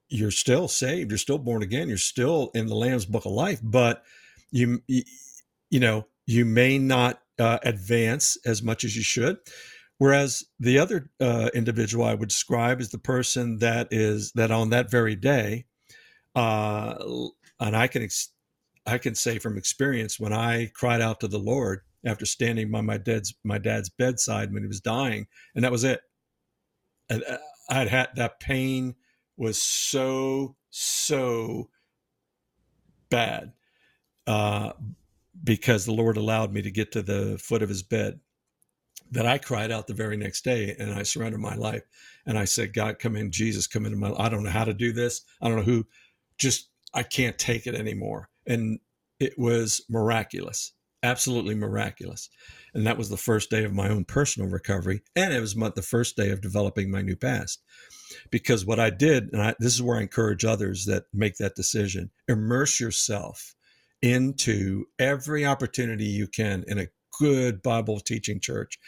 you're 0.08 0.30
still 0.30 0.68
saved, 0.68 1.10
you're 1.10 1.18
still 1.18 1.38
born 1.38 1.62
again, 1.62 1.88
you're 1.88 1.98
still 1.98 2.50
in 2.54 2.66
the 2.66 2.74
Lamb's 2.76 3.06
Book 3.06 3.24
of 3.24 3.32
Life, 3.32 3.60
but 3.62 4.04
you 4.50 4.82
you, 4.86 5.80
know 5.80 6.06
you 6.26 6.44
may 6.44 6.78
not 6.78 7.20
uh, 7.38 7.58
advance 7.62 8.36
as 8.46 8.62
much 8.62 8.84
as 8.84 8.96
you 8.96 9.02
should. 9.02 9.38
Whereas 9.98 10.44
the 10.60 10.78
other 10.78 11.10
uh, 11.20 11.48
individual 11.54 12.04
I 12.04 12.14
would 12.14 12.28
describe 12.28 12.80
is 12.80 12.90
the 12.90 12.98
person 12.98 13.58
that 13.58 13.88
is 13.90 14.32
that 14.32 14.50
on 14.50 14.70
that 14.70 14.90
very 14.90 15.16
day, 15.16 15.64
uh, 16.34 16.96
and 17.58 17.76
I 17.76 17.86
can 17.86 18.02
ex- 18.02 18.32
I 18.86 18.98
can 18.98 19.14
say 19.14 19.38
from 19.38 19.56
experience 19.56 20.20
when 20.20 20.32
I 20.32 20.70
cried 20.74 21.00
out 21.00 21.20
to 21.20 21.28
the 21.28 21.38
Lord 21.38 21.80
after 22.04 22.26
standing 22.26 22.70
by 22.70 22.82
my 22.82 22.98
dad's 22.98 23.34
my 23.42 23.58
dad's 23.58 23.88
bedside 23.88 24.52
when 24.52 24.62
he 24.62 24.68
was 24.68 24.80
dying, 24.80 25.26
and 25.54 25.64
that 25.64 25.72
was 25.72 25.82
it. 25.82 26.00
And 27.08 27.24
uh, 27.24 27.38
I'd 27.68 27.88
had 27.88 28.08
that 28.16 28.40
pain 28.40 28.94
was 29.36 29.60
so 29.60 30.56
so 30.70 31.68
bad 33.10 33.52
uh, 34.26 34.72
because 35.42 35.84
the 35.84 35.92
Lord 35.94 36.16
allowed 36.16 36.52
me 36.52 36.62
to 36.62 36.70
get 36.70 36.92
to 36.92 37.02
the 37.02 37.38
foot 37.38 37.62
of 37.62 37.68
His 37.68 37.82
bed 37.82 38.20
that 39.10 39.26
I 39.26 39.38
cried 39.38 39.70
out 39.70 39.86
the 39.86 39.94
very 39.94 40.16
next 40.16 40.42
day 40.42 40.74
and 40.78 40.92
I 40.92 41.02
surrendered 41.02 41.40
my 41.40 41.54
life 41.54 41.82
and 42.26 42.38
I 42.38 42.44
said, 42.44 42.74
God, 42.74 42.98
come 42.98 43.16
in, 43.16 43.30
Jesus, 43.30 43.66
come 43.66 43.86
into 43.86 43.96
my. 43.96 44.12
I 44.12 44.28
don't 44.28 44.42
know 44.42 44.50
how 44.50 44.64
to 44.64 44.74
do 44.74 44.92
this. 44.92 45.22
I 45.40 45.48
don't 45.48 45.58
know 45.58 45.62
who. 45.62 45.86
Just 46.38 46.68
I 46.92 47.02
can't 47.02 47.38
take 47.38 47.66
it 47.66 47.74
anymore, 47.74 48.28
and 48.46 48.80
it 49.20 49.38
was 49.38 49.82
miraculous, 49.88 50.72
absolutely 51.06 51.54
miraculous. 51.54 52.28
And 52.74 52.86
that 52.86 52.98
was 52.98 53.08
the 53.08 53.16
first 53.16 53.48
day 53.48 53.64
of 53.64 53.72
my 53.72 53.88
own 53.88 54.04
personal 54.04 54.50
recovery. 54.50 55.02
And 55.14 55.32
it 55.32 55.40
was 55.40 55.54
the 55.54 55.82
first 55.82 56.16
day 56.16 56.30
of 56.30 56.40
developing 56.40 56.90
my 56.90 57.00
new 57.00 57.16
past. 57.16 57.62
Because 58.30 58.66
what 58.66 58.80
I 58.80 58.90
did, 58.90 59.30
and 59.32 59.40
I, 59.40 59.54
this 59.58 59.74
is 59.74 59.82
where 59.82 59.98
I 59.98 60.02
encourage 60.02 60.44
others 60.44 60.84
that 60.86 61.04
make 61.14 61.36
that 61.36 61.54
decision 61.54 62.10
immerse 62.28 62.78
yourself 62.80 63.54
into 64.02 64.84
every 64.98 65.46
opportunity 65.46 66.04
you 66.04 66.26
can 66.26 66.64
in 66.66 66.78
a 66.78 66.88
good 67.18 67.62
Bible 67.62 68.00
teaching 68.00 68.40
church, 68.40 68.78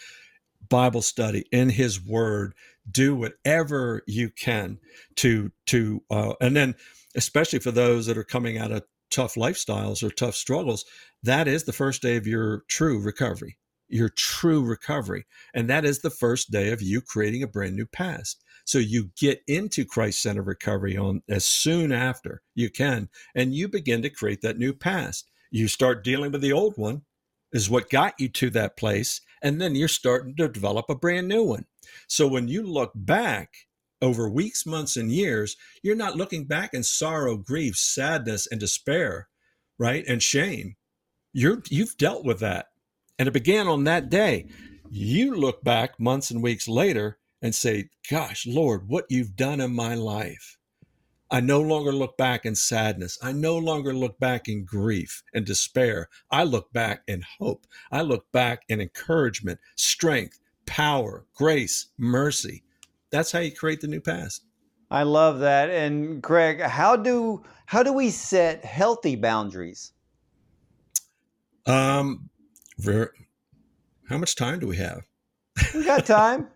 Bible 0.69 1.03
study, 1.03 1.45
in 1.51 1.71
His 1.71 2.05
Word. 2.05 2.55
Do 2.91 3.15
whatever 3.15 4.03
you 4.07 4.31
can 4.31 4.79
to 5.17 5.51
to 5.67 6.03
uh, 6.11 6.35
and 6.41 6.57
then 6.57 6.75
especially 7.15 7.59
for 7.59 7.71
those 7.71 8.07
that 8.07 8.17
are 8.17 8.25
coming 8.25 8.59
out 8.59 8.73
of 8.73 8.85
tough 9.11 9.35
lifestyles 9.35 10.03
or 10.03 10.11
tough 10.11 10.35
struggles, 10.35 10.85
that 11.23 11.49
is 11.49 11.65
the 11.65 11.73
first 11.73 12.03
day 12.03 12.17
of 12.17 12.27
your 12.27 12.65
true 12.69 13.01
recovery 13.01 13.59
your 13.89 14.09
true 14.11 14.63
recovery. 14.63 15.27
And 15.55 15.69
that 15.69 15.85
is 15.85 16.01
the 16.01 16.11
first 16.11 16.51
day 16.51 16.71
of 16.71 16.83
you 16.83 17.01
creating 17.01 17.43
a 17.43 17.49
brand 17.49 17.75
new 17.75 17.87
past. 17.87 18.43
So 18.65 18.79
you 18.79 19.11
get 19.19 19.41
into 19.47 19.85
Christ 19.85 20.23
centered 20.23 20.47
recovery 20.47 20.97
on 20.97 21.23
as 21.29 21.45
soon 21.47 21.91
after 21.91 22.43
you 22.55 22.69
can, 22.71 23.09
and 23.35 23.55
you 23.55 23.67
begin 23.67 24.03
to 24.03 24.11
create 24.11 24.43
that 24.43 24.59
new 24.59 24.75
past. 24.75 25.31
You 25.51 25.69
start 25.69 26.05
dealing 26.05 26.33
with 26.33 26.43
the 26.43 26.53
old 26.53 26.77
one, 26.77 27.03
is 27.53 27.71
what 27.71 27.89
got 27.89 28.13
you 28.19 28.29
to 28.29 28.51
that 28.51 28.77
place. 28.77 29.23
And 29.41 29.61
then 29.61 29.75
you're 29.75 29.89
starting 29.89 30.37
to 30.37 30.49
develop 30.49 30.87
a 30.91 30.95
brand 30.95 31.29
new 31.29 31.45
one. 31.45 31.65
So 32.09 32.27
when 32.27 32.49
you 32.49 32.63
look 32.63 32.93
back 32.95 33.55
over 34.03 34.29
weeks, 34.29 34.67
months, 34.67 34.99
and 34.99 35.11
years, 35.11 35.57
you're 35.83 35.97
not 35.97 36.17
looking 36.17 36.45
back 36.45 36.75
in 36.75 36.83
sorrow, 36.83 37.39
grief, 37.39 37.75
sadness, 37.77 38.47
and 38.47 38.61
despair, 38.61 39.29
right? 39.79 40.05
And 40.07 40.23
shame. 40.23 40.77
You're 41.39 41.63
you've 41.71 41.97
dealt 41.97 42.25
with 42.25 42.41
that 42.41 42.67
and 43.17 43.29
it 43.29 43.31
began 43.31 43.69
on 43.69 43.85
that 43.85 44.11
day. 44.11 44.49
You 44.91 45.37
look 45.37 45.63
back 45.63 46.01
months 46.01 46.33
and 46.33 46.43
weeks 46.43 46.67
later 46.67 47.21
and 47.41 47.55
say, 47.55 47.91
Gosh, 48.11 48.45
Lord, 48.45 48.89
what 48.89 49.05
you've 49.09 49.37
done 49.37 49.61
in 49.61 49.73
my 49.73 49.95
life. 49.95 50.59
I 51.31 51.39
no 51.39 51.61
longer 51.61 51.93
look 51.93 52.17
back 52.17 52.45
in 52.45 52.57
sadness. 52.57 53.21
I 53.23 53.31
no 53.31 53.57
longer 53.57 53.95
look 53.95 54.19
back 54.19 54.49
in 54.49 54.65
grief 54.65 55.23
and 55.33 55.47
despair. 55.47 56.09
I 56.29 56.43
look 56.43 56.73
back 56.73 57.03
in 57.07 57.23
hope. 57.39 57.69
I 57.93 58.03
look 58.03 58.25
back 58.33 58.65
in 58.69 58.81
encouragement, 58.81 59.61
strength, 59.77 60.41
power, 60.67 61.25
grace, 61.37 61.87
mercy. 61.99 62.65
That's 63.13 63.31
how 63.31 63.39
you 63.39 63.53
create 63.53 63.81
the 63.81 63.87
new 63.87 64.01
past. 64.01 64.43
I 64.91 65.05
love 65.05 65.39
that. 65.39 65.71
And 65.71 66.21
Craig, 66.21 66.63
how 66.63 66.97
do 66.97 67.45
how 67.67 67.85
do 67.85 67.93
we 67.93 68.11
set 68.11 68.65
healthy 68.65 69.15
boundaries? 69.15 69.93
Um, 71.69 72.31
very, 72.79 73.09
how 74.09 74.19
much 74.19 74.35
time 74.35 74.59
do 74.59 74.67
we 74.67 74.77
have? 74.79 75.03
We 75.75 75.85
got 75.85 76.07
time. 76.07 76.49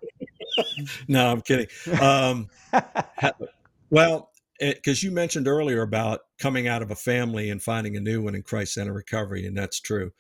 no, 1.09 1.31
I'm 1.31 1.43
kidding. 1.43 1.67
Um, 2.01 2.49
well, 3.91 4.31
because 4.59 5.03
you 5.03 5.11
mentioned 5.11 5.49
earlier 5.49 5.83
about 5.83 6.21
coming 6.39 6.67
out 6.67 6.83
of 6.83 6.91
a 6.91 6.97
family 6.97 7.51
and 7.51 7.63
finding 7.63 7.97
a 7.97 8.01
new 8.01 8.23
one 8.23 8.35
in 8.35 8.43
Christ 8.43 8.75
Center 8.75 8.93
Recovery, 8.93 9.47
and 9.47 9.57
that's 9.57 9.81
true. 9.81 10.13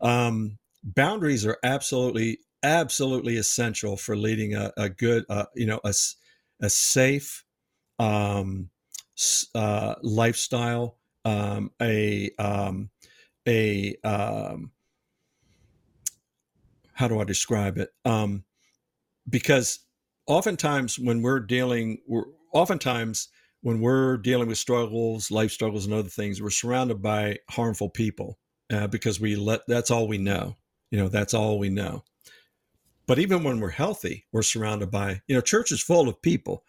Um, 0.00 0.58
boundaries 0.82 1.46
are 1.46 1.58
absolutely, 1.62 2.40
absolutely 2.62 3.36
essential 3.36 3.96
for 3.96 4.16
leading 4.16 4.54
a, 4.54 4.72
a 4.76 4.88
good, 4.88 5.24
uh, 5.30 5.46
you 5.54 5.66
know, 5.66 5.80
a, 5.84 5.94
a 6.60 6.68
safe 6.68 7.44
um, 7.98 8.70
uh, 9.54 9.94
lifestyle, 10.02 10.98
um, 11.24 11.70
a 11.80 12.30
um, 12.38 12.90
a 13.46 13.96
um, 14.04 14.70
how 16.94 17.08
do 17.08 17.20
I 17.20 17.24
describe 17.24 17.78
it? 17.78 17.90
Um, 18.04 18.44
because 19.28 19.80
oftentimes 20.26 20.98
when 20.98 21.22
we're 21.22 21.40
dealing, 21.40 21.98
we're 22.06 22.24
oftentimes 22.52 23.28
when 23.62 23.80
we're 23.80 24.16
dealing 24.16 24.48
with 24.48 24.58
struggles, 24.58 25.30
life 25.30 25.50
struggles, 25.50 25.84
and 25.84 25.94
other 25.94 26.08
things, 26.08 26.40
we're 26.40 26.50
surrounded 26.50 27.02
by 27.02 27.38
harmful 27.50 27.90
people 27.90 28.38
uh, 28.72 28.86
because 28.86 29.20
we 29.20 29.36
let 29.36 29.62
that's 29.66 29.90
all 29.90 30.06
we 30.08 30.18
know. 30.18 30.56
You 30.90 30.98
know, 30.98 31.08
that's 31.08 31.34
all 31.34 31.58
we 31.58 31.70
know. 31.70 32.04
But 33.06 33.18
even 33.18 33.42
when 33.42 33.60
we're 33.60 33.70
healthy, 33.70 34.26
we're 34.32 34.42
surrounded 34.42 34.90
by, 34.90 35.22
you 35.26 35.34
know, 35.34 35.40
church 35.40 35.72
is 35.72 35.82
full 35.82 36.08
of 36.08 36.22
people, 36.22 36.64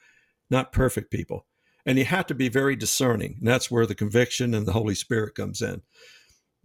not 0.50 0.74
perfect 0.74 1.12
people. 1.12 1.46
And 1.86 1.98
you 1.98 2.06
have 2.06 2.26
to 2.28 2.36
be 2.36 2.50
very 2.50 2.76
discerning. 2.76 3.36
And 3.40 3.48
that's 3.48 3.70
where 3.70 3.86
the 3.86 3.96
conviction 3.96 4.54
and 4.54 4.66
the 4.66 4.74
Holy 4.74 4.96
Spirit 4.96 5.36
comes 5.36 5.62
in 5.62 5.84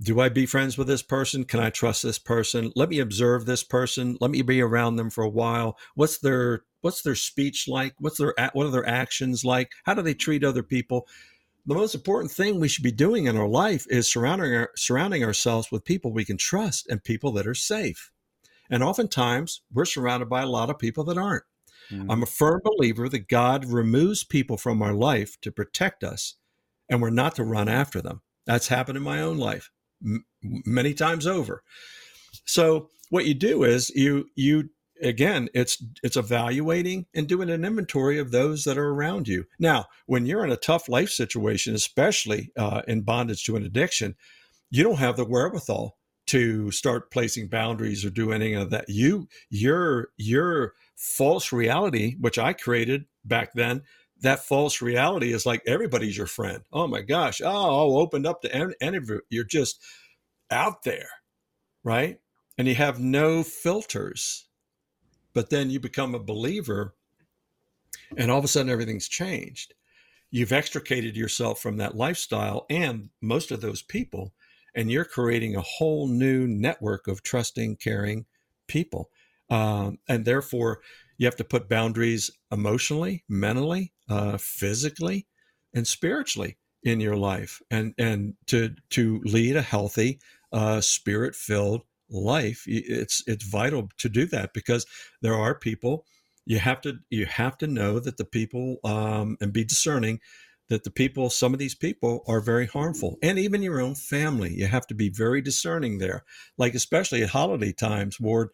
do 0.03 0.21
I 0.21 0.31
be 0.31 0.47
friends 0.47 0.79
with 0.79 0.87
this 0.87 1.03
person? 1.03 1.45
Can 1.45 1.61
I 1.61 1.69
trust 1.69 2.03
this 2.03 2.19
person? 2.19 2.73
Let 2.75 2.89
me 2.89 3.01
observe 3.01 3.45
this 3.45 3.63
person. 3.63 4.17
Let 4.21 4.31
me 4.31 4.41
be 4.41 4.61
around 4.63 4.97
them 4.97 5.11
for 5.11 5.23
a 5.23 5.29
while. 5.29 5.77
What's 5.95 6.19
their 6.19 6.63
what's 6.81 7.03
their 7.03 7.15
speech 7.15 7.69
like? 7.69 7.95
What's 7.99 8.17
their 8.17 8.35
what 8.55 8.67
are 8.67 8.71
their 8.71 8.89
actions 8.89 9.45
like? 9.45 9.73
How 9.85 9.93
do 9.95 10.01
they 10.01 10.15
treat 10.15 10.43
other 10.43 10.63
people? 10.63 11.07
The 11.67 11.75
most 11.75 11.95
important 11.95 12.33
thing 12.33 12.59
we 12.59 12.69
should 12.69 12.83
be 12.85 12.93
doing 12.93 13.27
in 13.27 13.37
our 13.37 13.49
life 13.49 13.87
is 13.91 14.11
surrounding 14.11 14.55
our, 14.55 14.71
surrounding 14.75 15.23
ourselves 15.23 15.71
with 15.71 15.85
people 15.85 16.13
we 16.13 16.25
can 16.25 16.39
trust 16.39 16.89
and 16.89 17.05
people 17.05 17.33
that 17.33 17.47
are 17.47 17.55
safe. 17.55 18.11
And 18.71 18.83
oftentimes 18.83 19.61
we're 19.71 19.85
surrounded 19.85 20.31
by 20.31 20.41
a 20.41 20.49
lot 20.49 20.71
of 20.71 20.79
people 20.79 21.05
that 21.05 21.19
aren't. 21.19 21.45
Mm-hmm. 21.93 22.11
I'm 22.11 22.23
a 22.23 22.27
firm 22.27 22.63
believer 22.65 23.09
that 23.11 23.29
God 23.29 23.67
removes 23.67 24.25
people 24.25 24.57
from 24.57 24.81
our 24.81 24.95
life 24.95 25.39
to 25.43 25.53
protect 25.53 26.03
us, 26.03 26.37
and 26.89 27.03
we're 27.03 27.11
not 27.11 27.35
to 27.35 27.45
run 27.45 27.69
after 27.69 28.01
them. 28.01 28.23
That's 28.47 28.69
happened 28.69 28.97
in 28.97 29.03
my 29.03 29.21
own 29.21 29.37
life 29.37 29.71
many 30.43 30.95
times 30.95 31.27
over. 31.27 31.63
So 32.45 32.89
what 33.11 33.27
you 33.27 33.35
do 33.35 33.65
is 33.65 33.91
you 33.91 34.29
you 34.35 34.71
again 35.03 35.49
it's 35.55 35.83
it's 36.03 36.17
evaluating 36.17 37.07
and 37.15 37.27
doing 37.27 37.51
an 37.51 37.65
inventory 37.65 38.19
of 38.19 38.31
those 38.31 38.65
that 38.65 38.79
are 38.79 38.91
around 38.91 39.29
you 39.29 39.45
now 39.59 39.87
when 40.07 40.27
you're 40.27 40.45
in 40.45 40.53
a 40.53 40.57
tough 40.57 40.89
life 40.89 41.11
situation 41.11 41.75
especially 41.75 42.51
uh, 42.57 42.83
in 42.87 43.01
bondage 43.03 43.45
to 43.45 43.57
an 43.57 43.65
addiction 43.65 44.15
you 44.71 44.83
don't 44.83 44.99
have 44.99 45.17
the 45.17 45.25
wherewithal 45.25 45.97
to 46.27 46.71
start 46.71 47.11
placing 47.11 47.49
boundaries 47.49 48.05
or 48.05 48.11
do 48.11 48.33
any 48.33 48.53
of 48.53 48.71
that 48.71 48.85
you 48.89 49.27
your 49.49 50.09
your 50.17 50.75
false 50.97 51.51
reality 51.51 52.17
which 52.21 52.39
i 52.39 52.53
created 52.53 53.05
back 53.25 53.53
then 53.55 53.83
that 54.21 54.45
false 54.45 54.83
reality 54.83 55.33
is 55.33 55.47
like 55.47 55.63
everybody's 55.67 56.17
your 56.17 56.27
friend. 56.27 56.63
Oh 56.73 56.87
my 56.87 57.01
gosh. 57.03 57.41
Oh, 57.45 57.99
opened 57.99 58.27
up 58.27 58.43
to 58.43 58.55
any. 58.55 58.99
You're 59.31 59.45
just 59.45 59.81
out 60.51 60.83
there, 60.83 61.09
right? 61.85 62.19
And 62.59 62.69
you 62.69 62.75
have 62.75 63.01
no 63.01 63.43
filters. 63.43 64.47
But 65.33 65.51
then 65.51 65.71
you 65.71 65.81
become 65.81 66.15
a 66.15 66.19
believer 66.19 66.95
and 68.17 68.31
all 68.31 68.39
of 68.39 68.45
a 68.45 68.49
sudden 68.49 68.71
everything's 68.71 69.09
changed. 69.09 69.75
You've 70.31 70.53
extricated 70.53 71.17
yourself 71.17 71.61
from 71.61 71.77
that 71.79 71.97
lifestyle 71.97 72.67
and 72.71 73.11
most 73.21 73.51
of 73.51 73.61
those 73.61 73.83
people, 73.83 74.33
and 74.75 74.91
you're 74.91 75.05
creating 75.05 75.57
a 75.57 75.61
whole 75.61 76.07
new 76.07 76.47
network 76.47 77.09
of 77.09 77.23
trusting, 77.23 77.77
caring 77.77 78.27
people. 78.69 79.11
Um, 79.49 79.99
and 80.09 80.25
therefore, 80.25 80.81
you 81.21 81.27
have 81.27 81.37
to 81.37 81.45
put 81.45 81.69
boundaries 81.69 82.31
emotionally, 82.51 83.25
mentally, 83.29 83.93
uh, 84.09 84.39
physically, 84.39 85.27
and 85.75 85.87
spiritually 85.87 86.57
in 86.83 86.99
your 86.99 87.15
life, 87.15 87.61
and 87.71 87.93
and 87.99 88.33
to 88.47 88.75
to 88.89 89.21
lead 89.27 89.55
a 89.55 89.61
healthy, 89.61 90.19
uh, 90.51 90.81
spirit 90.81 91.35
filled 91.35 91.83
life. 92.09 92.65
It's 92.67 93.23
it's 93.27 93.45
vital 93.45 93.91
to 93.99 94.09
do 94.09 94.25
that 94.29 94.55
because 94.55 94.87
there 95.21 95.35
are 95.35 95.55
people 95.55 96.07
you 96.47 96.59
have 96.59 96.81
to 96.81 96.95
you 97.11 97.27
have 97.27 97.59
to 97.59 97.67
know 97.67 97.99
that 98.01 98.17
the 98.17 98.25
people 98.25 98.79
um, 98.83 99.37
and 99.43 99.53
be 99.53 99.63
discerning 99.63 100.21
that 100.71 100.85
the 100.85 100.91
people 100.91 101.29
some 101.29 101.53
of 101.53 101.59
these 101.59 101.75
people 101.75 102.25
are 102.29 102.41
very 102.41 102.67
harmful 102.67 103.19
and 103.23 103.39
even 103.39 103.63
your 103.63 103.79
own 103.79 103.95
family 103.95 104.55
you 104.55 104.67
have 104.67 104.87
to 104.87 104.95
be 104.95 105.11
very 105.11 105.43
discerning 105.43 105.99
there 105.99 106.25
like 106.57 106.75
especially 106.75 107.23
at 107.23 107.29
holiday 107.29 107.73
times 107.73 108.19
ward 108.19 108.49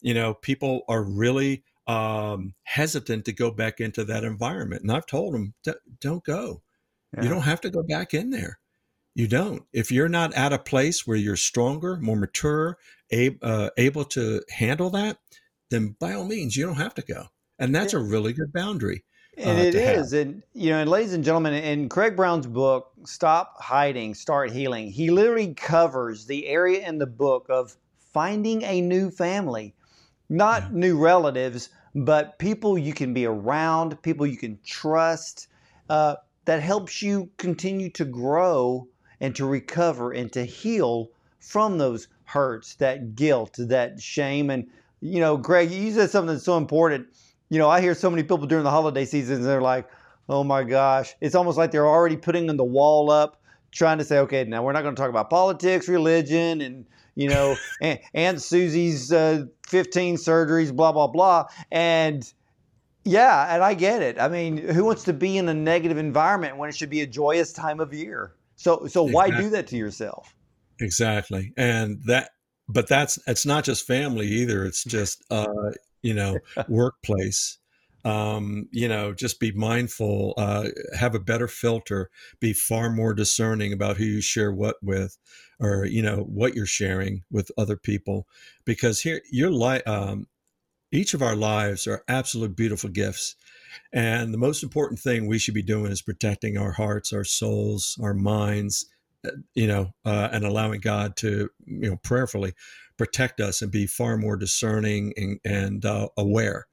you 0.00 0.14
know 0.14 0.34
people 0.34 0.82
are 0.88 1.02
really 1.02 1.62
um, 1.86 2.54
hesitant 2.62 3.24
to 3.24 3.32
go 3.32 3.50
back 3.50 3.80
into 3.80 4.04
that 4.04 4.24
environment. 4.24 4.82
And 4.82 4.92
I've 4.92 5.06
told 5.06 5.34
them, 5.34 5.54
don't 6.00 6.24
go. 6.24 6.62
Yeah. 7.16 7.24
You 7.24 7.28
don't 7.28 7.42
have 7.42 7.60
to 7.62 7.70
go 7.70 7.82
back 7.82 8.14
in 8.14 8.30
there. 8.30 8.58
You 9.14 9.26
don't. 9.26 9.64
If 9.72 9.90
you're 9.90 10.08
not 10.08 10.32
at 10.34 10.52
a 10.52 10.58
place 10.58 11.06
where 11.06 11.16
you're 11.16 11.36
stronger, 11.36 11.96
more 11.96 12.16
mature, 12.16 12.78
ab- 13.10 13.42
uh, 13.42 13.70
able 13.76 14.04
to 14.04 14.42
handle 14.50 14.90
that, 14.90 15.18
then 15.70 15.96
by 15.98 16.14
all 16.14 16.24
means, 16.24 16.56
you 16.56 16.64
don't 16.64 16.76
have 16.76 16.94
to 16.94 17.02
go. 17.02 17.26
And 17.58 17.74
that's 17.74 17.92
yeah. 17.92 17.98
a 17.98 18.02
really 18.02 18.32
good 18.32 18.52
boundary. 18.52 19.04
Uh, 19.36 19.42
and 19.42 19.58
it 19.60 19.74
is. 19.74 20.12
Have. 20.12 20.20
And, 20.20 20.42
you 20.54 20.70
know, 20.70 20.78
and 20.78 20.88
ladies 20.88 21.12
and 21.12 21.24
gentlemen, 21.24 21.54
in 21.54 21.88
Craig 21.88 22.14
Brown's 22.14 22.46
book, 22.46 22.92
Stop 23.04 23.56
Hiding, 23.60 24.14
Start 24.14 24.52
Healing, 24.52 24.90
he 24.90 25.10
literally 25.10 25.54
covers 25.54 26.26
the 26.26 26.46
area 26.46 26.86
in 26.86 26.98
the 26.98 27.06
book 27.06 27.46
of 27.48 27.76
finding 28.12 28.62
a 28.62 28.80
new 28.80 29.10
family, 29.10 29.74
not 30.30 30.62
yeah. 30.62 30.68
new 30.72 30.96
relatives, 30.98 31.68
but 31.94 32.38
people 32.38 32.78
you 32.78 32.94
can 32.94 33.12
be 33.12 33.26
around, 33.26 34.00
people 34.02 34.26
you 34.26 34.38
can 34.38 34.58
trust, 34.64 35.48
uh, 35.90 36.14
that 36.46 36.62
helps 36.62 37.02
you 37.02 37.28
continue 37.36 37.90
to 37.90 38.04
grow 38.04 38.88
and 39.20 39.36
to 39.36 39.44
recover 39.44 40.12
and 40.12 40.32
to 40.32 40.44
heal 40.44 41.10
from 41.40 41.78
those 41.78 42.08
hurts, 42.24 42.74
that 42.76 43.14
guilt, 43.16 43.56
that 43.58 44.00
shame. 44.00 44.50
And, 44.50 44.66
you 45.00 45.20
know, 45.20 45.36
Greg, 45.36 45.70
you 45.70 45.92
said 45.92 46.10
something 46.10 46.34
that's 46.34 46.44
so 46.44 46.56
important. 46.56 47.08
You 47.48 47.58
know, 47.58 47.68
I 47.68 47.80
hear 47.80 47.94
so 47.94 48.08
many 48.08 48.22
people 48.22 48.46
during 48.46 48.64
the 48.64 48.70
holiday 48.70 49.04
seasons, 49.04 49.44
they're 49.44 49.60
like, 49.60 49.88
oh 50.28 50.44
my 50.44 50.62
gosh, 50.62 51.14
it's 51.20 51.34
almost 51.34 51.58
like 51.58 51.72
they're 51.72 51.88
already 51.88 52.16
putting 52.16 52.48
in 52.48 52.56
the 52.56 52.64
wall 52.64 53.10
up, 53.10 53.42
trying 53.72 53.98
to 53.98 54.04
say, 54.04 54.18
okay, 54.18 54.44
now 54.44 54.62
we're 54.62 54.72
not 54.72 54.82
going 54.82 54.94
to 54.94 55.00
talk 55.00 55.10
about 55.10 55.28
politics, 55.28 55.88
religion, 55.88 56.60
and 56.60 56.86
you 57.14 57.28
know, 57.28 57.56
Aunt, 58.14 58.40
Susie's 58.40 59.12
uh, 59.12 59.44
15 59.68 60.16
surgeries, 60.16 60.74
blah, 60.74 60.92
blah, 60.92 61.06
blah. 61.06 61.46
And 61.70 62.30
yeah, 63.04 63.54
and 63.54 63.62
I 63.62 63.74
get 63.74 64.02
it. 64.02 64.20
I 64.20 64.28
mean, 64.28 64.56
who 64.56 64.84
wants 64.84 65.04
to 65.04 65.12
be 65.12 65.38
in 65.38 65.48
a 65.48 65.54
negative 65.54 65.98
environment 65.98 66.56
when 66.56 66.68
it 66.68 66.76
should 66.76 66.90
be 66.90 67.00
a 67.00 67.06
joyous 67.06 67.52
time 67.52 67.80
of 67.80 67.92
year? 67.94 68.34
So, 68.56 68.86
so 68.86 69.06
exactly. 69.06 69.12
why 69.12 69.30
do 69.30 69.50
that 69.50 69.66
to 69.68 69.76
yourself? 69.76 70.34
Exactly. 70.80 71.52
And 71.56 72.02
that, 72.06 72.30
but 72.68 72.88
that's, 72.88 73.18
it's 73.26 73.46
not 73.46 73.64
just 73.64 73.86
family 73.86 74.26
either. 74.26 74.64
It's 74.64 74.84
just, 74.84 75.24
uh, 75.30 75.46
you 76.02 76.14
know, 76.14 76.38
workplace 76.68 77.58
um, 78.04 78.68
you 78.72 78.88
know, 78.88 79.12
just 79.12 79.40
be 79.40 79.52
mindful, 79.52 80.34
uh, 80.36 80.68
have 80.98 81.14
a 81.14 81.20
better 81.20 81.48
filter, 81.48 82.10
be 82.40 82.52
far 82.52 82.90
more 82.90 83.12
discerning 83.12 83.72
about 83.72 83.96
who 83.96 84.04
you 84.04 84.20
share 84.20 84.52
what 84.52 84.76
with, 84.82 85.18
or 85.60 85.84
you 85.84 86.02
know 86.02 86.18
what 86.18 86.54
you're 86.54 86.66
sharing 86.66 87.22
with 87.30 87.50
other 87.58 87.76
people, 87.76 88.26
because 88.64 89.00
here 89.00 89.20
your 89.30 89.50
life, 89.50 89.86
um, 89.86 90.26
each 90.92 91.14
of 91.14 91.22
our 91.22 91.36
lives 91.36 91.86
are 91.86 92.04
absolute 92.08 92.56
beautiful 92.56 92.90
gifts, 92.90 93.36
and 93.92 94.32
the 94.34 94.38
most 94.38 94.62
important 94.62 95.00
thing 95.00 95.26
we 95.26 95.38
should 95.38 95.54
be 95.54 95.62
doing 95.62 95.92
is 95.92 96.02
protecting 96.02 96.56
our 96.56 96.72
hearts, 96.72 97.12
our 97.12 97.24
souls, 97.24 97.98
our 98.02 98.14
minds, 98.14 98.86
uh, 99.26 99.30
you 99.54 99.66
know, 99.66 99.92
uh, 100.04 100.28
and 100.32 100.44
allowing 100.44 100.80
God 100.80 101.16
to, 101.16 101.48
you 101.66 101.90
know, 101.90 101.96
prayerfully 101.96 102.54
protect 102.96 103.40
us 103.40 103.62
and 103.62 103.72
be 103.72 103.86
far 103.86 104.16
more 104.18 104.36
discerning 104.36 105.14
and, 105.16 105.40
and 105.44 105.84
uh, 105.86 106.08
aware, 106.18 106.66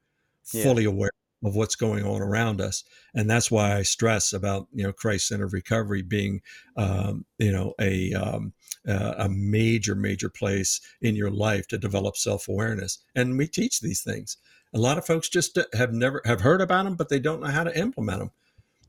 fully 0.44 0.84
aware 0.84 1.10
of 1.44 1.54
what's 1.54 1.76
going 1.76 2.04
on 2.04 2.20
around 2.20 2.60
us 2.60 2.84
and 3.14 3.30
that's 3.30 3.50
why 3.50 3.76
i 3.76 3.82
stress 3.82 4.32
about 4.32 4.66
you 4.72 4.82
know 4.82 4.92
christ 4.92 5.28
centered 5.28 5.52
recovery 5.52 6.02
being 6.02 6.40
um, 6.76 7.24
you 7.38 7.52
know 7.52 7.74
a 7.80 8.12
um, 8.14 8.52
uh, 8.86 9.14
a 9.18 9.28
major, 9.28 9.94
major 9.94 10.28
place 10.28 10.80
in 11.00 11.16
your 11.16 11.30
life 11.30 11.66
to 11.68 11.78
develop 11.78 12.16
self 12.16 12.48
awareness. 12.48 12.98
And 13.14 13.36
we 13.38 13.46
teach 13.46 13.80
these 13.80 14.02
things. 14.02 14.36
A 14.74 14.78
lot 14.78 14.98
of 14.98 15.06
folks 15.06 15.28
just 15.28 15.58
have 15.74 15.92
never 15.92 16.20
have 16.24 16.40
heard 16.40 16.60
about 16.60 16.84
them, 16.84 16.94
but 16.94 17.08
they 17.08 17.18
don't 17.18 17.40
know 17.40 17.48
how 17.48 17.64
to 17.64 17.78
implement 17.78 18.18
them. 18.18 18.30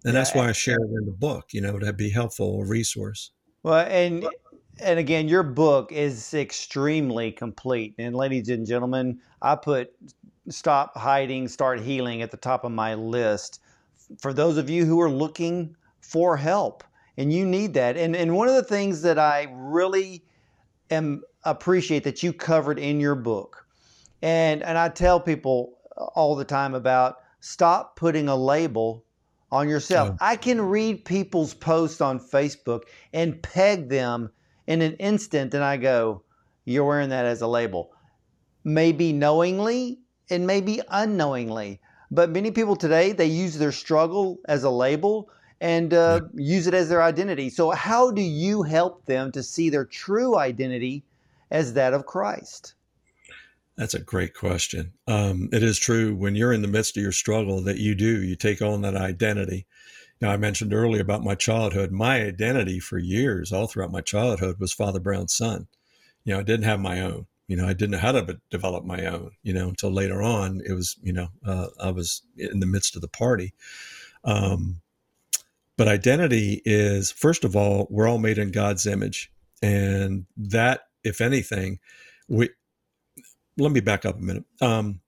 And 0.06 0.16
that's 0.16 0.34
why 0.34 0.48
I 0.48 0.52
share 0.54 0.78
it 0.78 0.98
in 1.00 1.06
the 1.06 1.12
book, 1.12 1.48
you 1.52 1.62
know, 1.62 1.78
to 1.80 1.92
be 1.92 2.10
helpful, 2.10 2.62
a 2.62 2.66
resource. 2.66 3.32
Well, 3.64 3.86
and 3.88 4.26
and 4.82 5.00
again, 5.00 5.28
your 5.28 5.44
book 5.44 5.92
is 5.92 6.34
extremely 6.34 7.32
complete. 7.32 7.96
And 7.98 8.16
ladies 8.16 8.50
and 8.50 8.66
gentlemen, 8.66 9.20
I 9.42 9.56
put 9.56 9.92
stop 10.50 10.98
hiding, 10.98 11.48
start 11.48 11.80
healing 11.80 12.22
at 12.22 12.32
the 12.32 12.38
top 12.38 12.64
of 12.64 12.72
my 12.72 12.94
list 12.94 13.62
for 14.18 14.34
those 14.34 14.58
of 14.58 14.70
you 14.70 14.86
who 14.86 15.00
are 15.00 15.10
looking 15.10 15.76
for 16.02 16.36
help 16.36 16.84
and 17.20 17.34
you 17.34 17.46
need 17.46 17.74
that. 17.74 17.98
And 17.98 18.16
and 18.16 18.36
one 18.36 18.48
of 18.48 18.56
the 18.56 18.64
things 18.64 19.02
that 19.04 19.20
I 19.20 19.48
really 19.52 20.24
am 20.90 21.22
appreciate 21.44 22.06
that 22.06 22.24
you 22.24 22.34
covered 22.34 22.80
in 22.80 23.00
your 23.00 23.16
book, 23.16 23.68
and 24.22 24.64
and 24.64 24.78
I 24.78 24.88
tell 24.90 25.20
people 25.20 25.78
all 26.16 26.36
the 26.36 26.46
time 26.46 26.74
about 26.74 27.18
stop 27.42 27.98
putting 27.98 28.30
a 28.30 28.36
label 28.36 29.04
on 29.52 29.68
yourself. 29.68 30.16
I 30.22 30.38
can 30.38 30.62
read 30.62 31.04
people's 31.04 31.54
posts 31.54 32.00
on 32.00 32.20
Facebook 32.20 32.84
and 33.14 33.42
peg 33.44 33.90
them 33.90 34.32
in 34.66 34.82
an 34.82 34.94
instant, 34.94 35.54
and 35.54 35.64
I 35.64 35.76
go, 35.76 36.24
"You're 36.64 36.86
wearing 36.86 37.10
that 37.10 37.26
as 37.26 37.42
a 37.42 37.48
label." 37.48 37.92
Maybe 38.64 39.12
knowingly 39.12 40.00
and 40.30 40.48
maybe 40.48 40.82
unknowingly. 40.90 41.82
But 42.12 42.30
many 42.30 42.52
people 42.52 42.76
today, 42.76 43.12
they 43.12 43.26
use 43.26 43.58
their 43.58 43.72
struggle 43.72 44.38
as 44.46 44.64
a 44.64 44.70
label 44.70 45.30
and 45.62 45.94
uh, 45.94 46.22
use 46.34 46.68
it 46.68 46.74
as 46.74 46.90
their 46.90 47.02
identity. 47.02 47.50
So, 47.50 47.72
how 47.72 48.12
do 48.12 48.22
you 48.22 48.64
help 48.64 49.06
them 49.06 49.32
to 49.34 49.44
see 49.44 49.70
their 49.70 49.86
true 49.86 50.38
identity 50.38 51.04
as 51.52 51.74
that 51.74 51.94
of 51.94 52.06
Christ? 52.06 52.76
That's 53.76 53.94
a 53.94 54.00
great 54.00 54.34
question. 54.34 54.94
Um, 55.08 55.50
it 55.54 55.64
is 55.64 55.80
true 55.80 56.14
when 56.14 56.36
you're 56.36 56.54
in 56.54 56.62
the 56.62 56.68
midst 56.68 56.98
of 56.98 57.04
your 57.04 57.14
struggle 57.14 57.62
that 57.62 57.78
you 57.78 57.96
do, 57.96 58.22
you 58.22 58.36
take 58.36 58.62
on 58.62 58.82
that 58.82 58.96
identity. 58.96 59.66
Now, 60.22 60.32
I 60.32 60.38
mentioned 60.38 60.74
earlier 60.74 61.02
about 61.02 61.24
my 61.24 61.36
childhood. 61.36 61.92
My 61.92 62.22
identity 62.22 62.80
for 62.80 62.98
years, 62.98 63.54
all 63.54 63.68
throughout 63.68 63.92
my 63.92 64.02
childhood, 64.02 64.58
was 64.60 64.74
Father 64.74 65.00
Brown's 65.00 65.34
son. 65.34 65.68
You 66.26 66.34
know, 66.34 66.42
I 66.42 66.44
didn't 66.44 66.66
have 66.66 66.82
my 66.82 67.00
own. 67.00 67.28
You 67.48 67.56
know, 67.56 67.66
I 67.66 67.74
didn't 67.74 67.92
know 67.92 68.00
how 68.00 68.12
to 68.12 68.40
develop 68.50 68.84
my 68.84 69.06
own. 69.06 69.32
You 69.44 69.54
know, 69.54 69.70
until 69.70 69.92
later 69.92 70.22
on, 70.22 70.62
it 70.66 70.74
was 70.74 70.98
you 71.02 71.14
know 71.14 71.30
uh, 71.46 71.68
I 71.82 71.92
was 71.92 72.22
in 72.38 72.60
the 72.60 72.66
midst 72.66 72.96
of 72.96 73.02
the 73.02 73.08
party. 73.08 73.54
Um, 74.26 74.82
but 75.80 75.88
identity 75.88 76.62
is, 76.66 77.10
first 77.10 77.46
of 77.46 77.56
all, 77.56 77.88
we're 77.90 78.06
all 78.06 78.18
made 78.18 78.38
in 78.38 78.52
God's 78.52 78.86
image. 78.86 79.32
And 79.62 80.26
that, 80.36 80.82
if 81.06 81.22
anything, 81.22 81.80
we, 82.28 82.50
let 83.58 83.72
me 83.72 83.80
back 83.80 84.04
up 84.04 84.18
a 84.18 84.22
minute. 84.22 84.44
Um, 84.60 85.00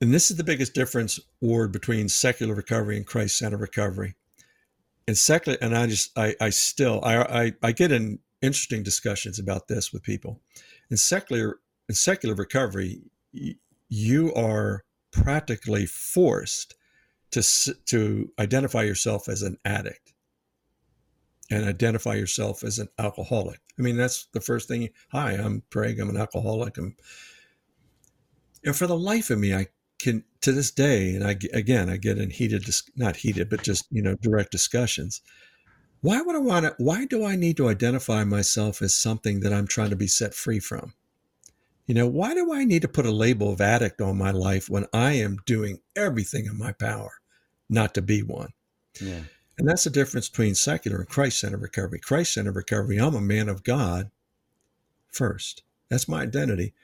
and 0.00 0.12
this 0.12 0.32
is 0.32 0.36
the 0.36 0.42
biggest 0.42 0.74
difference, 0.74 1.20
Ward, 1.40 1.70
between 1.70 2.08
secular 2.08 2.52
recovery 2.52 2.96
and 2.96 3.06
Christ 3.06 3.38
centered 3.38 3.60
recovery. 3.60 4.16
And 5.06 5.16
secular, 5.16 5.56
and 5.62 5.76
I 5.76 5.86
just, 5.86 6.10
I, 6.18 6.34
I 6.40 6.50
still, 6.50 6.98
I, 7.04 7.18
I, 7.18 7.52
I 7.62 7.70
get 7.70 7.92
in 7.92 8.18
interesting 8.42 8.82
discussions 8.82 9.38
about 9.38 9.68
this 9.68 9.92
with 9.92 10.02
people. 10.02 10.40
In 10.90 10.96
secular, 10.96 11.60
in 11.88 11.94
secular 11.94 12.34
recovery, 12.34 13.02
you 13.88 14.34
are 14.34 14.82
practically 15.12 15.86
forced 15.86 16.74
to 17.32 17.42
to 17.86 18.32
identify 18.38 18.82
yourself 18.82 19.28
as 19.28 19.42
an 19.42 19.58
addict 19.64 20.12
and 21.50 21.64
identify 21.64 22.14
yourself 22.14 22.62
as 22.62 22.78
an 22.78 22.88
alcoholic. 22.98 23.60
I 23.78 23.82
mean, 23.82 23.96
that's 23.96 24.26
the 24.32 24.40
first 24.40 24.68
thing. 24.68 24.88
Hi, 25.10 25.32
I'm 25.32 25.62
Craig. 25.70 25.98
I'm 25.98 26.10
an 26.10 26.16
alcoholic. 26.16 26.78
I'm, 26.78 26.96
and 28.64 28.76
for 28.76 28.86
the 28.86 28.96
life 28.96 29.30
of 29.30 29.38
me, 29.38 29.54
I 29.54 29.66
can 29.98 30.24
to 30.42 30.52
this 30.52 30.70
day, 30.70 31.14
and 31.14 31.24
I 31.24 31.36
again, 31.52 31.90
I 31.90 31.96
get 31.96 32.18
in 32.18 32.30
heated, 32.30 32.68
not 32.96 33.16
heated, 33.16 33.50
but 33.50 33.62
just 33.62 33.86
you 33.90 34.02
know, 34.02 34.16
direct 34.16 34.52
discussions. 34.52 35.20
Why 36.02 36.22
would 36.22 36.36
I 36.36 36.40
want 36.40 36.66
to? 36.66 36.74
Why 36.78 37.04
do 37.04 37.24
I 37.24 37.36
need 37.36 37.56
to 37.58 37.68
identify 37.68 38.24
myself 38.24 38.80
as 38.80 38.94
something 38.94 39.40
that 39.40 39.52
I'm 39.52 39.66
trying 39.66 39.90
to 39.90 39.96
be 39.96 40.06
set 40.06 40.34
free 40.34 40.60
from? 40.60 40.94
You 41.86 41.94
know, 41.94 42.06
why 42.06 42.34
do 42.34 42.52
I 42.52 42.64
need 42.64 42.82
to 42.82 42.88
put 42.88 43.06
a 43.06 43.10
label 43.10 43.52
of 43.52 43.60
addict 43.60 44.00
on 44.00 44.16
my 44.16 44.30
life 44.30 44.70
when 44.70 44.86
I 44.92 45.14
am 45.14 45.38
doing 45.44 45.80
everything 45.96 46.46
in 46.46 46.56
my 46.56 46.72
power 46.72 47.19
not 47.70 47.94
to 47.94 48.02
be 48.02 48.22
one? 48.22 48.52
Yeah. 49.00 49.22
And 49.58 49.68
that's 49.68 49.84
the 49.84 49.90
difference 49.90 50.28
between 50.28 50.54
secular 50.54 50.98
and 50.98 51.08
Christ 51.08 51.40
centered 51.40 51.62
recovery. 51.62 52.00
Christ 52.00 52.34
centered 52.34 52.56
recovery, 52.56 52.98
I'm 52.98 53.14
a 53.14 53.20
man 53.20 53.48
of 53.48 53.62
God 53.62 54.10
first. 55.08 55.62
That's 55.88 56.08
my 56.08 56.22
identity. 56.22 56.74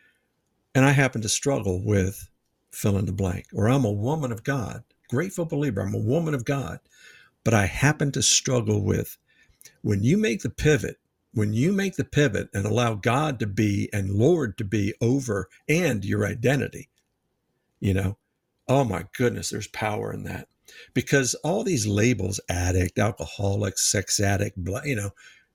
And 0.74 0.84
I 0.84 0.92
happen 0.92 1.22
to 1.22 1.28
struggle 1.28 1.82
with 1.84 2.28
fill 2.70 2.98
in 2.98 3.06
the 3.06 3.12
blank. 3.12 3.46
Or 3.52 3.68
I'm 3.68 3.84
a 3.84 3.92
woman 3.92 4.32
of 4.32 4.44
God, 4.44 4.84
grateful 5.08 5.46
believer. 5.46 5.80
I'm 5.80 5.94
a 5.94 5.98
woman 5.98 6.34
of 6.34 6.44
God. 6.44 6.80
But 7.44 7.54
I 7.54 7.66
happen 7.66 8.12
to 8.12 8.22
struggle 8.22 8.82
with 8.82 9.16
when 9.82 10.02
you 10.02 10.16
make 10.16 10.42
the 10.42 10.50
pivot 10.50 10.98
when 11.36 11.52
you 11.52 11.70
make 11.70 11.96
the 11.96 12.04
pivot 12.04 12.48
and 12.54 12.64
allow 12.64 12.94
God 12.94 13.38
to 13.40 13.46
be 13.46 13.90
and 13.92 14.08
Lord 14.08 14.56
to 14.56 14.64
be 14.64 14.94
over 15.02 15.50
and 15.68 16.02
your 16.02 16.26
identity, 16.26 16.88
you 17.78 17.92
know, 17.92 18.16
oh 18.66 18.84
my 18.84 19.04
goodness, 19.14 19.50
there's 19.50 19.68
power 19.68 20.14
in 20.14 20.22
that. 20.22 20.48
Because 20.94 21.34
all 21.36 21.64
these 21.64 21.86
labels, 21.86 22.40
addict, 22.48 22.98
alcoholic, 22.98 23.78
sex 23.78 24.20
addict, 24.20 24.56
blah, 24.56 24.82
you 24.84 24.96
know, 24.96 25.10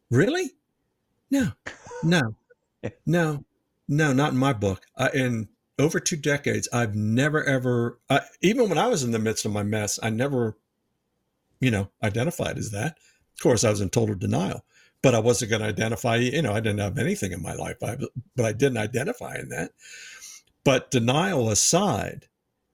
really? 0.10 0.52
No, 1.30 1.52
no, 2.04 2.36
no, 3.06 3.46
no, 3.88 4.14
not 4.14 4.34
in 4.34 4.38
my 4.38 4.54
book. 4.54 4.86
In 5.14 5.50
over 5.80 6.00
two 6.00 6.18
decades, 6.18 6.68
I've 6.74 6.96
never 6.96 7.44
ever, 7.44 8.00
even 8.42 8.70
when 8.70 8.78
I 8.78 8.88
was 8.88 9.04
in 9.04 9.12
the 9.12 9.20
midst 9.20 9.46
of 9.46 9.52
my 9.52 9.64
mess, 9.64 10.00
I 10.04 10.10
never, 10.10 10.58
you 11.60 11.72
know, 11.72 11.90
identified 12.04 12.58
as 12.58 12.72
that. 12.72 12.98
Of 13.36 13.44
course, 13.44 13.64
I 13.64 13.70
was 13.70 13.82
in 13.82 13.90
total 13.90 14.16
denial 14.16 14.64
but 15.02 15.16
I 15.16 15.20
wasn't 15.20 15.50
going 15.50 15.62
to 15.62 15.68
identify, 15.68 16.18
you 16.18 16.42
know, 16.42 16.54
I 16.54 16.60
didn't 16.60 16.80
have 16.80 16.98
anything 16.98 17.32
in 17.32 17.42
my 17.42 17.54
life, 17.54 17.82
I, 17.84 17.98
but 18.36 18.46
I 18.46 18.54
didn't 18.54 18.78
identify 18.78 19.36
in 19.36 19.50
that. 19.50 19.72
But 20.64 20.92
denial 20.92 21.50
aside, 21.50 22.28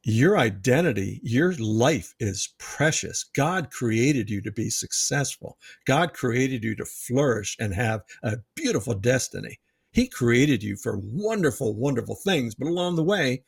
your 0.07 0.37
identity, 0.37 1.19
your 1.21 1.53
life 1.55 2.15
is 2.17 2.53
precious. 2.59 3.25
God 3.35 3.71
created 3.71 4.29
you 4.29 4.41
to 4.41 4.53
be 4.53 4.69
successful. 4.69 5.57
God 5.85 6.13
created 6.13 6.63
you 6.63 6.75
to 6.75 6.85
flourish 6.85 7.57
and 7.59 7.73
have 7.73 8.03
a 8.23 8.37
beautiful 8.55 8.93
destiny. 8.93 9.59
He 9.91 10.07
created 10.07 10.63
you 10.63 10.77
for 10.77 10.97
wonderful, 11.03 11.75
wonderful 11.75 12.15
things, 12.15 12.55
but 12.55 12.69
along 12.69 12.95
the 12.95 13.03
way, 13.03 13.43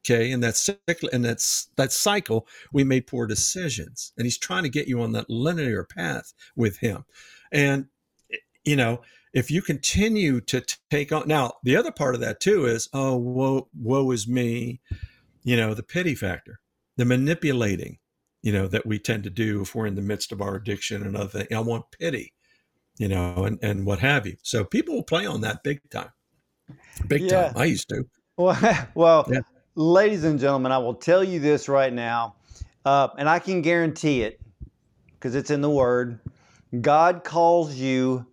okay, 0.00 0.30
in 0.30 0.40
that 0.40 0.56
cycle, 0.56 1.08
in 1.08 1.22
that 1.22 1.42
that 1.76 1.92
cycle, 1.92 2.46
we 2.74 2.84
made 2.84 3.06
poor 3.06 3.26
decisions, 3.26 4.12
and 4.18 4.26
He's 4.26 4.36
trying 4.36 4.64
to 4.64 4.68
get 4.68 4.88
you 4.88 5.00
on 5.00 5.12
that 5.12 5.30
linear 5.30 5.82
path 5.82 6.34
with 6.56 6.76
Him. 6.76 7.06
And 7.52 7.86
you 8.66 8.76
know, 8.76 9.00
if 9.32 9.50
you 9.50 9.62
continue 9.62 10.40
to 10.42 10.62
take 10.90 11.12
on 11.12 11.26
now, 11.26 11.54
the 11.62 11.76
other 11.76 11.92
part 11.92 12.14
of 12.14 12.20
that 12.20 12.40
too 12.40 12.66
is, 12.66 12.88
oh, 12.92 13.16
woe, 13.16 13.68
woe 13.78 14.10
is 14.10 14.28
me, 14.28 14.80
you 15.46 15.56
know, 15.56 15.74
the 15.74 15.82
pity 15.82 16.16
factor, 16.16 16.58
the 16.96 17.04
manipulating, 17.04 17.98
you 18.42 18.52
know, 18.52 18.66
that 18.66 18.84
we 18.84 18.98
tend 18.98 19.22
to 19.22 19.30
do 19.30 19.62
if 19.62 19.76
we're 19.76 19.86
in 19.86 19.94
the 19.94 20.02
midst 20.02 20.32
of 20.32 20.42
our 20.42 20.56
addiction 20.56 21.04
and 21.04 21.16
other 21.16 21.28
things. 21.28 21.52
I 21.54 21.60
want 21.60 21.84
pity, 21.96 22.34
you 22.98 23.06
know, 23.06 23.44
and, 23.44 23.56
and 23.62 23.86
what 23.86 24.00
have 24.00 24.26
you. 24.26 24.36
So 24.42 24.64
people 24.64 24.96
will 24.96 25.04
play 25.04 25.24
on 25.24 25.42
that 25.42 25.62
big 25.62 25.88
time. 25.88 26.10
Big 27.06 27.22
yeah. 27.22 27.44
time. 27.44 27.52
I 27.54 27.66
used 27.66 27.88
to. 27.90 28.02
Well, 28.36 28.58
well 28.96 29.24
yeah. 29.30 29.38
ladies 29.76 30.24
and 30.24 30.40
gentlemen, 30.40 30.72
I 30.72 30.78
will 30.78 30.94
tell 30.94 31.22
you 31.22 31.38
this 31.38 31.68
right 31.68 31.92
now, 31.92 32.34
uh, 32.84 33.08
and 33.16 33.28
I 33.28 33.38
can 33.38 33.62
guarantee 33.62 34.22
it 34.22 34.40
because 35.14 35.36
it's 35.36 35.52
in 35.52 35.60
the 35.60 35.70
word. 35.70 36.18
God 36.80 37.22
calls 37.22 37.76
you 37.76 38.26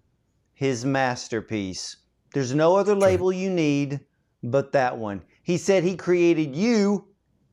his 0.56 0.84
masterpiece. 0.84 1.98
There's 2.34 2.56
no 2.56 2.76
other 2.76 2.96
label 2.96 3.32
you 3.32 3.52
need 3.52 4.00
but 4.42 4.72
that 4.72 4.98
one. 4.98 5.22
He 5.44 5.58
said 5.58 5.84
he 5.84 5.96
created 5.96 6.56
you 6.56 7.06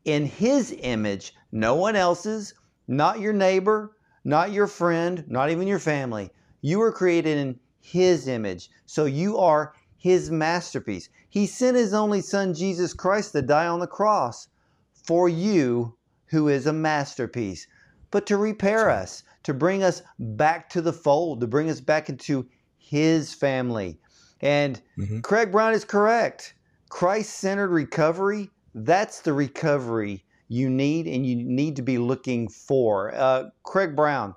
in 0.05 0.25
his 0.25 0.75
image, 0.81 1.35
no 1.53 1.75
one 1.75 1.97
else's, 1.97 2.55
not 2.89 3.21
your 3.21 3.33
neighbor, 3.33 3.97
not 4.25 4.53
your 4.53 4.67
friend, 4.67 5.25
not 5.29 5.51
even 5.51 5.69
your 5.69 5.79
family. 5.79 6.31
You 6.63 6.79
were 6.79 6.93
created 6.93 7.37
in 7.37 7.59
his 7.81 8.29
image. 8.29 8.71
So 8.87 9.05
you 9.05 9.39
are 9.39 9.75
his 9.97 10.31
masterpiece. 10.31 11.09
He 11.29 11.47
sent 11.47 11.77
his 11.77 11.93
only 11.93 12.21
son, 12.21 12.55
Jesus 12.55 12.95
Christ, 12.95 13.33
to 13.33 13.43
die 13.43 13.67
on 13.67 13.81
the 13.81 13.87
cross 13.87 14.49
for 14.93 15.29
you, 15.29 15.95
who 16.27 16.49
is 16.49 16.67
a 16.67 16.73
masterpiece, 16.73 17.67
but 18.11 18.27
to 18.27 18.37
repair 18.37 18.89
us, 18.89 19.25
to 19.43 19.53
bring 19.53 19.83
us 19.83 20.03
back 20.19 20.69
to 20.71 20.81
the 20.81 20.93
fold, 20.93 21.41
to 21.41 21.47
bring 21.47 21.69
us 21.69 21.81
back 21.81 22.09
into 22.09 22.47
his 22.79 23.35
family. 23.35 23.99
And 24.41 24.81
mm-hmm. 24.99 25.21
Craig 25.21 25.51
Brown 25.51 25.73
is 25.73 25.85
correct. 25.85 26.55
Christ 26.91 27.39
centered 27.39 27.71
recovery, 27.71 28.51
that's 28.75 29.21
the 29.21 29.33
recovery 29.33 30.25
you 30.49 30.69
need 30.69 31.07
and 31.07 31.25
you 31.25 31.37
need 31.37 31.77
to 31.77 31.83
be 31.83 31.97
looking 31.97 32.49
for. 32.49 33.15
Uh, 33.15 33.45
Craig 33.63 33.97
Brown, 33.97 34.35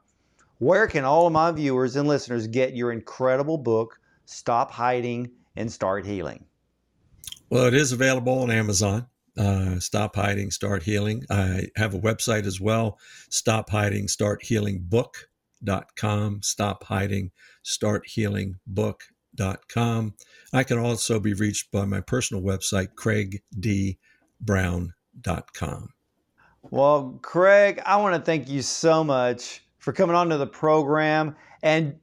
Where 0.60 0.88
can 0.88 1.04
all 1.04 1.28
of 1.28 1.34
my 1.34 1.52
viewers 1.52 1.96
and 1.96 2.08
listeners 2.08 2.48
get 2.48 2.76
your 2.76 2.92
incredible 2.92 3.58
book, 3.58 4.00
Stop 4.26 4.72
Hiding 4.72 5.32
and 5.56 5.70
Start 5.70 6.06
Healing? 6.06 6.46
Well, 7.50 7.66
it 7.66 7.74
is 7.74 7.92
available 7.92 8.40
on 8.40 8.52
Amazon. 8.52 9.08
Uh, 9.38 9.80
Stop 9.80 10.16
Hiding, 10.16 10.52
Start 10.52 10.84
Healing. 10.84 11.26
I 11.32 11.70
have 11.76 11.96
a 11.96 12.00
website 12.00 12.46
as 12.46 12.62
well, 12.62 13.00
Stop 13.30 13.72
Hiding, 13.72 14.08
Start 14.08 14.44
Healing 14.44 14.86
Book.com. 14.88 16.42
Stop 16.44 16.84
Hiding, 16.84 17.32
Start 17.64 18.08
Healing 18.08 18.60
Book.com. 19.36 20.14
I 20.52 20.64
can 20.64 20.78
also 20.78 21.20
be 21.20 21.34
reached 21.34 21.72
by 21.72 21.86
my 21.86 22.02
personal 22.02 22.44
website, 22.44 22.90
craigdbrown.com. 22.96 25.90
Well, 26.72 27.20
Craig, 27.22 27.82
I 27.86 27.98
want 27.98 28.16
to 28.16 28.22
thank 28.22 28.50
you 28.50 28.62
so 28.62 29.04
much 29.04 29.66
for 29.80 29.92
coming 29.92 30.16
on 30.16 30.30
to 30.30 30.38
the 30.38 30.48
program. 30.48 31.36
And 31.62 32.00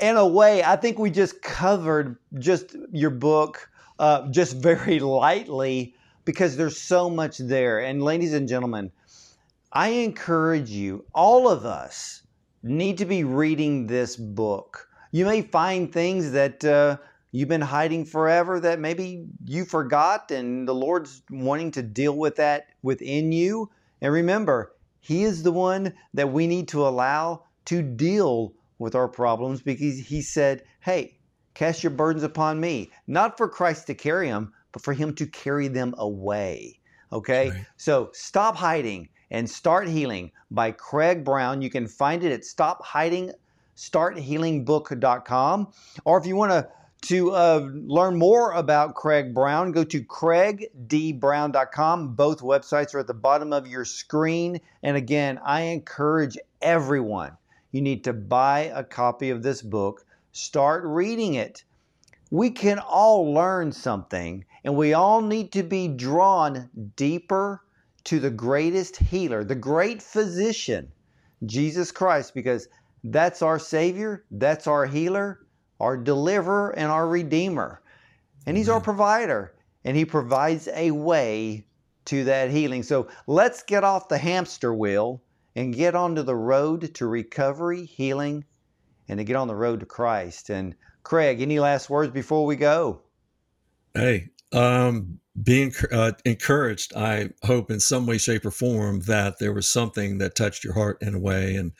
in 0.00 0.16
a 0.16 0.26
way, 0.26 0.64
I 0.64 0.74
think 0.76 0.98
we 0.98 1.10
just 1.10 1.42
covered 1.42 2.16
just 2.38 2.74
your 2.92 3.10
book 3.10 3.68
uh, 3.98 4.30
just 4.30 4.56
very 4.56 4.98
lightly 5.00 5.94
because 6.24 6.56
there's 6.56 6.80
so 6.80 7.10
much 7.10 7.38
there. 7.38 7.80
And 7.80 8.02
ladies 8.02 8.32
and 8.32 8.48
gentlemen, 8.48 8.90
I 9.72 9.90
encourage 9.90 10.70
you, 10.70 11.04
all 11.14 11.48
of 11.48 11.64
us 11.64 12.22
need 12.62 12.98
to 12.98 13.04
be 13.04 13.24
reading 13.24 13.86
this 13.86 14.16
book. 14.16 14.88
You 15.12 15.24
may 15.24 15.42
find 15.42 15.92
things 15.92 16.32
that 16.32 16.64
uh, 16.64 16.98
you've 17.32 17.48
been 17.48 17.60
hiding 17.60 18.04
forever 18.04 18.60
that 18.60 18.78
maybe 18.78 19.26
you 19.44 19.64
forgot, 19.64 20.30
and 20.30 20.66
the 20.68 20.74
Lord's 20.74 21.22
wanting 21.30 21.72
to 21.72 21.82
deal 21.82 22.16
with 22.16 22.36
that 22.36 22.68
within 22.82 23.32
you. 23.32 23.70
And 24.00 24.12
remember, 24.12 24.72
He 25.00 25.24
is 25.24 25.42
the 25.42 25.52
one 25.52 25.94
that 26.14 26.32
we 26.32 26.46
need 26.46 26.68
to 26.68 26.86
allow 26.86 27.44
to 27.66 27.82
deal 27.82 28.54
with 28.78 28.94
our 28.94 29.08
problems 29.08 29.62
because 29.62 29.98
He 29.98 30.22
said, 30.22 30.62
Hey, 30.80 31.18
cast 31.54 31.82
your 31.82 31.90
burdens 31.90 32.22
upon 32.22 32.60
me, 32.60 32.90
not 33.06 33.36
for 33.36 33.48
Christ 33.48 33.86
to 33.88 33.94
carry 33.94 34.28
them, 34.28 34.52
but 34.72 34.82
for 34.82 34.92
Him 34.92 35.14
to 35.16 35.26
carry 35.26 35.68
them 35.68 35.94
away. 35.98 36.78
Okay? 37.12 37.50
Right. 37.50 37.66
So 37.76 38.10
stop 38.12 38.56
hiding 38.56 39.08
and 39.30 39.48
start 39.48 39.88
healing 39.88 40.30
by 40.50 40.72
Craig 40.72 41.24
Brown. 41.24 41.62
You 41.62 41.70
can 41.70 41.86
find 41.86 42.24
it 42.24 42.32
at 42.32 42.44
Stop 42.44 42.84
Hiding 42.84 43.32
starthealingbook.com 43.80 45.72
or 46.04 46.18
if 46.18 46.26
you 46.26 46.36
want 46.36 46.52
to 46.52 46.68
to 47.02 47.30
uh, 47.30 47.66
learn 47.72 48.18
more 48.18 48.52
about 48.52 48.94
Craig 48.94 49.32
Brown, 49.32 49.72
go 49.72 49.84
to 49.84 50.04
craigdbrown.com. 50.04 52.14
Both 52.14 52.42
websites 52.42 52.94
are 52.94 52.98
at 52.98 53.06
the 53.06 53.14
bottom 53.14 53.54
of 53.54 53.66
your 53.66 53.86
screen. 53.86 54.60
And 54.82 54.98
again, 54.98 55.40
I 55.42 55.62
encourage 55.62 56.36
everyone 56.60 57.38
you 57.72 57.80
need 57.80 58.04
to 58.04 58.12
buy 58.12 58.70
a 58.74 58.84
copy 58.84 59.30
of 59.30 59.42
this 59.42 59.62
book, 59.62 60.04
start 60.32 60.84
reading 60.84 61.34
it. 61.34 61.64
We 62.30 62.50
can 62.50 62.78
all 62.78 63.32
learn 63.32 63.72
something, 63.72 64.44
and 64.64 64.76
we 64.76 64.92
all 64.92 65.20
need 65.20 65.52
to 65.52 65.62
be 65.62 65.88
drawn 65.88 66.68
deeper 66.96 67.62
to 68.04 68.20
the 68.20 68.30
greatest 68.30 68.96
healer, 68.96 69.44
the 69.44 69.54
great 69.54 70.02
physician, 70.02 70.90
Jesus 71.44 71.92
Christ, 71.92 72.34
because 72.34 72.68
that's 73.04 73.42
our 73.42 73.58
Savior, 73.58 74.24
that's 74.30 74.66
our 74.66 74.86
healer 74.86 75.40
our 75.80 75.96
deliverer 75.96 76.70
and 76.76 76.92
our 76.92 77.08
redeemer. 77.08 77.80
And 78.46 78.56
he's 78.56 78.68
our 78.68 78.80
provider, 78.80 79.54
and 79.84 79.96
he 79.96 80.04
provides 80.04 80.68
a 80.74 80.90
way 80.90 81.64
to 82.06 82.24
that 82.24 82.50
healing. 82.50 82.82
So 82.82 83.08
let's 83.26 83.62
get 83.62 83.84
off 83.84 84.08
the 84.08 84.18
hamster 84.18 84.74
wheel 84.74 85.22
and 85.56 85.74
get 85.74 85.94
onto 85.94 86.22
the 86.22 86.36
road 86.36 86.94
to 86.94 87.06
recovery, 87.06 87.84
healing, 87.84 88.44
and 89.08 89.18
to 89.18 89.24
get 89.24 89.36
on 89.36 89.48
the 89.48 89.54
road 89.54 89.80
to 89.80 89.86
Christ. 89.86 90.50
And 90.50 90.74
Craig, 91.02 91.40
any 91.40 91.58
last 91.58 91.90
words 91.90 92.12
before 92.12 92.46
we 92.46 92.56
go? 92.56 93.02
Hey, 93.94 94.30
um, 94.52 95.18
being 95.40 95.72
uh, 95.92 96.12
encouraged, 96.24 96.94
I 96.96 97.30
hope 97.44 97.70
in 97.70 97.80
some 97.80 98.06
way, 98.06 98.18
shape, 98.18 98.44
or 98.44 98.50
form 98.50 99.00
that 99.02 99.38
there 99.38 99.52
was 99.52 99.68
something 99.68 100.18
that 100.18 100.34
touched 100.34 100.64
your 100.64 100.74
heart 100.74 100.98
in 101.00 101.14
a 101.14 101.20
way, 101.20 101.54
and 101.54 101.72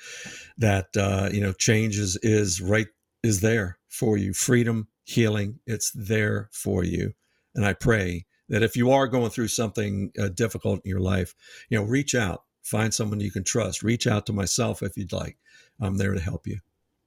that 0.59 0.97
uh, 0.97 1.31
you 1.33 1.41
know 1.41 1.53
change 1.53 1.99
is, 1.99 2.17
is 2.23 2.61
right 2.61 2.87
is 3.23 3.41
there 3.41 3.79
for 3.89 4.17
you. 4.17 4.33
Freedom, 4.33 4.89
healing, 5.05 5.59
it's 5.67 5.91
there 5.93 6.49
for 6.53 6.85
you. 6.85 7.13
And 7.55 7.67
I 7.67 7.73
pray 7.73 8.27
that 8.49 8.63
if 8.63 8.77
you 8.77 8.91
are 8.91 9.07
going 9.07 9.31
through 9.31 9.49
something 9.49 10.13
uh, 10.19 10.29
difficult 10.29 10.81
in 10.85 10.89
your 10.89 11.01
life, 11.01 11.35
you 11.69 11.79
know, 11.79 11.85
reach 11.85 12.15
out, 12.15 12.45
find 12.63 12.95
someone 12.95 13.21
you 13.21 13.31
can 13.31 13.45
trust. 13.45 13.83
Reach 13.83 14.07
out 14.07 14.27
to 14.27 14.33
myself 14.33 14.83
if 14.83 14.97
you'd 14.97 15.13
like. 15.13 15.37
I'm 15.81 15.97
there 15.97 16.15
to 16.15 16.21
help 16.21 16.47
you. 16.47 16.59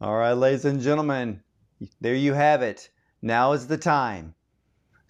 All 0.02 0.16
right, 0.16 0.34
ladies 0.34 0.66
and 0.66 0.82
gentlemen, 0.82 1.41
there 2.02 2.16
you 2.16 2.34
have 2.34 2.62
it. 2.62 2.89
Now 3.22 3.54
is 3.54 3.68
the 3.68 3.78
time. 3.78 4.36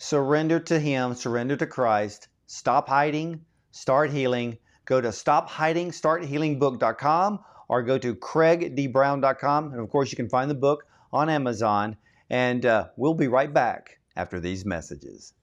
Surrender 0.03 0.59
to 0.59 0.79
Him, 0.81 1.15
surrender 1.15 1.55
to 1.55 1.65
Christ. 1.65 2.27
Stop 2.45 2.89
hiding, 2.89 3.45
start 3.71 4.11
healing. 4.11 4.57
Go 4.83 4.99
to 4.99 5.07
stophiding.starthealingbook.com 5.07 7.39
or 7.69 7.83
go 7.83 7.97
to 7.97 8.13
craigdbrown.com. 8.13 9.71
And 9.71 9.79
of 9.79 9.89
course, 9.89 10.11
you 10.11 10.17
can 10.17 10.27
find 10.27 10.51
the 10.51 10.55
book 10.55 10.83
on 11.13 11.29
Amazon. 11.29 11.95
And 12.29 12.65
uh, 12.65 12.89
we'll 12.97 13.13
be 13.13 13.29
right 13.29 13.53
back 13.53 13.99
after 14.17 14.41
these 14.41 14.65
messages. 14.65 15.33